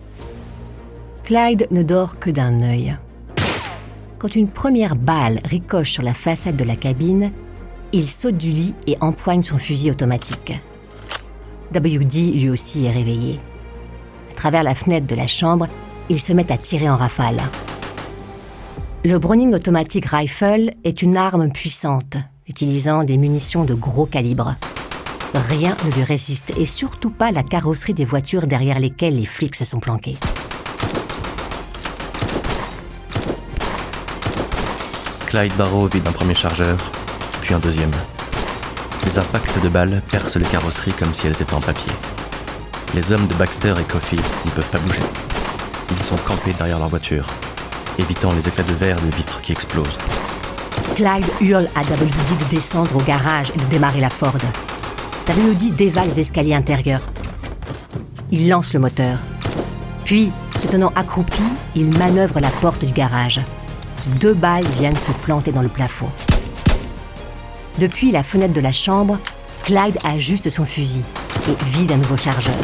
Clyde 1.24 1.68
ne 1.72 1.84
dort 1.84 2.20
que 2.20 2.30
d'un 2.30 2.60
œil. 2.60 2.98
Quand 4.20 4.36
une 4.36 4.50
première 4.50 4.98
balle 4.98 5.40
ricoche 5.46 5.92
sur 5.92 6.04
la 6.04 6.14
façade 6.14 6.58
de 6.58 6.66
la 6.66 6.76
cabine, 6.76 7.32
il 7.94 8.08
saute 8.08 8.36
du 8.36 8.50
lit 8.50 8.76
et 8.88 8.98
empoigne 9.00 9.42
son 9.42 9.58
fusil 9.58 9.90
automatique. 9.90 10.60
WD 11.74 12.34
lui 12.34 12.50
aussi 12.50 12.88
est 12.88 12.92
réveillé. 12.92 13.40
À 14.32 14.34
travers 14.34 14.64
la 14.64 14.76
fenêtre 14.76 15.08
de 15.08 15.16
la 15.16 15.28
chambre, 15.28 15.70
il 16.10 16.20
se 16.20 16.34
met 16.34 16.52
à 16.52 16.58
tirer 16.58 16.90
en 16.90 16.98
rafale. 16.98 17.42
Le 19.06 19.18
Browning 19.18 19.54
Automatic 19.54 20.08
Rifle 20.08 20.72
est 20.84 21.02
une 21.02 21.16
arme 21.16 21.50
puissante, 21.54 22.18
utilisant 22.48 23.04
des 23.04 23.18
munitions 23.18 23.66
de 23.66 23.74
gros 23.74 24.06
calibre. 24.06 24.56
Rien 25.34 25.76
ne 25.86 25.92
lui 25.92 26.04
résiste, 26.04 26.54
et 26.58 26.66
surtout 26.66 27.10
pas 27.10 27.32
la 27.32 27.44
carrosserie 27.44 27.94
des 27.94 28.06
voitures 28.06 28.48
derrière 28.48 28.80
lesquelles 28.80 29.18
les 29.18 29.26
flics 29.26 29.56
se 29.56 29.66
sont 29.66 29.80
planqués. 29.80 30.18
Clyde 35.28 35.54
Barrow 35.58 35.88
vide 35.88 36.08
un 36.08 36.14
premier 36.14 36.36
chargeur, 36.36 36.78
puis 37.42 37.54
un 37.54 37.60
deuxième. 37.60 37.92
Les 39.06 39.20
impacts 39.20 39.62
de 39.62 39.70
balles 39.70 40.02
percent 40.10 40.40
les 40.40 40.46
carrosseries 40.46 40.94
comme 40.94 41.14
si 41.14 41.28
elles 41.28 41.42
étaient 41.42 41.54
en 41.54 41.62
papier. 41.62 41.92
Les 42.96 43.12
hommes 43.12 43.28
de 43.28 43.34
Baxter 43.34 43.74
et 43.80 43.84
Coffey 43.84 44.16
ne 44.46 44.52
peuvent 44.52 44.70
pas 44.70 44.80
bouger. 44.80 45.04
Ils 45.92 46.04
sont 46.04 46.18
campés 46.18 46.52
derrière 46.58 46.80
leur 46.80 46.88
voiture, 46.88 47.28
évitant 48.00 48.32
les 48.34 48.48
éclats 48.48 48.64
de 48.64 48.74
verre 48.74 49.02
des 49.02 49.16
vitres 49.16 49.42
qui 49.42 49.52
explosent. 49.52 49.98
Clyde 50.96 51.26
hurle 51.42 51.70
à 51.76 51.82
WD 51.82 52.38
de 52.40 52.50
descendre 52.50 52.96
au 52.96 53.02
garage 53.02 53.52
et 53.56 53.60
de 53.60 53.66
démarrer 53.66 54.02
la 54.02 54.10
Ford. 54.10 54.38
WD 55.28 55.76
dévale 55.76 56.08
les 56.08 56.20
escaliers 56.20 56.56
intérieurs. 56.56 57.02
Il 58.32 58.50
lance 58.50 58.74
le 58.74 58.80
moteur. 58.80 59.20
Puis, 60.06 60.32
se 60.60 60.68
tenant 60.68 60.92
accroupi, 60.96 61.44
il 61.76 61.96
manœuvre 61.98 62.40
la 62.40 62.50
porte 62.50 62.84
du 62.84 62.92
garage. 62.92 63.42
Deux 64.20 64.34
balles 64.34 64.66
viennent 64.78 64.96
se 64.96 65.12
planter 65.12 65.52
dans 65.52 65.62
le 65.62 65.70
plafond. 65.70 66.10
Depuis 67.78 68.10
la 68.10 68.24
fenêtre 68.24 68.54
de 68.54 68.62
la 68.62 68.72
chambre, 68.72 69.20
Clyde 69.64 69.98
ajuste 70.04 70.50
son 70.50 70.66
fusil 70.66 71.04
et 71.48 71.64
vide 71.66 71.92
un 71.92 71.98
nouveau 71.98 72.18
chargeur. 72.18 72.56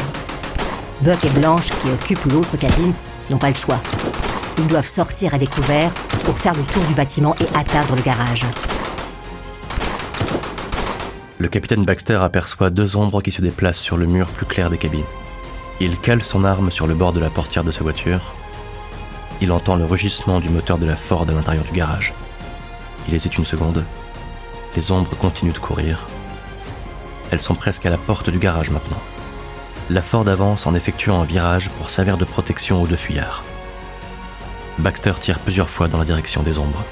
Buck 1.02 1.24
et 1.24 1.30
Blanche, 1.30 1.68
qui 1.68 1.90
occupent 1.90 2.32
l'autre 2.32 2.56
cabine, 2.56 2.94
n'ont 3.30 3.38
pas 3.38 3.50
le 3.50 3.54
choix. 3.54 3.80
Ils 4.58 4.66
doivent 4.66 4.86
sortir 4.86 5.34
à 5.34 5.38
découvert 5.38 5.92
pour 6.24 6.38
faire 6.38 6.54
le 6.54 6.62
tour 6.62 6.82
du 6.84 6.94
bâtiment 6.94 7.34
et 7.40 7.56
atteindre 7.56 7.94
le 7.94 8.02
garage. 8.02 8.46
Le 11.38 11.48
capitaine 11.48 11.84
Baxter 11.84 12.18
aperçoit 12.22 12.70
deux 12.70 12.96
ombres 12.96 13.20
qui 13.20 13.30
se 13.30 13.42
déplacent 13.42 13.78
sur 13.78 13.96
le 13.96 14.06
mur 14.06 14.26
plus 14.28 14.46
clair 14.46 14.70
des 14.70 14.78
cabines. 14.78 15.04
Il 15.80 15.98
cale 15.98 16.22
son 16.22 16.44
arme 16.44 16.70
sur 16.70 16.86
le 16.86 16.94
bord 16.94 17.12
de 17.12 17.20
la 17.20 17.30
portière 17.30 17.64
de 17.64 17.70
sa 17.70 17.82
voiture. 17.82 18.32
Il 19.40 19.52
entend 19.52 19.76
le 19.76 19.84
rugissement 19.84 20.40
du 20.40 20.48
moteur 20.48 20.78
de 20.78 20.86
la 20.86 20.96
Ford 20.96 21.26
à 21.28 21.32
l'intérieur 21.32 21.64
du 21.64 21.72
garage. 21.72 22.14
Il 23.08 23.14
hésite 23.14 23.36
une 23.36 23.44
seconde. 23.44 23.84
Les 24.76 24.90
ombres 24.90 25.16
continuent 25.16 25.52
de 25.52 25.58
courir. 25.58 26.06
Elles 27.30 27.40
sont 27.40 27.54
presque 27.54 27.84
à 27.84 27.90
la 27.90 27.98
porte 27.98 28.30
du 28.30 28.38
garage 28.38 28.70
maintenant. 28.70 29.00
La 29.90 30.00
Ford 30.00 30.26
avance 30.28 30.66
en 30.66 30.74
effectuant 30.74 31.20
un 31.20 31.24
virage 31.24 31.68
pour 31.70 31.90
servir 31.90 32.16
de 32.16 32.24
protection 32.24 32.80
aux 32.80 32.86
deux 32.86 32.96
fuyards. 32.96 33.42
Baxter 34.78 35.12
tire 35.20 35.38
plusieurs 35.38 35.70
fois 35.70 35.88
dans 35.88 35.98
la 35.98 36.04
direction 36.04 36.42
des 36.42 36.58
ombres. 36.58 36.82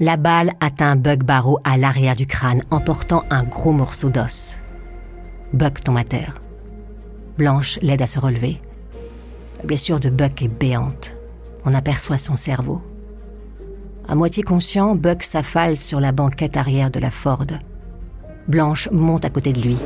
La 0.00 0.16
balle 0.16 0.52
atteint 0.60 0.96
Buck 0.96 1.24
Barrow 1.24 1.58
à 1.64 1.76
l'arrière 1.76 2.14
du 2.14 2.26
crâne, 2.26 2.62
emportant 2.70 3.24
un 3.30 3.42
gros 3.42 3.72
morceau 3.72 4.10
d'os. 4.10 4.58
Buck 5.52 5.82
tombe 5.82 5.96
à 5.96 6.04
terre. 6.04 6.40
Blanche 7.36 7.78
l'aide 7.82 8.02
à 8.02 8.06
se 8.06 8.18
relever. 8.18 8.60
La 9.58 9.64
blessure 9.64 9.98
de 9.98 10.10
Buck 10.10 10.40
est 10.42 10.48
béante. 10.48 11.14
On 11.64 11.74
aperçoit 11.74 12.18
son 12.18 12.36
cerveau. 12.36 12.80
À 14.06 14.14
moitié 14.14 14.42
conscient, 14.42 14.94
Buck 14.94 15.22
s'affale 15.22 15.76
sur 15.76 16.00
la 16.00 16.12
banquette 16.12 16.56
arrière 16.56 16.90
de 16.90 17.00
la 17.00 17.10
Ford. 17.10 17.46
Blanche 18.46 18.88
monte 18.90 19.24
à 19.24 19.30
côté 19.30 19.52
de 19.52 19.60
lui. 19.60 19.76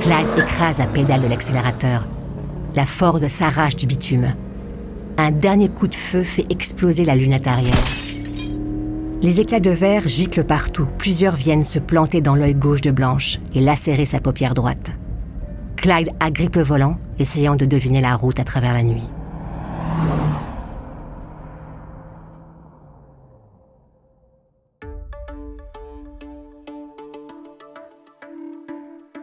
Clyde 0.00 0.26
écrase 0.38 0.78
la 0.78 0.86
pédale 0.86 1.22
de 1.22 1.28
l'accélérateur. 1.28 2.06
La 2.76 2.84
Ford 2.84 3.20
s'arrache 3.28 3.74
du 3.74 3.86
bitume. 3.86 4.34
Un 5.16 5.30
dernier 5.30 5.70
coup 5.70 5.88
de 5.88 5.94
feu 5.94 6.22
fait 6.22 6.44
exploser 6.50 7.06
la 7.06 7.16
lunette 7.16 7.46
arrière. 7.46 7.72
Les 9.22 9.40
éclats 9.40 9.60
de 9.60 9.70
verre 9.70 10.06
giclent 10.06 10.44
partout. 10.44 10.86
Plusieurs 10.98 11.36
viennent 11.36 11.64
se 11.64 11.78
planter 11.78 12.20
dans 12.20 12.34
l'œil 12.34 12.54
gauche 12.54 12.82
de 12.82 12.90
Blanche 12.90 13.38
et 13.54 13.60
lacérer 13.60 14.04
sa 14.04 14.20
paupière 14.20 14.52
droite. 14.52 14.90
Clyde 15.76 16.10
agrippe 16.20 16.56
le 16.56 16.62
volant, 16.62 16.98
essayant 17.18 17.56
de 17.56 17.64
deviner 17.64 18.02
la 18.02 18.14
route 18.14 18.38
à 18.40 18.44
travers 18.44 18.74
la 18.74 18.82
nuit. 18.82 19.08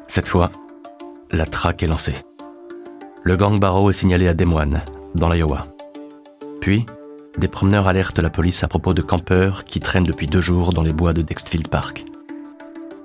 Cette 0.08 0.28
fois, 0.28 0.52
la 1.30 1.46
traque 1.46 1.84
est 1.84 1.88
lancée. 1.88 2.16
Le 3.26 3.38
gang 3.38 3.58
Barrow 3.58 3.90
est 3.90 3.94
signalé 3.94 4.28
à 4.28 4.34
Des 4.34 4.44
Moines, 4.44 4.82
dans 5.16 5.30
l'Iowa. 5.30 5.66
Puis, 6.60 6.86
des 7.38 7.48
promeneurs 7.48 7.88
alertent 7.88 8.20
la 8.20 8.30
police 8.30 8.66
à 8.66 8.68
propos 8.68 8.94
de 8.94 9.02
campeurs 9.02 9.64
qui 9.64 9.80
traînent 9.80 10.04
depuis 10.04 10.28
deux 10.28 10.42
jours 10.42 10.74
dans 10.74 10.82
les 10.82 10.92
bois 10.92 11.14
de 11.14 11.22
Dexfield 11.22 11.70
Park. 11.70 12.04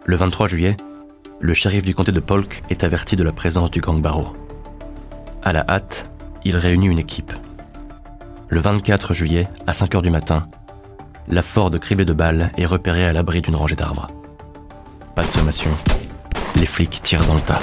Le 0.07 0.17
23 0.17 0.49
juillet, 0.49 0.77
le 1.39 1.55
shérif 1.55 1.85
du 1.85 1.95
comté 1.95 2.11
de 2.11 2.19
Polk 2.19 2.65
est 2.69 2.83
averti 2.83 3.15
de 3.15 3.23
la 3.23 3.31
présence 3.31 3.71
du 3.71 3.81
gang 3.81 4.01
Barrow. 4.01 4.35
À 5.45 5.53
la 5.53 5.65
hâte, 5.69 6.11
il 6.45 6.57
réunit 6.57 6.89
une 6.89 6.99
équipe. 6.99 7.33
Le 8.49 8.59
24 8.59 9.15
juillet, 9.15 9.47
à 9.69 9.73
5 9.73 9.95
heures 9.95 10.03
du 10.03 10.11
matin, 10.11 10.49
la 11.29 11.43
Ford 11.43 11.71
cribée 11.79 12.05
de 12.05 12.13
balles 12.13 12.51
est 12.59 12.67
repérée 12.67 13.07
à 13.07 13.13
l'abri 13.13 13.41
d'une 13.41 13.55
rangée 13.55 13.77
d'arbres. 13.77 14.09
Pas 15.15 15.23
de 15.23 15.31
sommation, 15.31 15.71
les 16.57 16.67
flics 16.67 17.03
tirent 17.05 17.25
dans 17.25 17.35
le 17.35 17.41
tas. 17.41 17.63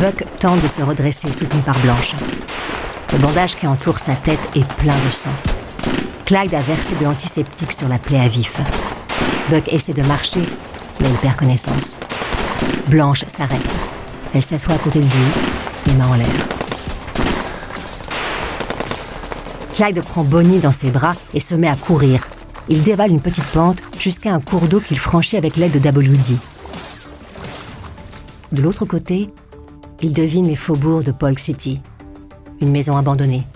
Buck 0.00 0.24
tente 0.38 0.62
de 0.62 0.68
se 0.68 0.80
redresser 0.80 1.32
soutenu 1.32 1.60
par 1.62 1.76
Blanche. 1.80 2.14
Le 3.12 3.18
bandage 3.18 3.56
qui 3.56 3.66
entoure 3.66 3.98
sa 3.98 4.14
tête 4.14 4.38
est 4.54 4.66
plein 4.74 4.94
de 5.04 5.10
sang. 5.10 5.32
Clyde 6.24 6.54
a 6.54 6.60
versé 6.60 6.94
de 6.94 7.04
l'antiseptique 7.04 7.72
sur 7.72 7.88
la 7.88 7.98
plaie 7.98 8.20
à 8.20 8.28
vif. 8.28 8.60
Buck 9.50 9.66
essaie 9.72 9.94
de 9.94 10.02
marcher, 10.02 10.42
mais 11.00 11.08
il 11.08 11.16
perd 11.16 11.34
connaissance. 11.34 11.98
Blanche 12.86 13.24
s'arrête. 13.26 13.74
Elle 14.34 14.44
s'assoit 14.44 14.74
à 14.74 14.78
côté 14.78 15.00
de 15.00 15.04
lui, 15.04 15.10
les 15.86 15.94
mains 15.94 16.06
en 16.06 16.14
l'air. 16.14 16.48
Clyde 19.74 20.00
prend 20.02 20.22
Bonnie 20.22 20.60
dans 20.60 20.70
ses 20.70 20.90
bras 20.90 21.16
et 21.34 21.40
se 21.40 21.56
met 21.56 21.68
à 21.68 21.74
courir. 21.74 22.20
Il 22.68 22.84
dévale 22.84 23.10
une 23.10 23.20
petite 23.20 23.46
pente 23.46 23.78
jusqu'à 23.98 24.32
un 24.32 24.40
cours 24.40 24.68
d'eau 24.68 24.78
qu'il 24.78 24.98
franchit 24.98 25.36
avec 25.36 25.56
l'aide 25.56 25.80
de 25.80 25.88
WD. 25.88 26.36
De 28.52 28.62
l'autre 28.62 28.84
côté, 28.84 29.28
il 30.02 30.12
devine 30.12 30.46
les 30.46 30.56
faubourgs 30.56 31.04
de 31.04 31.12
Polk 31.12 31.38
City, 31.38 31.80
une 32.60 32.70
maison 32.70 32.96
abandonnée. 32.96 33.46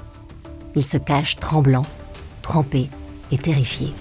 Il 0.74 0.82
se 0.82 0.97
cache 0.97 1.36
tremblant, 1.36 1.84
trempé 2.43 2.88
et 3.30 3.38
terrifié. 3.38 3.93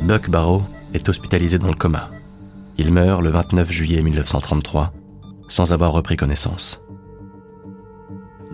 Buck 0.00 0.30
Barrow 0.30 0.62
est 0.94 1.08
hospitalisé 1.08 1.58
dans 1.58 1.68
le 1.68 1.74
coma. 1.74 2.08
Il 2.78 2.92
meurt 2.92 3.20
le 3.20 3.28
29 3.28 3.70
juillet 3.70 4.00
1933 4.00 4.92
sans 5.48 5.72
avoir 5.72 5.92
repris 5.92 6.16
connaissance. 6.16 6.80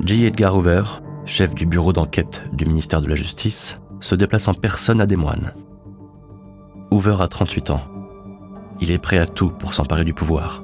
J. 0.04 0.24
Edgar 0.24 0.56
Hoover, 0.56 0.82
chef 1.26 1.54
du 1.54 1.66
bureau 1.66 1.92
d'enquête 1.92 2.44
du 2.52 2.66
ministère 2.66 3.00
de 3.00 3.08
la 3.08 3.14
Justice, 3.14 3.80
se 4.00 4.14
déplace 4.14 4.48
en 4.48 4.54
personne 4.54 5.00
à 5.00 5.06
Des 5.06 5.16
Moines. 5.16 5.54
Hoover 6.90 7.16
a 7.20 7.28
38 7.28 7.70
ans. 7.70 7.80
Il 8.80 8.90
est 8.90 8.98
prêt 8.98 9.18
à 9.18 9.26
tout 9.26 9.50
pour 9.50 9.72
s'emparer 9.72 10.04
du 10.04 10.12
pouvoir. 10.12 10.62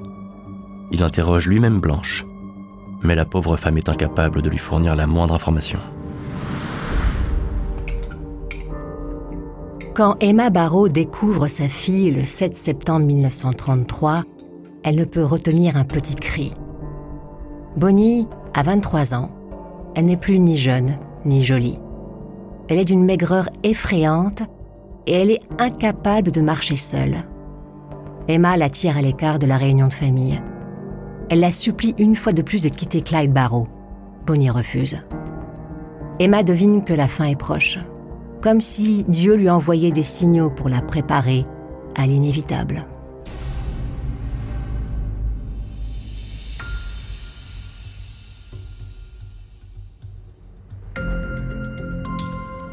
Il 0.92 1.02
interroge 1.02 1.46
lui-même 1.46 1.80
Blanche, 1.80 2.26
mais 3.02 3.14
la 3.14 3.24
pauvre 3.24 3.56
femme 3.56 3.78
est 3.78 3.88
incapable 3.88 4.42
de 4.42 4.50
lui 4.50 4.58
fournir 4.58 4.96
la 4.96 5.06
moindre 5.06 5.34
information. 5.34 5.78
Quand 9.94 10.16
Emma 10.20 10.50
Barrow 10.50 10.88
découvre 10.88 11.48
sa 11.48 11.68
fille 11.68 12.10
le 12.10 12.24
7 12.24 12.56
septembre 12.56 13.06
1933, 13.06 14.24
elle 14.82 14.94
ne 14.94 15.04
peut 15.04 15.24
retenir 15.24 15.76
un 15.76 15.84
petit 15.84 16.14
cri. 16.14 16.52
Bonnie 17.76 18.26
a 18.54 18.62
23 18.62 19.14
ans. 19.14 19.39
Elle 19.94 20.06
n'est 20.06 20.16
plus 20.16 20.38
ni 20.38 20.56
jeune, 20.56 20.96
ni 21.24 21.44
jolie. 21.44 21.78
Elle 22.68 22.78
est 22.78 22.84
d'une 22.84 23.04
maigreur 23.04 23.48
effrayante 23.62 24.42
et 25.06 25.14
elle 25.14 25.30
est 25.30 25.42
incapable 25.58 26.30
de 26.30 26.40
marcher 26.40 26.76
seule. 26.76 27.24
Emma 28.28 28.56
la 28.56 28.70
tire 28.70 28.96
à 28.96 29.02
l'écart 29.02 29.38
de 29.38 29.46
la 29.46 29.56
réunion 29.56 29.88
de 29.88 29.94
famille. 29.94 30.40
Elle 31.30 31.40
la 31.40 31.50
supplie 31.50 31.94
une 31.98 32.14
fois 32.14 32.32
de 32.32 32.42
plus 32.42 32.62
de 32.62 32.68
quitter 32.68 33.02
Clyde 33.02 33.32
Barrow. 33.32 33.66
Bonnie 34.26 34.50
refuse. 34.50 34.98
Emma 36.20 36.42
devine 36.42 36.84
que 36.84 36.92
la 36.92 37.08
fin 37.08 37.24
est 37.24 37.36
proche, 37.36 37.78
comme 38.40 38.60
si 38.60 39.04
Dieu 39.08 39.34
lui 39.34 39.50
envoyait 39.50 39.90
des 39.90 40.02
signaux 40.02 40.50
pour 40.50 40.68
la 40.68 40.82
préparer 40.82 41.44
à 41.96 42.06
l'inévitable. 42.06 42.84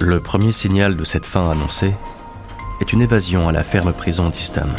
Le 0.08 0.22
premier 0.22 0.54
signal 0.54 0.96
de 0.96 1.04
cette 1.04 1.26
fin 1.26 1.52
annoncée 1.52 1.94
est 2.80 2.94
une 2.94 3.02
évasion 3.02 3.50
à 3.50 3.52
la 3.52 3.62
ferme 3.62 3.92
prison 3.92 4.30
d'Istam. 4.30 4.70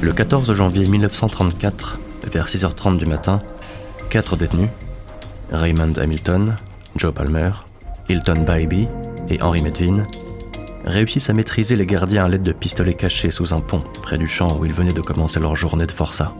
Le 0.00 0.12
14 0.12 0.52
janvier 0.52 0.84
1934, 0.88 2.00
vers 2.32 2.48
6h30 2.48 2.96
du 2.96 3.06
matin, 3.06 3.40
quatre 4.10 4.34
détenus, 4.34 4.70
Raymond 5.52 5.92
Hamilton, 5.98 6.56
Joe 6.96 7.14
Palmer, 7.14 7.52
Hilton 8.08 8.44
Bybee 8.44 8.88
et 9.28 9.40
Henry 9.40 9.62
Medvin, 9.62 10.08
réussissent 10.84 11.30
à 11.30 11.32
maîtriser 11.32 11.76
les 11.76 11.86
gardiens 11.86 12.24
à 12.24 12.28
l'aide 12.28 12.42
de 12.42 12.50
pistolets 12.50 12.94
cachés 12.94 13.30
sous 13.30 13.54
un 13.54 13.60
pont 13.60 13.84
près 14.02 14.18
du 14.18 14.26
champ 14.26 14.58
où 14.58 14.64
ils 14.64 14.74
venaient 14.74 14.92
de 14.92 15.00
commencer 15.00 15.38
leur 15.38 15.54
journée 15.54 15.86
de 15.86 15.92
forçat. 15.92 16.34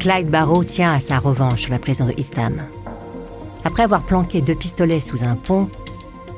Clyde 0.00 0.28
Barrow 0.28 0.64
tient 0.64 0.92
à 0.92 0.98
sa 0.98 1.20
revanche 1.20 1.62
sur 1.62 1.70
la 1.70 1.78
prison 1.78 2.04
de. 2.04 2.14
Après 3.68 3.82
avoir 3.82 4.02
planqué 4.02 4.40
deux 4.40 4.54
pistolets 4.54 4.98
sous 4.98 5.24
un 5.24 5.36
pont, 5.36 5.68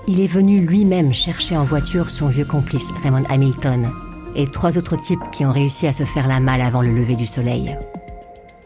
il 0.08 0.18
est 0.18 0.26
venu 0.26 0.58
lui-même 0.66 1.14
chercher 1.14 1.56
en 1.56 1.62
voiture 1.62 2.10
son 2.10 2.26
vieux 2.26 2.44
complice 2.44 2.90
Raymond 3.04 3.22
Hamilton 3.28 3.92
et 4.34 4.50
trois 4.50 4.76
autres 4.76 5.00
types 5.00 5.22
qui 5.30 5.44
ont 5.44 5.52
réussi 5.52 5.86
à 5.86 5.92
se 5.92 6.02
faire 6.02 6.26
la 6.26 6.40
malle 6.40 6.60
avant 6.60 6.82
le 6.82 6.90
lever 6.90 7.14
du 7.14 7.26
soleil. 7.26 7.78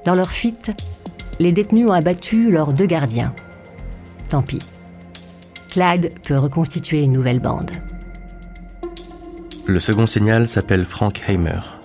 Dans 0.06 0.14
leur 0.14 0.30
fuite, 0.30 0.70
les 1.40 1.52
détenus 1.52 1.88
ont 1.88 1.92
abattu 1.92 2.50
leurs 2.50 2.72
deux 2.72 2.86
gardiens. 2.86 3.34
Tant 4.30 4.40
pis. 4.40 4.62
Clyde 5.68 6.14
peut 6.24 6.38
reconstituer 6.38 7.02
une 7.02 7.12
nouvelle 7.12 7.40
bande. 7.40 7.70
Le 9.66 9.78
second 9.78 10.06
signal 10.06 10.48
s'appelle 10.48 10.86
Frank 10.86 11.22
Hamer. 11.28 11.80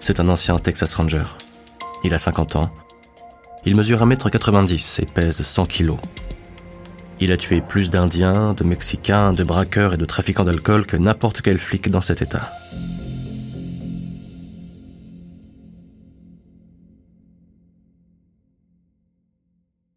C'est 0.00 0.18
un 0.18 0.30
ancien 0.30 0.58
Texas 0.60 0.94
Ranger. 0.94 1.26
Il 2.04 2.14
a 2.14 2.18
50 2.18 2.56
ans 2.56 2.70
il 3.66 3.74
mesure 3.74 4.06
1m90 4.06 5.02
et 5.02 5.06
pèse 5.06 5.42
100 5.42 5.66
kg. 5.66 5.96
Il 7.18 7.32
a 7.32 7.36
tué 7.36 7.60
plus 7.60 7.90
d'Indiens, 7.90 8.54
de 8.54 8.62
Mexicains, 8.62 9.32
de 9.32 9.42
braqueurs 9.42 9.94
et 9.94 9.96
de 9.96 10.04
trafiquants 10.04 10.44
d'alcool 10.44 10.86
que 10.86 10.96
n'importe 10.96 11.40
quel 11.40 11.58
flic 11.58 11.90
dans 11.90 12.00
cet 12.00 12.22
État. 12.22 12.52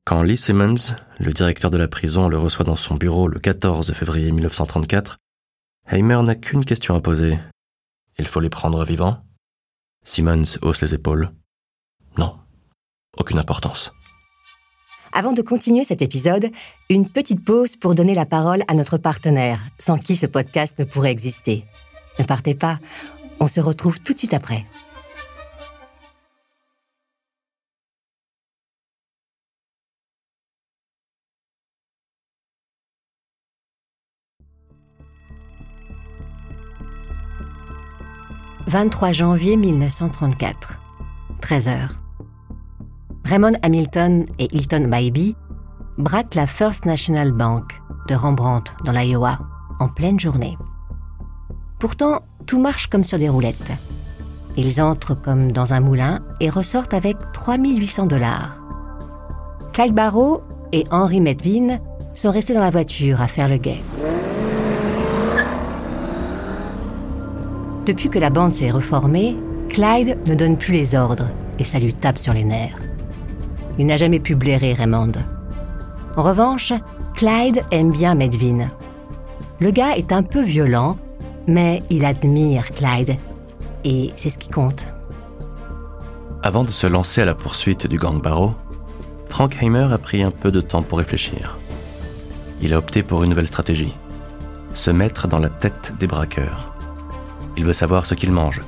Quand 0.04 0.24
Lee 0.24 0.38
Simmons, 0.38 0.96
le 1.20 1.32
directeur 1.32 1.70
de 1.70 1.78
la 1.78 1.88
prison, 1.88 2.28
le 2.28 2.40
reçoit 2.40 2.66
dans 2.66 2.76
son 2.76 2.96
bureau 2.96 3.28
le 3.28 3.40
14 3.40 3.94
février 3.94 4.32
1934, 4.32 5.18
Heimer 5.92 6.24
n'a 6.24 6.34
qu'une 6.34 6.66
question 6.66 6.96
à 6.96 7.02
poser. 7.02 7.38
Il 8.18 8.26
faut 8.26 8.40
les 8.40 8.50
prendre 8.50 8.84
vivants? 8.84 9.24
Simmons 10.04 10.58
hausse 10.64 10.82
les 10.82 10.96
épaules. 10.96 11.30
Non 12.18 12.36
aucune 13.20 13.40
importance. 13.40 13.94
Avant 15.12 15.34
de 15.34 15.42
continuer 15.42 15.84
cet 15.84 16.02
épisode, 16.02 16.50
une 16.90 17.10
petite 17.10 17.44
pause 17.44 17.76
pour 17.76 17.96
donner 17.96 18.14
la 18.14 18.26
parole 18.26 18.64
à 18.68 18.74
notre 18.74 18.98
partenaire, 18.98 19.60
sans 19.80 19.98
qui 19.98 20.16
ce 20.16 20.26
podcast 20.26 20.78
ne 20.80 20.86
pourrait 20.86 21.12
exister. 21.12 21.66
Ne 22.20 22.26
partez 22.26 22.54
pas, 22.56 22.80
on 23.40 23.48
se 23.48 23.60
retrouve 23.60 24.00
tout 24.00 24.14
de 24.14 24.20
suite 24.20 24.34
après. 24.34 24.66
23 38.70 39.14
janvier 39.14 39.58
1934. 39.58 40.80
13 41.42 41.70
heures. 41.70 42.09
Raymond 43.30 43.60
Hamilton 43.62 44.26
et 44.40 44.48
Hilton 44.56 44.88
Bybee 44.90 45.36
braquent 46.00 46.34
la 46.34 46.48
First 46.48 46.88
National 46.88 47.32
Bank 47.32 47.80
de 48.08 48.16
Rembrandt 48.16 48.74
dans 48.86 48.92
l'Iowa 48.92 49.38
en 49.80 49.88
pleine 49.88 50.20
journée. 50.20 50.58
Pourtant, 51.80 52.22
tout 52.48 52.60
marche 52.60 52.88
comme 52.88 53.04
sur 53.04 53.20
des 53.20 53.30
roulettes. 53.30 53.72
Ils 54.58 54.82
entrent 54.82 55.14
comme 55.14 55.52
dans 55.52 55.76
un 55.76 55.80
moulin 55.80 56.22
et 56.40 56.50
ressortent 56.50 56.96
avec 56.96 57.18
3800 57.34 58.08
dollars. 58.08 58.60
Clyde 59.74 59.94
Barrow 59.94 60.42
et 60.72 60.86
Henry 60.90 61.22
Medvin 61.22 61.78
sont 62.16 62.32
restés 62.32 62.56
dans 62.56 62.62
la 62.62 62.72
voiture 62.72 63.22
à 63.22 63.28
faire 63.28 63.48
le 63.48 63.58
guet. 63.58 63.84
Depuis 67.86 68.10
que 68.10 68.18
la 68.18 68.32
bande 68.32 68.56
s'est 68.56 68.72
reformée, 68.72 69.38
Clyde 69.70 70.18
ne 70.28 70.34
donne 70.34 70.58
plus 70.58 70.74
les 70.74 70.96
ordres 70.96 71.30
et 71.60 71.64
ça 71.64 71.78
lui 71.78 71.94
tape 71.94 72.18
sur 72.18 72.34
les 72.34 72.44
nerfs. 72.44 72.89
Il 73.80 73.86
n'a 73.86 73.96
jamais 73.96 74.20
pu 74.20 74.36
blairer 74.36 74.74
Raymond. 74.74 75.14
En 76.18 76.22
revanche, 76.22 76.74
Clyde 77.16 77.64
aime 77.72 77.92
bien 77.92 78.14
Medvin. 78.14 78.70
Le 79.62 79.72
gars 79.72 79.96
est 79.96 80.12
un 80.12 80.22
peu 80.22 80.42
violent, 80.42 80.98
mais 81.48 81.82
il 81.90 82.04
admire 82.04 82.74
Clyde. 82.74 83.16
Et 83.86 84.12
c'est 84.18 84.30
ce 84.30 84.38
qui 84.38 84.50
compte. 84.50 84.86
Avant 86.44 86.66
de 86.66 86.72
se 86.72 86.88
lancer 86.88 87.22
à 87.22 87.26
la 87.26 87.36
poursuite 87.36 87.88
du 87.88 87.96
gang 87.96 88.22
Barrow, 88.22 88.54
Frank 89.30 89.56
Heimer 89.62 89.88
a 89.94 89.98
pris 89.98 90.24
un 90.24 90.32
peu 90.32 90.52
de 90.52 90.60
temps 90.60 90.84
pour 90.84 90.98
réfléchir. 90.98 91.58
Il 92.62 92.74
a 92.74 92.80
opté 92.80 93.02
pour 93.02 93.24
une 93.24 93.30
nouvelle 93.30 93.48
stratégie. 93.48 93.94
Se 94.74 94.92
mettre 94.92 95.30
dans 95.30 95.40
la 95.40 95.50
tête 95.50 95.94
des 95.98 96.08
braqueurs. 96.08 96.74
Il 97.56 97.64
veut 97.64 97.74
savoir 97.74 98.06
ce 98.06 98.16
qu'ils 98.16 98.34
mangent, 98.34 98.62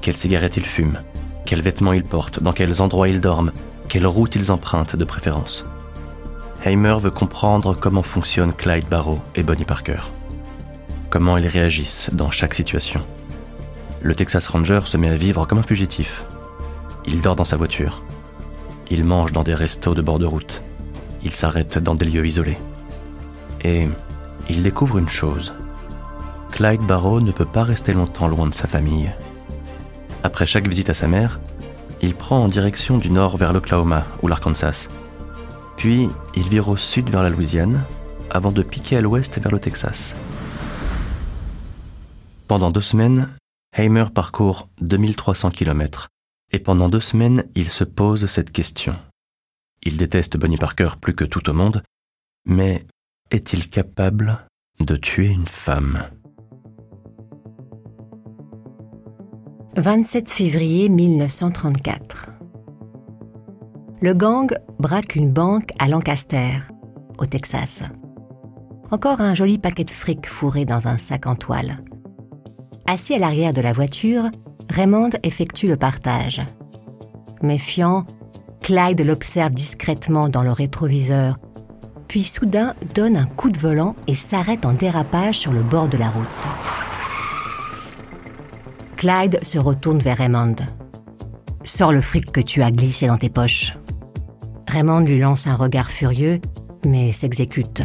quelles 0.00 0.16
cigarettes 0.16 0.56
ils 0.56 0.66
fument, 0.66 1.00
quels 1.44 1.62
vêtements 1.62 1.92
ils 1.92 2.04
portent, 2.04 2.40
dans 2.40 2.52
quels 2.52 2.80
endroits 2.80 3.08
ils 3.08 3.20
dorment, 3.20 3.50
quelle 3.94 4.08
route 4.08 4.34
ils 4.34 4.50
empruntent 4.50 4.96
de 4.96 5.04
préférence. 5.04 5.62
Heimer 6.64 6.96
veut 6.98 7.12
comprendre 7.12 7.78
comment 7.78 8.02
fonctionnent 8.02 8.52
Clyde 8.52 8.88
Barrow 8.88 9.20
et 9.36 9.44
Bonnie 9.44 9.64
Parker. 9.64 10.00
Comment 11.10 11.36
ils 11.36 11.46
réagissent 11.46 12.10
dans 12.12 12.32
chaque 12.32 12.54
situation. 12.54 12.98
Le 14.02 14.16
Texas 14.16 14.48
Ranger 14.48 14.80
se 14.84 14.96
met 14.96 15.10
à 15.10 15.14
vivre 15.14 15.46
comme 15.46 15.58
un 15.58 15.62
fugitif. 15.62 16.24
Il 17.06 17.22
dort 17.22 17.36
dans 17.36 17.44
sa 17.44 17.56
voiture. 17.56 18.02
Il 18.90 19.04
mange 19.04 19.32
dans 19.32 19.44
des 19.44 19.54
restos 19.54 19.94
de 19.94 20.02
bord 20.02 20.18
de 20.18 20.26
route. 20.26 20.64
Il 21.22 21.30
s'arrête 21.30 21.78
dans 21.78 21.94
des 21.94 22.06
lieux 22.06 22.26
isolés. 22.26 22.58
Et 23.62 23.86
il 24.50 24.64
découvre 24.64 24.98
une 24.98 25.08
chose. 25.08 25.54
Clyde 26.50 26.82
Barrow 26.82 27.20
ne 27.20 27.30
peut 27.30 27.44
pas 27.44 27.62
rester 27.62 27.92
longtemps 27.92 28.26
loin 28.26 28.48
de 28.48 28.54
sa 28.54 28.66
famille. 28.66 29.12
Après 30.24 30.46
chaque 30.46 30.66
visite 30.66 30.90
à 30.90 30.94
sa 30.94 31.06
mère, 31.06 31.38
il 32.04 32.14
prend 32.14 32.44
en 32.44 32.48
direction 32.48 32.98
du 32.98 33.08
nord 33.08 33.38
vers 33.38 33.54
l'Oklahoma 33.54 34.06
ou 34.22 34.28
l'Arkansas. 34.28 34.88
Puis 35.78 36.08
il 36.34 36.46
vire 36.50 36.68
au 36.68 36.76
sud 36.76 37.08
vers 37.08 37.22
la 37.22 37.30
Louisiane, 37.30 37.82
avant 38.30 38.52
de 38.52 38.62
piquer 38.62 38.98
à 38.98 39.00
l'ouest 39.00 39.40
vers 39.40 39.50
le 39.50 39.58
Texas. 39.58 40.14
Pendant 42.46 42.70
deux 42.70 42.82
semaines, 42.82 43.30
Heimer 43.74 44.04
parcourt 44.14 44.68
2300 44.82 45.50
km, 45.50 46.08
et 46.52 46.58
pendant 46.58 46.90
deux 46.90 47.00
semaines, 47.00 47.44
il 47.54 47.70
se 47.70 47.84
pose 47.84 48.26
cette 48.26 48.52
question. 48.52 48.96
Il 49.82 49.96
déteste 49.96 50.36
Bonnie 50.36 50.58
Parker 50.58 50.90
plus 51.00 51.14
que 51.14 51.24
tout 51.24 51.48
au 51.48 51.54
monde, 51.54 51.82
mais 52.44 52.84
est-il 53.30 53.70
capable 53.70 54.46
de 54.78 54.96
tuer 54.96 55.28
une 55.28 55.48
femme? 55.48 56.04
27 59.76 60.30
février 60.30 60.88
1934. 60.88 62.30
Le 64.00 64.14
gang 64.14 64.54
braque 64.78 65.16
une 65.16 65.32
banque 65.32 65.70
à 65.80 65.88
Lancaster, 65.88 66.60
au 67.18 67.26
Texas. 67.26 67.82
Encore 68.92 69.20
un 69.20 69.34
joli 69.34 69.58
paquet 69.58 69.82
de 69.82 69.90
fric 69.90 70.28
fourré 70.28 70.64
dans 70.64 70.86
un 70.86 70.96
sac 70.96 71.26
en 71.26 71.34
toile. 71.34 71.82
Assis 72.86 73.14
à 73.14 73.18
l'arrière 73.18 73.52
de 73.52 73.62
la 73.62 73.72
voiture, 73.72 74.30
Raymond 74.70 75.10
effectue 75.24 75.66
le 75.66 75.76
partage. 75.76 76.40
Méfiant, 77.42 78.06
Clyde 78.60 79.00
l'observe 79.00 79.52
discrètement 79.52 80.28
dans 80.28 80.44
le 80.44 80.52
rétroviseur, 80.52 81.36
puis 82.06 82.22
soudain 82.22 82.74
donne 82.94 83.16
un 83.16 83.26
coup 83.26 83.50
de 83.50 83.58
volant 83.58 83.96
et 84.06 84.14
s'arrête 84.14 84.66
en 84.66 84.72
dérapage 84.72 85.36
sur 85.36 85.52
le 85.52 85.62
bord 85.62 85.88
de 85.88 85.96
la 85.96 86.10
route. 86.10 86.83
Clyde 89.04 89.38
se 89.42 89.58
retourne 89.58 89.98
vers 89.98 90.16
Raymond. 90.16 90.56
Sors 91.62 91.92
le 91.92 92.00
fric 92.00 92.32
que 92.32 92.40
tu 92.40 92.62
as 92.62 92.70
glissé 92.70 93.06
dans 93.06 93.18
tes 93.18 93.28
poches. 93.28 93.76
Raymond 94.66 95.00
lui 95.00 95.18
lance 95.18 95.46
un 95.46 95.56
regard 95.56 95.90
furieux, 95.90 96.40
mais 96.86 97.12
s'exécute. 97.12 97.82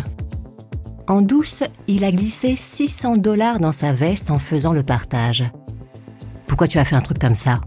En 1.10 1.22
douce, 1.22 1.66
il 1.88 2.06
a 2.06 2.12
glissé 2.14 2.56
600 2.56 3.18
dollars 3.18 3.60
dans 3.60 3.74
sa 3.74 3.92
veste 3.92 4.32
en 4.32 4.40
faisant 4.40 4.72
le 4.72 4.82
partage. 4.82 5.44
Pourquoi 6.48 6.70
tu 6.70 6.80
as 6.80 6.86
fait 6.86 6.96
un 6.96 7.02
truc 7.02 7.20
comme 7.20 7.36
ça? 7.36 7.60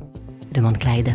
demande 0.55 0.79
Clyde. 0.79 1.15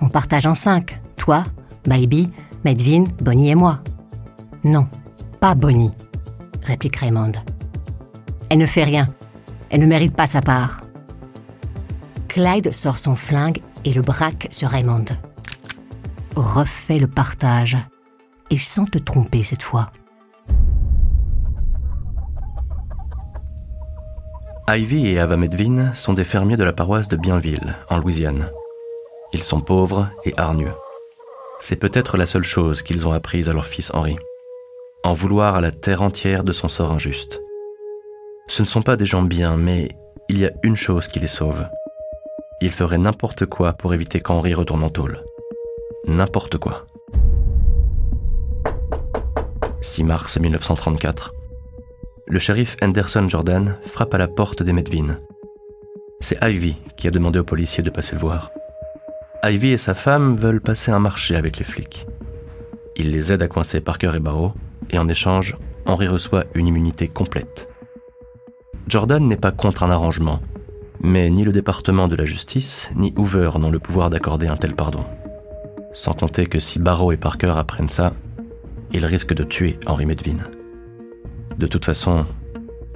On 0.00 0.08
partage 0.08 0.46
en 0.46 0.54
cinq. 0.54 0.98
Toi, 1.18 1.42
Baby, 1.84 2.30
Medvin, 2.64 3.04
Bonnie 3.20 3.50
et 3.50 3.54
moi. 3.54 3.80
Non, 4.64 4.88
pas 5.40 5.54
Bonnie, 5.54 5.90
réplique 6.62 6.96
Raymond. 6.96 7.32
Elle 8.48 8.60
ne 8.60 8.66
fait 8.66 8.84
rien. 8.84 9.12
Elle 9.68 9.80
ne 9.80 9.86
mérite 9.86 10.16
pas 10.16 10.26
sa 10.26 10.40
part. 10.40 10.80
Clyde 12.30 12.72
sort 12.72 13.00
son 13.00 13.16
flingue 13.16 13.60
et 13.84 13.92
le 13.92 14.02
braque 14.02 14.46
sur 14.52 14.68
Raymond. 14.68 15.06
Refais 16.36 17.00
le 17.00 17.08
partage. 17.08 17.76
Et 18.50 18.56
sans 18.56 18.84
te 18.84 18.98
tromper 18.98 19.42
cette 19.42 19.64
fois. 19.64 19.90
Ivy 24.68 25.08
et 25.08 25.18
Ava 25.18 25.36
Medvin 25.36 25.92
sont 25.94 26.12
des 26.12 26.22
fermiers 26.22 26.56
de 26.56 26.62
la 26.62 26.72
paroisse 26.72 27.08
de 27.08 27.16
Bienville, 27.16 27.74
en 27.88 27.98
Louisiane. 27.98 28.48
Ils 29.32 29.42
sont 29.42 29.60
pauvres 29.60 30.08
et 30.24 30.32
hargneux. 30.36 30.74
C'est 31.60 31.80
peut-être 31.80 32.16
la 32.16 32.26
seule 32.26 32.44
chose 32.44 32.82
qu'ils 32.82 33.08
ont 33.08 33.12
apprise 33.12 33.50
à 33.50 33.52
leur 33.52 33.66
fils 33.66 33.90
Henri. 33.92 34.16
En 35.02 35.14
vouloir 35.14 35.56
à 35.56 35.60
la 35.60 35.72
terre 35.72 36.02
entière 36.02 36.44
de 36.44 36.52
son 36.52 36.68
sort 36.68 36.92
injuste. 36.92 37.40
Ce 38.46 38.62
ne 38.62 38.68
sont 38.68 38.82
pas 38.82 38.96
des 38.96 39.06
gens 39.06 39.22
bien, 39.22 39.56
mais 39.56 39.88
il 40.28 40.38
y 40.38 40.46
a 40.46 40.52
une 40.62 40.76
chose 40.76 41.08
qui 41.08 41.18
les 41.18 41.26
sauve 41.26 41.66
il 42.60 42.70
ferait 42.70 42.98
n'importe 42.98 43.46
quoi 43.46 43.72
pour 43.72 43.94
éviter 43.94 44.20
qu'Henri 44.20 44.54
retourne 44.54 44.84
en 44.84 44.90
tôle. 44.90 45.20
N'importe 46.06 46.58
quoi. 46.58 46.86
6 49.80 50.04
mars 50.04 50.38
1934. 50.38 51.32
Le 52.26 52.38
shérif 52.38 52.76
Anderson 52.82 53.28
Jordan 53.28 53.76
frappe 53.86 54.14
à 54.14 54.18
la 54.18 54.28
porte 54.28 54.62
des 54.62 54.72
Medvin. 54.72 55.16
C'est 56.20 56.38
Ivy 56.42 56.76
qui 56.96 57.08
a 57.08 57.10
demandé 57.10 57.38
aux 57.38 57.44
policiers 57.44 57.82
de 57.82 57.90
passer 57.90 58.14
le 58.14 58.20
voir. 58.20 58.50
Ivy 59.42 59.72
et 59.72 59.78
sa 59.78 59.94
femme 59.94 60.36
veulent 60.36 60.60
passer 60.60 60.90
un 60.90 60.98
marché 60.98 61.34
avec 61.34 61.56
les 61.56 61.64
flics. 61.64 62.06
Il 62.96 63.10
les 63.10 63.32
aide 63.32 63.42
à 63.42 63.48
coincer 63.48 63.80
Parker 63.80 64.12
et 64.14 64.20
Barrow, 64.20 64.52
et 64.90 64.98
en 64.98 65.08
échange, 65.08 65.56
Henri 65.86 66.08
reçoit 66.08 66.44
une 66.54 66.66
immunité 66.66 67.08
complète. 67.08 67.68
Jordan 68.86 69.26
n'est 69.26 69.36
pas 69.38 69.52
contre 69.52 69.82
un 69.82 69.90
arrangement, 69.90 70.40
mais 71.00 71.30
ni 71.30 71.44
le 71.44 71.52
département 71.52 72.08
de 72.08 72.16
la 72.16 72.26
justice, 72.26 72.90
ni 72.94 73.12
Hoover 73.16 73.50
n'ont 73.58 73.70
le 73.70 73.78
pouvoir 73.78 74.10
d'accorder 74.10 74.48
un 74.48 74.56
tel 74.56 74.74
pardon. 74.74 75.04
Sans 75.92 76.12
compter 76.12 76.46
que 76.46 76.60
si 76.60 76.78
Barrow 76.78 77.10
et 77.10 77.16
Parker 77.16 77.54
apprennent 77.56 77.88
ça, 77.88 78.12
ils 78.92 79.06
risquent 79.06 79.34
de 79.34 79.44
tuer 79.44 79.78
Henry 79.86 80.04
Medvin. 80.04 80.36
De 81.56 81.66
toute 81.66 81.84
façon, 81.84 82.26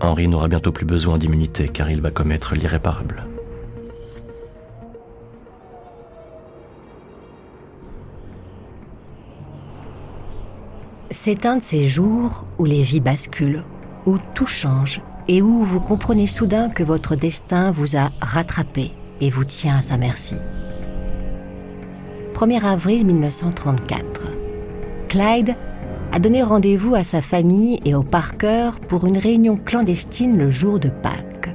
Henry 0.00 0.28
n'aura 0.28 0.48
bientôt 0.48 0.70
plus 0.70 0.84
besoin 0.84 1.18
d'immunité 1.18 1.68
car 1.68 1.90
il 1.90 2.02
va 2.02 2.10
commettre 2.10 2.54
l'irréparable. 2.54 3.24
C'est 11.10 11.46
un 11.46 11.56
de 11.56 11.62
ces 11.62 11.88
jours 11.88 12.44
où 12.58 12.64
les 12.64 12.82
vies 12.82 13.00
basculent, 13.00 13.62
où 14.04 14.18
tout 14.34 14.46
change 14.46 15.00
et 15.28 15.42
où 15.42 15.62
vous 15.62 15.80
comprenez 15.80 16.26
soudain 16.26 16.68
que 16.68 16.82
votre 16.82 17.16
destin 17.16 17.70
vous 17.70 17.96
a 17.96 18.10
rattrapé 18.20 18.92
et 19.20 19.30
vous 19.30 19.44
tient 19.44 19.78
à 19.78 19.82
sa 19.82 19.96
merci. 19.96 20.36
1er 22.34 22.64
avril 22.64 23.06
1934. 23.06 24.26
Clyde 25.08 25.54
a 26.12 26.18
donné 26.18 26.42
rendez-vous 26.42 26.94
à 26.94 27.04
sa 27.04 27.22
famille 27.22 27.80
et 27.84 27.94
au 27.94 28.02
Parker 28.02 28.70
pour 28.88 29.06
une 29.06 29.18
réunion 29.18 29.56
clandestine 29.56 30.36
le 30.36 30.50
jour 30.50 30.78
de 30.78 30.88
Pâques. 30.88 31.54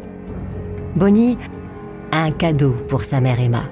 Bonnie 0.95 1.38
a 2.11 2.24
un 2.24 2.32
cadeau 2.32 2.74
pour 2.88 3.03
sa 3.03 3.22
mère 3.22 3.39
Emma, 3.39 3.63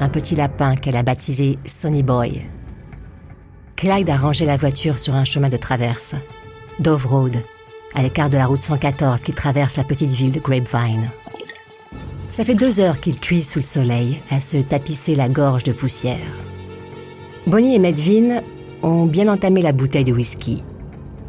un 0.00 0.08
petit 0.08 0.34
lapin 0.34 0.76
qu'elle 0.76 0.96
a 0.96 1.02
baptisé 1.02 1.58
Sonny 1.64 2.02
Boy. 2.02 2.46
Clyde 3.76 4.10
a 4.10 4.16
rangé 4.16 4.44
la 4.44 4.56
voiture 4.56 4.98
sur 4.98 5.14
un 5.14 5.24
chemin 5.24 5.48
de 5.48 5.56
traverse, 5.56 6.14
Dove 6.78 7.06
Road, 7.06 7.36
à 7.94 8.02
l'écart 8.02 8.30
de 8.30 8.36
la 8.36 8.46
route 8.46 8.62
114 8.62 9.22
qui 9.22 9.32
traverse 9.32 9.76
la 9.76 9.84
petite 9.84 10.12
ville 10.12 10.32
de 10.32 10.40
Grapevine. 10.40 11.10
Ça 12.30 12.44
fait 12.44 12.54
deux 12.54 12.80
heures 12.80 13.00
qu'ils 13.00 13.20
cuisent 13.20 13.50
sous 13.50 13.60
le 13.60 13.64
soleil, 13.64 14.20
à 14.30 14.40
se 14.40 14.56
tapisser 14.56 15.14
la 15.14 15.28
gorge 15.28 15.62
de 15.62 15.72
poussière. 15.72 16.18
Bonnie 17.46 17.76
et 17.76 17.78
Medvin 17.78 18.40
ont 18.82 19.06
bien 19.06 19.28
entamé 19.28 19.62
la 19.62 19.72
bouteille 19.72 20.04
de 20.04 20.12
whisky. 20.12 20.62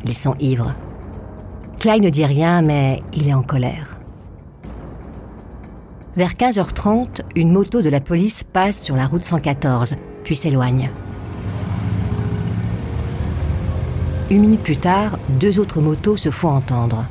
Ils 0.05 0.13
sont 0.13 0.35
ivres. 0.39 0.73
Clyde 1.79 2.03
ne 2.03 2.09
dit 2.09 2.25
rien, 2.25 2.61
mais 2.61 3.03
il 3.13 3.27
est 3.27 3.33
en 3.33 3.43
colère. 3.43 3.99
Vers 6.15 6.33
15h30, 6.33 7.21
une 7.35 7.51
moto 7.51 7.81
de 7.81 7.89
la 7.89 7.99
police 7.99 8.43
passe 8.43 8.81
sur 8.81 8.95
la 8.95 9.05
route 9.05 9.23
114, 9.23 9.95
puis 10.23 10.35
s'éloigne. 10.35 10.89
Une 14.31 14.41
minute 14.41 14.63
plus 14.63 14.77
tard, 14.77 15.19
deux 15.29 15.59
autres 15.59 15.81
motos 15.81 16.17
se 16.17 16.31
font 16.31 16.49
entendre. 16.49 17.05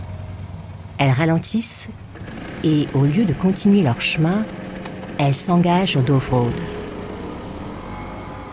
Elles 0.98 1.12
ralentissent 1.12 1.88
et, 2.64 2.88
au 2.92 3.04
lieu 3.04 3.24
de 3.24 3.32
continuer 3.32 3.82
leur 3.82 4.00
chemin, 4.00 4.44
elles 5.18 5.36
s'engagent 5.36 5.96
au 5.96 6.00
Dove 6.00 6.28
Road. 6.28 6.52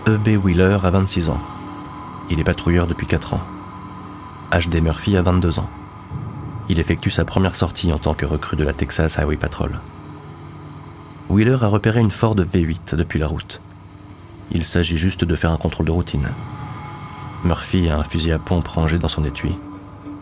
E.B. 0.08 0.44
Wheeler 0.44 0.78
a 0.84 0.92
26 0.92 1.30
ans. 1.30 1.40
Il 2.30 2.40
est 2.40 2.44
patrouilleur 2.44 2.86
depuis 2.86 3.08
4 3.08 3.34
ans. 3.34 3.42
H.D. 4.52 4.82
Murphy 4.82 5.18
a 5.18 5.24
22 5.24 5.58
ans. 5.58 5.70
Il 6.70 6.78
effectue 6.78 7.10
sa 7.10 7.26
première 7.26 7.56
sortie 7.56 7.92
en 7.92 7.98
tant 7.98 8.14
que 8.14 8.28
recrue 8.28 8.58
de 8.58 8.64
la 8.64 8.74
Texas 8.74 9.18
Highway 9.18 9.38
Patrol. 9.38 9.80
Wheeler 11.30 11.58
a 11.62 11.68
repéré 11.68 12.00
une 12.00 12.12
Ford 12.12 12.36
V8 12.36 12.96
depuis 12.96 13.18
la 13.18 13.26
route. 13.26 13.60
Il 14.52 14.66
s'agit 14.66 14.98
juste 14.98 15.24
de 15.24 15.36
faire 15.36 15.52
un 15.52 15.58
contrôle 15.58 15.88
de 15.88 15.92
routine. 15.92 16.30
Murphy 17.44 17.90
a 17.90 17.98
un 17.98 18.04
fusil 18.04 18.32
à 18.32 18.40
pompe 18.40 18.68
rangé 18.68 19.00
dans 19.00 19.08
son 19.08 19.26
étui. 19.26 19.58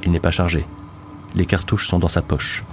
Il 0.03 0.11
n'est 0.11 0.21
pas 0.21 0.31
chargé. 0.31 0.65
Les 1.35 1.45
cartouches 1.45 1.87
sont 1.87 1.99
dans 1.99 2.07
sa 2.07 2.21
poche. 2.21 2.63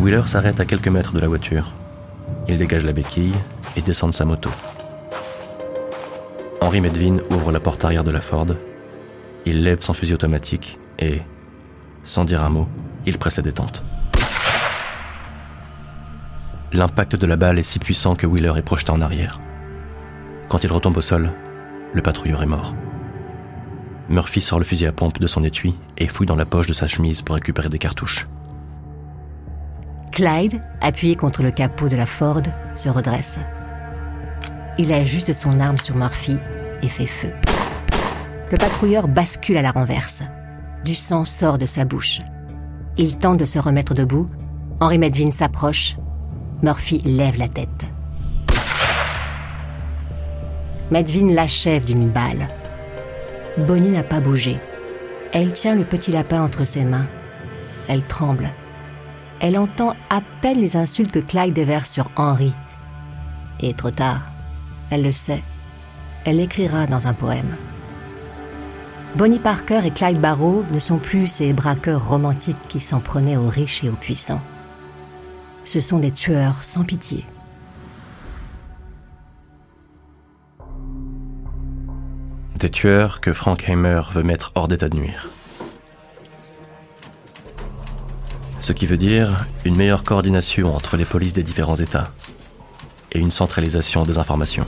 Wheeler 0.00 0.22
s'arrête 0.26 0.60
à 0.60 0.64
quelques 0.64 0.88
mètres 0.88 1.12
de 1.12 1.18
la 1.18 1.26
voiture. 1.26 1.72
Il 2.48 2.58
dégage 2.58 2.84
la 2.84 2.92
béquille 2.92 3.34
et 3.76 3.80
descend 3.80 4.12
de 4.12 4.14
sa 4.14 4.24
moto. 4.24 4.50
Henry 6.60 6.80
Medvin 6.80 7.18
ouvre 7.30 7.50
la 7.50 7.58
porte 7.58 7.84
arrière 7.84 8.04
de 8.04 8.12
la 8.12 8.20
Ford. 8.20 8.46
Il 9.44 9.64
lève 9.64 9.80
son 9.80 9.94
fusil 9.94 10.14
automatique 10.14 10.78
et, 10.98 11.20
sans 12.04 12.24
dire 12.24 12.42
un 12.42 12.48
mot, 12.48 12.68
il 13.06 13.18
presse 13.18 13.38
la 13.38 13.42
détente. 13.42 13.82
L'impact 16.72 17.16
de 17.16 17.26
la 17.26 17.36
balle 17.36 17.58
est 17.58 17.64
si 17.64 17.78
puissant 17.78 18.14
que 18.14 18.26
Wheeler 18.26 18.52
est 18.56 18.62
projeté 18.62 18.92
en 18.92 19.00
arrière. 19.00 19.40
Quand 20.48 20.62
il 20.62 20.72
retombe 20.72 20.96
au 20.96 21.00
sol, 21.00 21.32
le 21.92 22.02
patrouilleur 22.02 22.42
est 22.42 22.46
mort. 22.46 22.74
Murphy 24.08 24.40
sort 24.40 24.58
le 24.58 24.64
fusil 24.64 24.86
à 24.86 24.92
pompe 24.92 25.18
de 25.18 25.26
son 25.26 25.42
étui 25.42 25.74
et 25.98 26.06
fouille 26.06 26.26
dans 26.26 26.36
la 26.36 26.46
poche 26.46 26.66
de 26.66 26.72
sa 26.72 26.86
chemise 26.86 27.22
pour 27.22 27.34
récupérer 27.34 27.68
des 27.68 27.78
cartouches. 27.78 28.26
Clyde, 30.12 30.62
appuyé 30.80 31.16
contre 31.16 31.42
le 31.42 31.50
capot 31.50 31.88
de 31.88 31.96
la 31.96 32.06
Ford, 32.06 32.42
se 32.74 32.88
redresse. 32.88 33.38
Il 34.78 34.92
ajuste 34.92 35.32
son 35.32 35.58
arme 35.58 35.76
sur 35.76 35.96
Murphy 35.96 36.36
et 36.82 36.88
fait 36.88 37.06
feu. 37.06 37.32
Le 38.50 38.56
patrouilleur 38.56 39.08
bascule 39.08 39.56
à 39.58 39.62
la 39.62 39.72
renverse. 39.72 40.22
Du 40.84 40.94
sang 40.94 41.24
sort 41.24 41.58
de 41.58 41.66
sa 41.66 41.84
bouche. 41.84 42.20
Il 42.96 43.18
tente 43.18 43.38
de 43.38 43.44
se 43.44 43.58
remettre 43.58 43.92
debout. 43.92 44.30
Henry 44.80 44.98
Medvin 44.98 45.30
s'approche. 45.30 45.96
Murphy 46.62 47.00
lève 47.04 47.38
la 47.38 47.48
tête. 47.48 47.86
Medvin 50.90 51.34
l'achève 51.34 51.84
d'une 51.84 52.08
balle. 52.08 52.48
Bonnie 53.58 53.88
n'a 53.88 54.02
pas 54.02 54.20
bougé. 54.20 54.60
Elle 55.32 55.54
tient 55.54 55.74
le 55.74 55.84
petit 55.84 56.12
lapin 56.12 56.42
entre 56.42 56.64
ses 56.64 56.84
mains. 56.84 57.06
Elle 57.88 58.02
tremble. 58.02 58.50
Elle 59.40 59.56
entend 59.56 59.94
à 60.10 60.20
peine 60.42 60.60
les 60.60 60.76
insultes 60.76 61.12
que 61.12 61.20
Clyde 61.20 61.54
déverse 61.54 61.90
sur 61.90 62.10
Henry. 62.16 62.52
Et 63.60 63.72
trop 63.72 63.90
tard. 63.90 64.30
Elle 64.90 65.02
le 65.02 65.12
sait. 65.12 65.42
Elle 66.26 66.36
l'écrira 66.36 66.86
dans 66.86 67.06
un 67.06 67.14
poème. 67.14 67.56
Bonnie 69.14 69.38
Parker 69.38 69.80
et 69.86 69.90
Clyde 69.90 70.20
Barrow 70.20 70.62
ne 70.70 70.80
sont 70.80 70.98
plus 70.98 71.26
ces 71.26 71.54
braqueurs 71.54 72.06
romantiques 72.06 72.68
qui 72.68 72.80
s'en 72.80 73.00
prenaient 73.00 73.38
aux 73.38 73.48
riches 73.48 73.84
et 73.84 73.88
aux 73.88 73.92
puissants. 73.92 74.42
Ce 75.64 75.80
sont 75.80 75.98
des 75.98 76.12
tueurs 76.12 76.62
sans 76.62 76.84
pitié. 76.84 77.24
Des 82.56 82.70
tueurs 82.70 83.20
que 83.20 83.34
Frank 83.34 83.68
Heimer 83.68 84.00
veut 84.14 84.22
mettre 84.22 84.50
hors 84.54 84.66
d'état 84.66 84.88
de 84.88 84.96
nuire. 84.96 85.28
Ce 88.62 88.72
qui 88.72 88.86
veut 88.86 88.96
dire 88.96 89.44
une 89.66 89.76
meilleure 89.76 90.04
coordination 90.04 90.74
entre 90.74 90.96
les 90.96 91.04
polices 91.04 91.34
des 91.34 91.42
différents 91.42 91.76
États 91.76 92.12
et 93.12 93.18
une 93.18 93.30
centralisation 93.30 94.04
des 94.04 94.16
informations. 94.16 94.66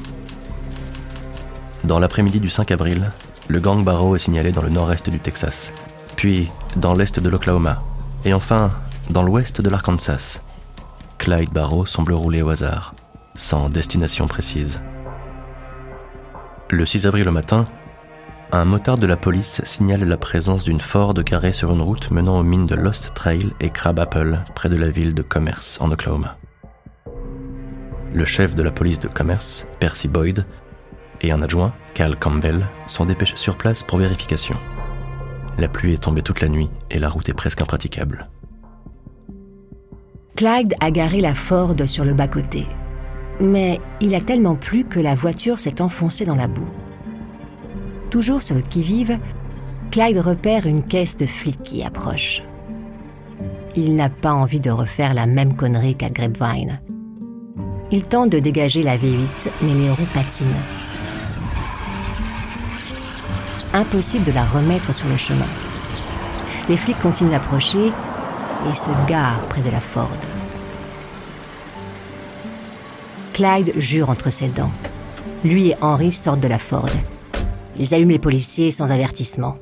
Dans 1.82 1.98
l'après-midi 1.98 2.40
du 2.40 2.50
5 2.50 2.72
avril, 2.72 3.10
le 3.48 3.58
gang 3.58 3.82
Barrow 3.82 4.14
est 4.16 4.18
signalé 4.18 4.52
dans 4.52 4.62
le 4.62 4.68
nord-est 4.68 5.08
du 5.08 5.18
Texas, 5.18 5.72
puis 6.14 6.50
dans 6.76 6.92
l'est 6.92 7.18
de 7.18 7.28
l'Oklahoma, 7.30 7.82
et 8.26 8.34
enfin 8.34 8.70
dans 9.08 9.22
l'ouest 9.22 9.62
de 9.62 9.70
l'Arkansas. 9.70 10.42
Clyde 11.16 11.54
Barrow 11.54 11.86
semble 11.86 12.12
rouler 12.12 12.42
au 12.42 12.50
hasard, 12.50 12.94
sans 13.34 13.70
destination 13.70 14.28
précise. 14.28 14.78
Le 16.68 16.84
6 16.84 17.06
avril 17.06 17.26
au 17.26 17.32
matin, 17.32 17.64
un 18.50 18.64
motard 18.64 18.96
de 18.96 19.06
la 19.06 19.16
police 19.16 19.60
signale 19.64 20.04
la 20.04 20.16
présence 20.16 20.64
d'une 20.64 20.80
Ford 20.80 21.12
garée 21.14 21.52
sur 21.52 21.70
une 21.70 21.82
route 21.82 22.10
menant 22.10 22.38
aux 22.38 22.42
mines 22.42 22.66
de 22.66 22.74
Lost 22.74 23.12
Trail 23.14 23.50
et 23.60 23.68
Crab 23.68 23.98
Apple, 23.98 24.38
près 24.54 24.68
de 24.68 24.76
la 24.76 24.88
ville 24.88 25.14
de 25.14 25.22
Commerce, 25.22 25.78
en 25.80 25.90
Oklahoma. 25.90 26.38
Le 28.14 28.24
chef 28.24 28.54
de 28.54 28.62
la 28.62 28.70
police 28.70 29.00
de 29.00 29.08
Commerce, 29.08 29.66
Percy 29.80 30.08
Boyd, 30.08 30.46
et 31.20 31.30
un 31.30 31.42
adjoint, 31.42 31.74
Cal 31.94 32.16
Campbell, 32.16 32.66
sont 32.86 33.04
dépêchés 33.04 33.36
sur 33.36 33.56
place 33.56 33.82
pour 33.82 33.98
vérification. 33.98 34.56
La 35.58 35.68
pluie 35.68 35.92
est 35.92 36.02
tombée 36.02 36.22
toute 36.22 36.40
la 36.40 36.48
nuit 36.48 36.70
et 36.90 36.98
la 36.98 37.10
route 37.10 37.28
est 37.28 37.34
presque 37.34 37.60
impraticable. 37.60 38.28
Clyde 40.36 40.74
a 40.80 40.90
garé 40.90 41.20
la 41.20 41.34
Ford 41.34 41.74
sur 41.86 42.04
le 42.04 42.14
bas-côté. 42.14 42.64
Mais 43.40 43.80
il 44.00 44.14
a 44.14 44.20
tellement 44.20 44.54
plu 44.54 44.84
que 44.84 45.00
la 45.00 45.14
voiture 45.14 45.58
s'est 45.58 45.82
enfoncée 45.82 46.24
dans 46.24 46.36
la 46.36 46.48
boue. 46.48 46.70
Toujours 48.10 48.42
sur 48.42 48.54
le 48.54 48.62
qui-vive, 48.62 49.18
Clyde 49.90 50.18
repère 50.18 50.66
une 50.66 50.82
caisse 50.82 51.16
de 51.16 51.26
flics 51.26 51.62
qui 51.62 51.82
approche. 51.82 52.42
Il 53.76 53.96
n'a 53.96 54.08
pas 54.08 54.32
envie 54.32 54.60
de 54.60 54.70
refaire 54.70 55.14
la 55.14 55.26
même 55.26 55.54
connerie 55.54 55.94
qu'à 55.94 56.08
Grapevine. 56.08 56.80
Il 57.90 58.04
tente 58.04 58.30
de 58.30 58.38
dégager 58.38 58.82
la 58.82 58.96
V8, 58.96 59.50
mais 59.62 59.74
les 59.74 59.90
roues 59.90 60.08
patinent. 60.14 60.48
Impossible 63.72 64.24
de 64.24 64.32
la 64.32 64.44
remettre 64.44 64.94
sur 64.94 65.08
le 65.08 65.16
chemin. 65.16 65.46
Les 66.68 66.76
flics 66.76 66.98
continuent 67.00 67.30
d'approcher 67.30 67.92
et 68.70 68.74
se 68.74 68.90
garent 69.06 69.40
près 69.48 69.60
de 69.60 69.70
la 69.70 69.80
Ford. 69.80 70.10
Clyde 73.34 73.72
jure 73.76 74.10
entre 74.10 74.30
ses 74.30 74.48
dents. 74.48 74.72
Lui 75.44 75.68
et 75.68 75.76
Henry 75.80 76.10
sortent 76.10 76.40
de 76.40 76.48
la 76.48 76.58
Ford. 76.58 76.88
Ils 77.78 77.94
allument 77.94 78.10
les 78.10 78.18
policiers 78.18 78.70
sans 78.70 78.90
avertissement. 78.90 79.56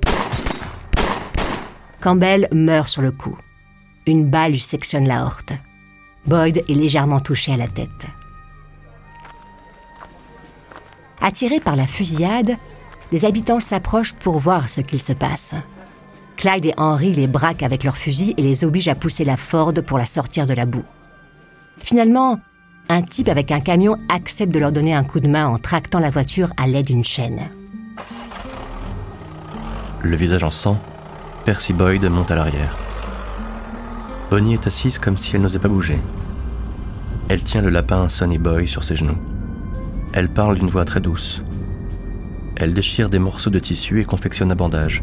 Campbell 2.01 2.49
meurt 2.53 2.89
sur 2.89 3.03
le 3.03 3.13
coup. 3.13 3.37
Une 4.07 4.31
balle 4.31 4.53
lui 4.53 4.61
sectionne 4.61 5.09
la 5.09 5.25
horte. 5.25 5.53
Boyd 6.27 6.59
est 6.69 6.75
légèrement 6.75 7.21
touché 7.21 7.53
à 7.53 7.57
la 7.57 7.69
tête. 7.69 8.07
Attirés 11.21 11.61
par 11.61 11.77
la 11.77 11.87
fusillade, 11.87 12.57
des 13.11 13.25
habitants 13.25 13.61
s'approchent 13.61 14.15
pour 14.15 14.39
voir 14.39 14.69
ce 14.69 14.81
qu'il 14.81 15.01
se 15.01 15.13
passe. 15.13 15.55
Clyde 16.37 16.67
et 16.67 16.75
Henry 16.77 17.13
les 17.13 17.27
braquent 17.27 17.63
avec 17.63 17.83
leurs 17.85 17.97
fusils 17.97 18.35
et 18.37 18.43
les 18.43 18.65
obligent 18.65 18.89
à 18.89 18.95
pousser 18.95 19.25
la 19.25 19.37
Ford 19.37 19.73
pour 19.87 19.99
la 19.99 20.07
sortir 20.07 20.47
de 20.47 20.55
la 20.55 20.67
boue. 20.67 20.85
Finalement, 21.79 22.39
un 22.89 23.03
type 23.03 23.29
avec 23.29 23.51
un 23.51 23.61
camion 23.61 23.97
accepte 24.09 24.53
de 24.53 24.59
leur 24.59 24.73
donner 24.73 24.95
un 24.95 25.05
coup 25.05 25.21
de 25.21 25.29
main 25.29 25.47
en 25.47 25.59
tractant 25.59 25.99
la 25.99 26.11
voiture 26.11 26.53
à 26.57 26.67
l'aide 26.67 26.87
d'une 26.87 27.05
chaîne. 27.05 27.49
Le 30.07 30.17
visage 30.17 30.45
en 30.45 30.53
sang, 30.53 30.79
Percy 31.45 31.73
Boyd 31.73 32.05
monte 32.05 32.31
à 32.31 32.37
l'arrière. 32.37 32.77
Bonnie 34.31 34.55
est 34.55 34.69
assise 34.69 35.01
comme 35.01 35.17
si 35.17 35.35
elle 35.35 35.43
n'osait 35.43 35.59
pas 35.59 35.67
bouger. 35.67 35.99
Elle 37.29 37.43
tient 37.43 37.61
le 37.61 37.71
lapin 37.71 38.09
Sonny 38.09 38.39
Boy 38.39 38.69
sur 38.69 38.85
ses 38.85 38.95
genoux. 38.95 39.19
Elle 40.13 40.29
parle 40.29 40.55
d'une 40.55 40.69
voix 40.69 40.85
très 40.85 41.01
douce. 41.01 41.43
Elle 42.55 42.73
déchire 42.73 43.11
des 43.11 43.19
morceaux 43.19 43.51
de 43.51 43.59
tissu 43.59 44.01
et 44.01 44.05
confectionne 44.05 44.53
un 44.53 44.55
bandage. 44.55 45.03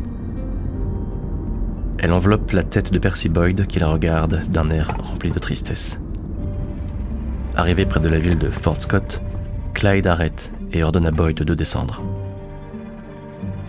Elle 1.99 2.13
enveloppe 2.13 2.51
la 2.51 2.63
tête 2.63 2.93
de 2.93 2.99
Percy 2.99 3.27
Boyd 3.27 3.67
qui 3.67 3.79
la 3.79 3.89
regarde 3.89 4.45
d'un 4.47 4.69
air 4.69 4.95
rempli 4.97 5.31
de 5.31 5.39
tristesse. 5.39 5.99
Arrivé 7.57 7.85
près 7.85 7.99
de 7.99 8.07
la 8.07 8.19
ville 8.19 8.39
de 8.39 8.49
Fort 8.49 8.81
Scott, 8.81 9.21
Clyde 9.73 10.07
arrête 10.07 10.49
et 10.71 10.81
ordonne 10.81 11.07
à 11.07 11.11
Boyd 11.11 11.43
de 11.43 11.53
descendre. 11.53 12.01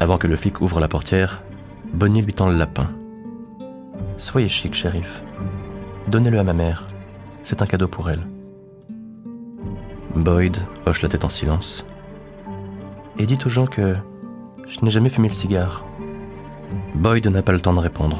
Avant 0.00 0.18
que 0.18 0.26
le 0.26 0.36
flic 0.36 0.60
ouvre 0.60 0.80
la 0.80 0.88
portière, 0.88 1.42
Bonnie 1.92 2.22
lui 2.22 2.34
tend 2.34 2.48
le 2.48 2.56
lapin. 2.56 2.90
Soyez 4.18 4.48
chic, 4.48 4.74
shérif. 4.74 5.22
Donnez-le 6.08 6.38
à 6.38 6.44
ma 6.44 6.52
mère. 6.52 6.86
C'est 7.42 7.62
un 7.62 7.66
cadeau 7.66 7.88
pour 7.88 8.10
elle. 8.10 8.26
Boyd 10.14 10.56
hoche 10.86 11.02
la 11.02 11.08
tête 11.08 11.24
en 11.24 11.28
silence 11.28 11.84
et 13.18 13.26
dit 13.26 13.38
aux 13.44 13.48
gens 13.48 13.66
que 13.66 13.96
je 14.66 14.80
n'ai 14.80 14.90
jamais 14.90 15.08
fumé 15.08 15.28
le 15.28 15.34
cigare. 15.34 15.84
Boyd 16.94 17.26
n'a 17.26 17.42
pas 17.42 17.52
le 17.52 17.60
temps 17.60 17.74
de 17.74 17.80
répondre. 17.80 18.18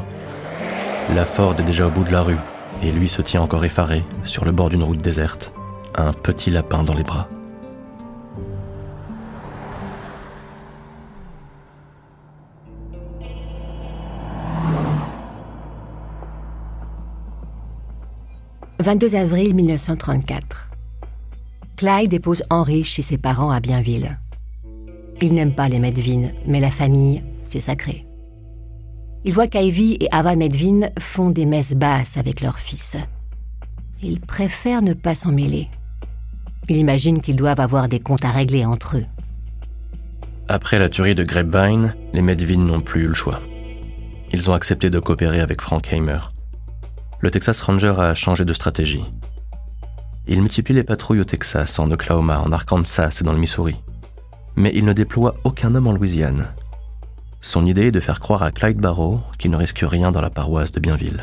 La 1.15 1.25
Ford 1.25 1.55
est 1.59 1.65
déjà 1.65 1.87
au 1.87 1.91
bout 1.91 2.05
de 2.05 2.13
la 2.13 2.23
rue 2.23 2.39
et 2.83 2.93
lui 2.93 3.09
se 3.09 3.23
tient 3.23 3.43
encore 3.43 3.65
effaré 3.65 4.05
sur 4.25 4.45
le 4.45 4.53
bord 4.53 4.71
d'une 4.71 4.83
route 4.83 5.03
déserte, 5.03 5.53
un 5.97 6.13
petit 6.13 6.51
lapin 6.51 6.83
dans 6.83 6.95
les 6.95 7.03
bras. 7.03 7.29
«22 18.81 19.15
avril 19.15 19.55
1934. 19.55 20.71
Clyde 21.77 22.11
dépose 22.11 22.43
Henry 22.51 22.83
chez 22.83 23.03
ses 23.03 23.19
parents 23.19 23.51
à 23.51 23.61
Bienville. 23.61 24.19
Il 25.23 25.35
n'aime 25.35 25.55
pas 25.55 25.69
les 25.69 25.79
Medvin, 25.79 26.31
mais 26.47 26.59
la 26.59 26.73
famille, 26.73 27.23
c'est 27.43 27.61
sacré. 27.61 28.05
Il 29.25 29.33
voit 29.33 29.47
qu'Ivy 29.47 29.97
et 30.01 30.09
Ava 30.11 30.35
Medvin 30.35 30.89
font 30.99 31.31
des 31.31 31.47
messes 31.47 31.75
basses 31.75 32.19
avec 32.19 32.41
leur 32.41 32.59
fils. 32.59 32.97
Il 34.03 34.21
préfère 34.21 34.83
ne 34.83 34.93
pas 34.93 35.15
s'en 35.15 35.31
mêler. 35.31 35.69
Il 36.69 36.77
imagine 36.77 37.23
qu'ils 37.23 37.37
doivent 37.37 37.61
avoir 37.61 37.89
des 37.89 38.01
comptes 38.01 38.25
à 38.25 38.31
régler 38.31 38.67
entre 38.67 38.97
eux. 38.99 39.07
Après 40.49 40.79
la 40.79 40.89
tuerie 40.89 41.15
de 41.15 41.25
Grapevine, 41.25 41.95
les 42.13 42.23
Medvin 42.23 42.59
n'ont 42.59 42.81
plus 42.81 43.05
eu 43.05 43.09
le 43.09 43.15
choix. 43.15 43.41
Ils 44.33 44.51
ont 44.51 44.55
accepté 44.55 44.91
de 44.91 44.99
coopérer 44.99 45.41
avec 45.41 45.63
Frank 45.63 45.91
Hamer. 45.93 46.34
Le 47.25 47.31
Texas 47.31 47.61
Ranger 47.63 47.95
a 47.99 48.15
changé 48.15 48.45
de 48.45 48.53
stratégie. 48.53 49.03
Il 50.29 50.43
multiplie 50.43 50.75
les 50.75 50.85
patrouilles 50.85 51.21
au 51.21 51.25
Texas, 51.25 51.81
en 51.81 51.91
Oklahoma, 51.91 52.39
en 52.39 52.53
Arkansas 52.53 53.19
et 53.21 53.25
dans 53.25 53.33
le 53.33 53.39
Missouri. 53.39 53.77
Mais 54.55 54.71
il 54.77 54.85
ne 54.85 54.93
déploie 54.93 55.35
aucun 55.43 55.75
homme 55.75 55.87
en 55.87 55.93
Louisiane, 55.93 56.53
son 57.45 57.67
idée 57.67 57.89
est 57.89 57.93
de 57.93 58.01
faire 58.01 58.21
croire 58.21 58.43
à 58.43 58.51
Clyde 58.51 58.79
Barrow 58.79 59.21
qu'il 59.39 59.51
ne 59.51 59.57
risque 59.57 59.85
rien 59.87 60.11
dans 60.11 60.23
la 60.23 60.31
paroisse 60.31 60.73
de 60.73 60.81
Bienville. 60.81 61.23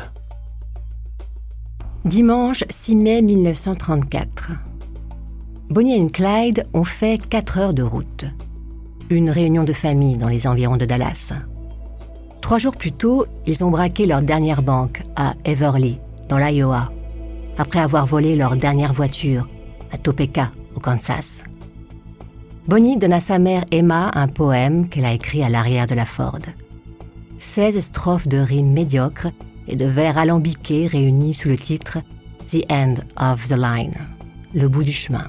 Dimanche 2.04 2.62
6 2.68 2.94
mai 2.94 3.22
1934. 3.22 4.52
Bonnie 5.68 6.00
et 6.00 6.10
Clyde 6.10 6.64
ont 6.74 6.84
fait 6.84 7.20
4 7.28 7.58
heures 7.58 7.74
de 7.74 7.82
route. 7.82 8.26
Une 9.10 9.30
réunion 9.30 9.64
de 9.64 9.72
famille 9.72 10.16
dans 10.16 10.28
les 10.28 10.46
environs 10.46 10.76
de 10.76 10.84
Dallas. 10.84 11.32
Trois 12.42 12.58
jours 12.58 12.76
plus 12.76 12.92
tôt, 12.92 13.24
ils 13.46 13.64
ont 13.64 13.70
braqué 13.70 14.04
leur 14.04 14.20
dernière 14.20 14.62
banque 14.62 15.00
à 15.16 15.34
Everly, 15.44 15.98
dans 16.28 16.38
l'Iowa, 16.38 16.92
après 17.56 17.78
avoir 17.78 18.04
volé 18.04 18.36
leur 18.36 18.56
dernière 18.56 18.92
voiture 18.92 19.48
à 19.92 19.96
Topeka, 19.96 20.50
au 20.74 20.80
Kansas. 20.80 21.44
Bonnie 22.66 22.98
donne 22.98 23.12
à 23.12 23.20
sa 23.20 23.38
mère 23.38 23.64
Emma 23.70 24.10
un 24.14 24.28
poème 24.28 24.88
qu'elle 24.88 25.04
a 25.04 25.12
écrit 25.12 25.42
à 25.42 25.48
l'arrière 25.48 25.86
de 25.86 25.94
la 25.94 26.04
Ford. 26.04 26.40
16 27.38 27.78
strophes 27.78 28.28
de 28.28 28.38
rimes 28.38 28.72
médiocres 28.72 29.28
et 29.68 29.76
de 29.76 29.86
vers 29.86 30.18
alambiqués 30.18 30.86
réunis 30.86 31.34
sous 31.34 31.48
le 31.48 31.56
titre 31.56 31.98
The 32.48 32.64
End 32.70 32.94
of 33.16 33.48
the 33.48 33.56
Line, 33.56 33.94
le 34.52 34.68
bout 34.68 34.84
du 34.84 34.92
chemin. 34.92 35.28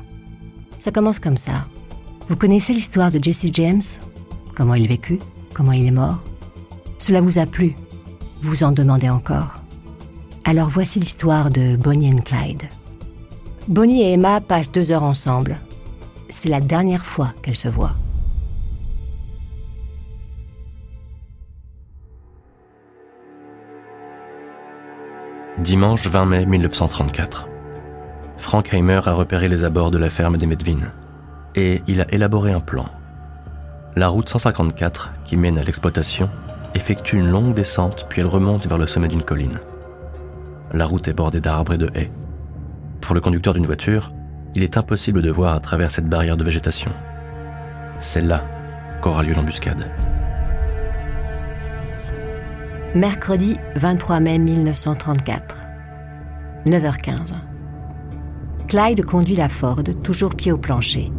Ça 0.80 0.92
commence 0.92 1.20
comme 1.20 1.38
ça. 1.38 1.68
Vous 2.28 2.36
connaissez 2.36 2.74
l'histoire 2.74 3.12
de 3.12 3.24
Jesse 3.24 3.48
James? 3.54 3.82
Comment 4.56 4.76
il 4.76 4.88
vécut? 4.88 5.20
Comment 5.54 5.72
il 5.72 5.86
est 5.86 5.92
mort? 5.92 6.20
Cela 7.06 7.20
vous 7.20 7.38
a 7.38 7.46
plu? 7.46 7.76
Vous 8.44 8.64
en 8.64 8.72
demandez 8.72 9.10
encore 9.10 9.60
Alors 10.46 10.70
voici 10.70 11.02
l'histoire 11.02 11.50
de 11.50 11.76
Bonnie 11.76 12.08
et 12.08 12.22
Clyde. 12.22 12.62
Bonnie 13.68 14.04
et 14.04 14.14
Emma 14.14 14.40
passent 14.40 14.72
deux 14.72 14.94
heures 14.94 15.04
ensemble, 15.04 15.58
c'est 16.30 16.48
la 16.48 16.62
dernière 16.62 17.06
fois 17.06 17.34
qu'elle 17.42 17.58
se 17.58 17.68
voit. 17.68 17.92
Dimanche 25.58 26.08
20 26.08 26.26
mai 26.26 26.46
1934. 26.46 27.50
Frank 28.38 28.74
Heimer 28.74 29.02
a 29.06 29.12
repéré 29.12 29.50
les 29.50 29.66
abords 29.66 29.92
de 29.92 29.98
la 29.98 30.10
ferme 30.10 30.38
des 30.38 30.48
Medvin 30.48 30.80
et 31.54 31.82
il 31.86 32.00
a 32.00 32.10
élaboré 32.14 32.54
un 32.54 32.62
plan. 32.62 32.86
La 33.98 34.08
route 34.08 34.30
154, 34.30 35.12
qui 35.26 35.36
mène 35.36 35.58
à 35.58 35.64
l'exploitation, 35.64 36.30
effectue 36.74 37.18
une 37.18 37.30
longue 37.30 37.54
descente 37.54 38.08
puis 38.10 38.22
elle 38.22 38.28
remonte 38.28 38.68
vers 38.68 38.78
le 38.78 38.88
sommet 38.88 39.08
d'une 39.08 39.24
colline. 39.24 39.60
La 40.72 40.86
route 40.86 41.08
est 41.08 41.14
bordée 41.14 41.42
d'arbres 41.42 41.74
et 41.74 41.78
de 41.78 41.90
haies. 41.96 42.12
Pour 43.02 43.16
le 43.16 43.22
conducteur 43.22 43.54
d'une 43.54 43.66
voiture, 43.66 44.14
il 44.56 44.64
est 44.64 44.78
impossible 44.78 45.22
de 45.22 45.32
voir 45.32 45.56
à 45.56 45.60
travers 45.60 45.92
cette 45.92 46.08
barrière 46.08 46.38
de 46.38 46.44
végétation. 46.44 46.92
C'est 48.00 48.22
là 48.22 48.44
qu'aura 49.02 49.24
lieu 49.24 49.34
l'embuscade. 49.34 49.90
Mercredi 52.96 53.58
23 53.76 54.20
mai 54.20 54.40
1934. 54.40 55.56
9h15. 56.66 57.34
Clyde 58.68 59.04
conduit 59.04 59.36
la 59.36 59.50
Ford, 59.50 59.84
toujours 60.04 60.36
pied 60.36 60.52
au 60.52 60.58
plancher. 60.58 61.12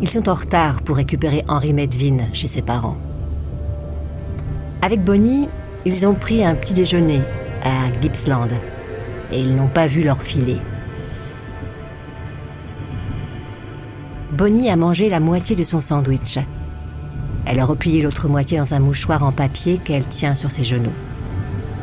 Ils 0.00 0.08
sont 0.08 0.28
en 0.28 0.34
retard 0.34 0.82
pour 0.82 0.96
récupérer 0.96 1.44
Henry 1.46 1.72
Medvin 1.72 2.24
chez 2.32 2.48
ses 2.48 2.62
parents. 2.62 2.96
Avec 4.84 5.04
Bonnie, 5.04 5.48
ils 5.84 6.04
ont 6.08 6.14
pris 6.14 6.44
un 6.44 6.56
petit 6.56 6.74
déjeuner 6.74 7.20
à 7.62 7.92
Gippsland 8.00 8.48
et 9.30 9.40
ils 9.40 9.54
n'ont 9.54 9.68
pas 9.68 9.86
vu 9.86 10.02
leur 10.02 10.20
filet. 10.20 10.58
Bonnie 14.32 14.70
a 14.70 14.76
mangé 14.76 15.08
la 15.08 15.20
moitié 15.20 15.54
de 15.54 15.62
son 15.62 15.80
sandwich. 15.80 16.40
Elle 17.46 17.60
a 17.60 17.64
replié 17.64 18.02
l'autre 18.02 18.26
moitié 18.26 18.58
dans 18.58 18.74
un 18.74 18.80
mouchoir 18.80 19.22
en 19.22 19.30
papier 19.30 19.78
qu'elle 19.78 20.04
tient 20.04 20.34
sur 20.34 20.50
ses 20.50 20.64
genoux. 20.64 20.92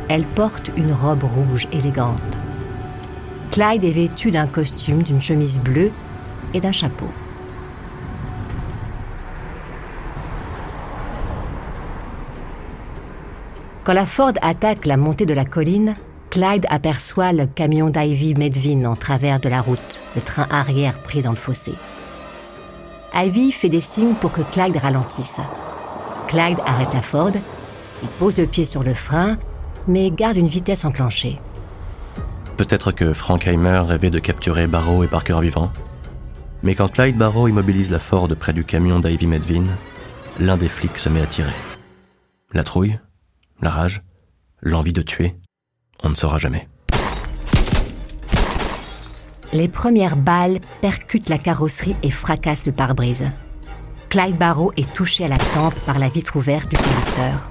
Elle 0.08 0.24
porte 0.24 0.70
une 0.76 0.92
robe 0.92 1.24
rouge 1.24 1.68
élégante. 1.72 2.38
Clyde 3.50 3.84
est 3.84 3.92
vêtu 3.92 4.30
d'un 4.30 4.46
costume, 4.46 5.02
d'une 5.02 5.22
chemise 5.22 5.58
bleue 5.58 5.90
et 6.52 6.60
d'un 6.60 6.72
chapeau. 6.72 7.08
Quand 13.84 13.94
la 13.94 14.06
Ford 14.06 14.32
attaque 14.42 14.84
la 14.84 14.98
montée 14.98 15.24
de 15.24 15.32
la 15.32 15.44
colline, 15.46 15.94
Clyde 16.28 16.66
aperçoit 16.68 17.32
le 17.32 17.46
camion 17.46 17.88
d'Ivy 17.88 18.34
Medvin 18.34 18.84
en 18.84 18.94
travers 18.94 19.40
de 19.40 19.48
la 19.48 19.62
route, 19.62 20.02
le 20.14 20.20
train 20.20 20.46
arrière 20.50 21.00
pris 21.00 21.22
dans 21.22 21.30
le 21.30 21.36
fossé. 21.36 21.72
Ivy 23.14 23.52
fait 23.52 23.68
des 23.70 23.80
signes 23.80 24.14
pour 24.14 24.32
que 24.32 24.42
Clyde 24.42 24.76
ralentisse. 24.76 25.40
Clyde 26.28 26.60
arrête 26.66 26.92
la 26.94 27.02
Ford, 27.02 27.32
il 28.02 28.08
pose 28.18 28.38
le 28.38 28.46
pied 28.46 28.64
sur 28.64 28.82
le 28.82 28.94
frein, 28.94 29.38
mais 29.88 30.10
garde 30.10 30.36
une 30.36 30.46
vitesse 30.46 30.84
enclenchée. 30.84 31.40
Peut-être 32.58 32.92
que 32.92 33.14
Frank 33.14 33.46
Heimer 33.46 33.82
rêvait 33.86 34.10
de 34.10 34.18
capturer 34.18 34.66
Barrow 34.66 35.02
et 35.02 35.08
Parker 35.08 35.40
vivants. 35.40 35.72
Mais 36.62 36.74
quand 36.74 36.88
Clyde 36.88 37.16
Barrow 37.16 37.48
immobilise 37.48 37.90
la 37.90 37.98
Ford 37.98 38.28
près 38.38 38.52
du 38.52 38.64
camion 38.64 39.00
d'Ivy 39.00 39.26
Medvin, 39.26 39.64
l'un 40.38 40.58
des 40.58 40.68
flics 40.68 40.98
se 40.98 41.08
met 41.08 41.22
à 41.22 41.26
tirer. 41.26 41.50
La 42.52 42.62
trouille, 42.62 42.98
la 43.62 43.70
rage, 43.70 44.02
l'envie 44.62 44.92
de 44.92 45.02
tuer, 45.02 45.36
on 46.02 46.10
ne 46.10 46.14
saura 46.14 46.38
jamais. 46.38 46.68
Les 49.52 49.68
premières 49.68 50.16
balles 50.16 50.60
percutent 50.80 51.28
la 51.28 51.38
carrosserie 51.38 51.96
et 52.02 52.10
fracassent 52.10 52.66
le 52.66 52.72
pare-brise. 52.72 53.30
Clyde 54.08 54.38
Barrow 54.38 54.72
est 54.76 54.92
touché 54.94 55.24
à 55.24 55.28
la 55.28 55.38
tempe 55.38 55.78
par 55.86 55.98
la 55.98 56.08
vitre 56.08 56.36
ouverte 56.36 56.70
du 56.70 56.76
conducteur. 56.76 57.50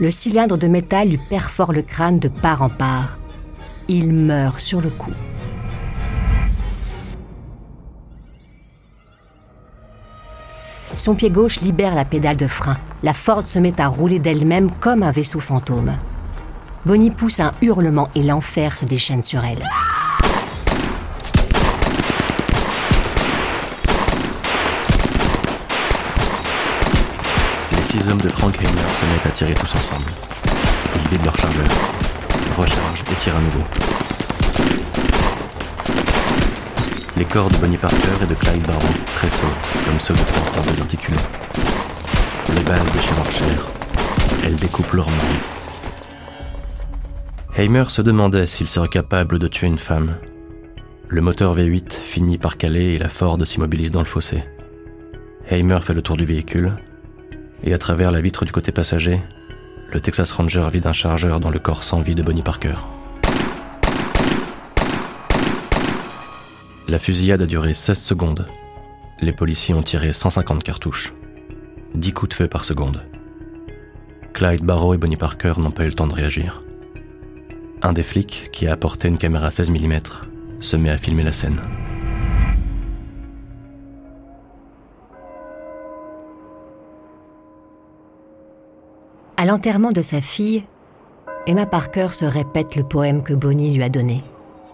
Le 0.00 0.10
cylindre 0.10 0.56
de 0.56 0.66
métal 0.66 1.08
lui 1.08 1.20
perfore 1.30 1.72
le 1.72 1.82
crâne 1.82 2.18
de 2.18 2.28
part 2.28 2.62
en 2.62 2.70
part. 2.70 3.18
Il 3.88 4.12
meurt 4.12 4.58
sur 4.58 4.80
le 4.80 4.90
coup. 4.90 5.12
Son 10.96 11.14
pied 11.14 11.30
gauche 11.30 11.60
libère 11.60 11.94
la 11.94 12.04
pédale 12.04 12.36
de 12.36 12.46
frein. 12.46 12.76
La 13.02 13.14
Ford 13.14 13.46
se 13.46 13.58
met 13.58 13.80
à 13.80 13.88
rouler 13.88 14.18
d'elle-même 14.18 14.70
comme 14.80 15.02
un 15.02 15.10
vaisseau 15.10 15.40
fantôme. 15.40 15.94
Bonnie 16.86 17.10
pousse 17.10 17.40
un 17.40 17.52
hurlement 17.62 18.08
et 18.14 18.22
l'enfer 18.22 18.76
se 18.76 18.84
déchaîne 18.84 19.22
sur 19.22 19.44
elle. 19.44 19.68
six 27.92 28.08
hommes 28.08 28.22
de 28.22 28.28
Frank 28.30 28.56
Heimer 28.56 28.70
se 28.70 29.04
mettent 29.12 29.26
à 29.26 29.30
tirer 29.30 29.52
tous 29.52 29.74
ensemble. 29.74 30.10
Ils 30.96 31.10
vident 31.10 31.24
leur 31.26 31.36
chargeur, 31.36 31.66
rechargent 32.56 33.04
et 33.12 33.14
tirent 33.16 33.36
à 33.36 33.40
nouveau. 33.40 33.64
Les 37.22 37.28
corps 37.28 37.48
de 37.48 37.56
Bonnie 37.58 37.78
Parker 37.78 38.20
et 38.20 38.26
de 38.26 38.34
Clyde 38.34 38.66
Barrow 38.66 38.94
tressautent 39.06 39.86
comme 39.86 40.00
ceux 40.00 40.12
de 40.12 40.18
porteurs 40.18 40.64
désarticulés. 40.64 41.20
Les 42.52 42.64
balles 42.64 42.84
déchirent 42.92 43.14
leur 43.14 43.30
chair. 43.30 43.68
Elles 44.44 44.56
découpent 44.56 44.92
leurs 44.92 45.08
membres. 45.08 45.40
Heimer 47.56 47.84
se 47.90 48.02
demandait 48.02 48.48
s'il 48.48 48.66
serait 48.66 48.88
capable 48.88 49.38
de 49.38 49.46
tuer 49.46 49.68
une 49.68 49.78
femme. 49.78 50.16
Le 51.06 51.20
moteur 51.20 51.56
V8 51.56 51.92
finit 51.92 52.38
par 52.38 52.56
caler 52.56 52.94
et 52.94 52.98
la 52.98 53.08
Ford 53.08 53.38
s'immobilise 53.46 53.92
dans 53.92 54.00
le 54.00 54.06
fossé. 54.06 54.42
Heimer 55.48 55.78
fait 55.80 55.94
le 55.94 56.02
tour 56.02 56.16
du 56.16 56.24
véhicule 56.24 56.72
et 57.62 57.72
à 57.72 57.78
travers 57.78 58.10
la 58.10 58.20
vitre 58.20 58.44
du 58.44 58.50
côté 58.50 58.72
passager, 58.72 59.22
le 59.92 60.00
Texas 60.00 60.32
Ranger 60.32 60.66
vide 60.72 60.88
un 60.88 60.92
chargeur 60.92 61.38
dans 61.38 61.50
le 61.50 61.60
corps 61.60 61.84
sans 61.84 62.00
vie 62.00 62.16
de 62.16 62.22
Bonnie 62.24 62.42
Parker. 62.42 62.74
La 66.88 66.98
fusillade 66.98 67.42
a 67.42 67.46
duré 67.46 67.74
16 67.74 67.98
secondes. 67.98 68.46
Les 69.20 69.32
policiers 69.32 69.74
ont 69.74 69.82
tiré 69.82 70.12
150 70.12 70.64
cartouches. 70.64 71.14
10 71.94 72.12
coups 72.12 72.30
de 72.30 72.34
feu 72.34 72.48
par 72.48 72.64
seconde. 72.64 73.04
Clyde 74.32 74.64
Barrow 74.64 74.94
et 74.94 74.98
Bonnie 74.98 75.16
Parker 75.16 75.54
n'ont 75.58 75.70
pas 75.70 75.84
eu 75.84 75.88
le 75.88 75.94
temps 75.94 76.08
de 76.08 76.14
réagir. 76.14 76.64
Un 77.82 77.92
des 77.92 78.02
flics, 78.02 78.48
qui 78.52 78.66
a 78.66 78.72
apporté 78.72 79.08
une 79.08 79.18
caméra 79.18 79.50
16 79.50 79.70
mm, 79.70 80.00
se 80.60 80.76
met 80.76 80.90
à 80.90 80.98
filmer 80.98 81.22
la 81.22 81.32
scène. 81.32 81.60
À 89.36 89.44
l'enterrement 89.44 89.92
de 89.92 90.02
sa 90.02 90.20
fille, 90.20 90.64
Emma 91.46 91.66
Parker 91.66 92.08
se 92.12 92.24
répète 92.24 92.76
le 92.76 92.84
poème 92.84 93.22
que 93.22 93.34
Bonnie 93.34 93.74
lui 93.74 93.82
a 93.82 93.88
donné, 93.88 94.22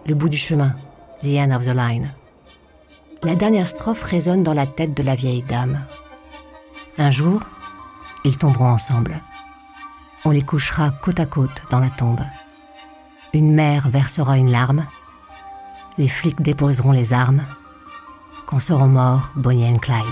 Le 0.06 0.14
bout 0.14 0.28
du 0.28 0.36
chemin, 0.36 0.74
The 1.22 1.38
End 1.38 1.50
of 1.50 1.64
the 1.64 1.74
Line. 1.74 2.08
La 3.24 3.34
dernière 3.34 3.68
strophe 3.68 4.02
résonne 4.02 4.44
dans 4.44 4.54
la 4.54 4.66
tête 4.66 4.94
de 4.94 5.02
la 5.02 5.16
vieille 5.16 5.42
dame. 5.42 5.80
Un 6.96 7.10
jour, 7.10 7.42
ils 8.24 8.38
tomberont 8.38 8.70
ensemble. 8.70 9.20
On 10.24 10.30
les 10.30 10.42
couchera 10.42 10.90
côte 10.90 11.18
à 11.18 11.26
côte 11.26 11.62
dans 11.70 11.80
la 11.80 11.90
tombe. 11.90 12.22
Une 13.32 13.52
mère 13.52 13.88
versera 13.88 14.38
une 14.38 14.50
larme. 14.50 14.86
Les 15.96 16.08
flics 16.08 16.40
déposeront 16.40 16.92
les 16.92 17.12
armes. 17.12 17.42
Quand 18.46 18.60
seront 18.60 18.88
morts 18.88 19.30
Bonnie 19.34 19.64
et 19.64 19.78
Clyde. 19.78 20.04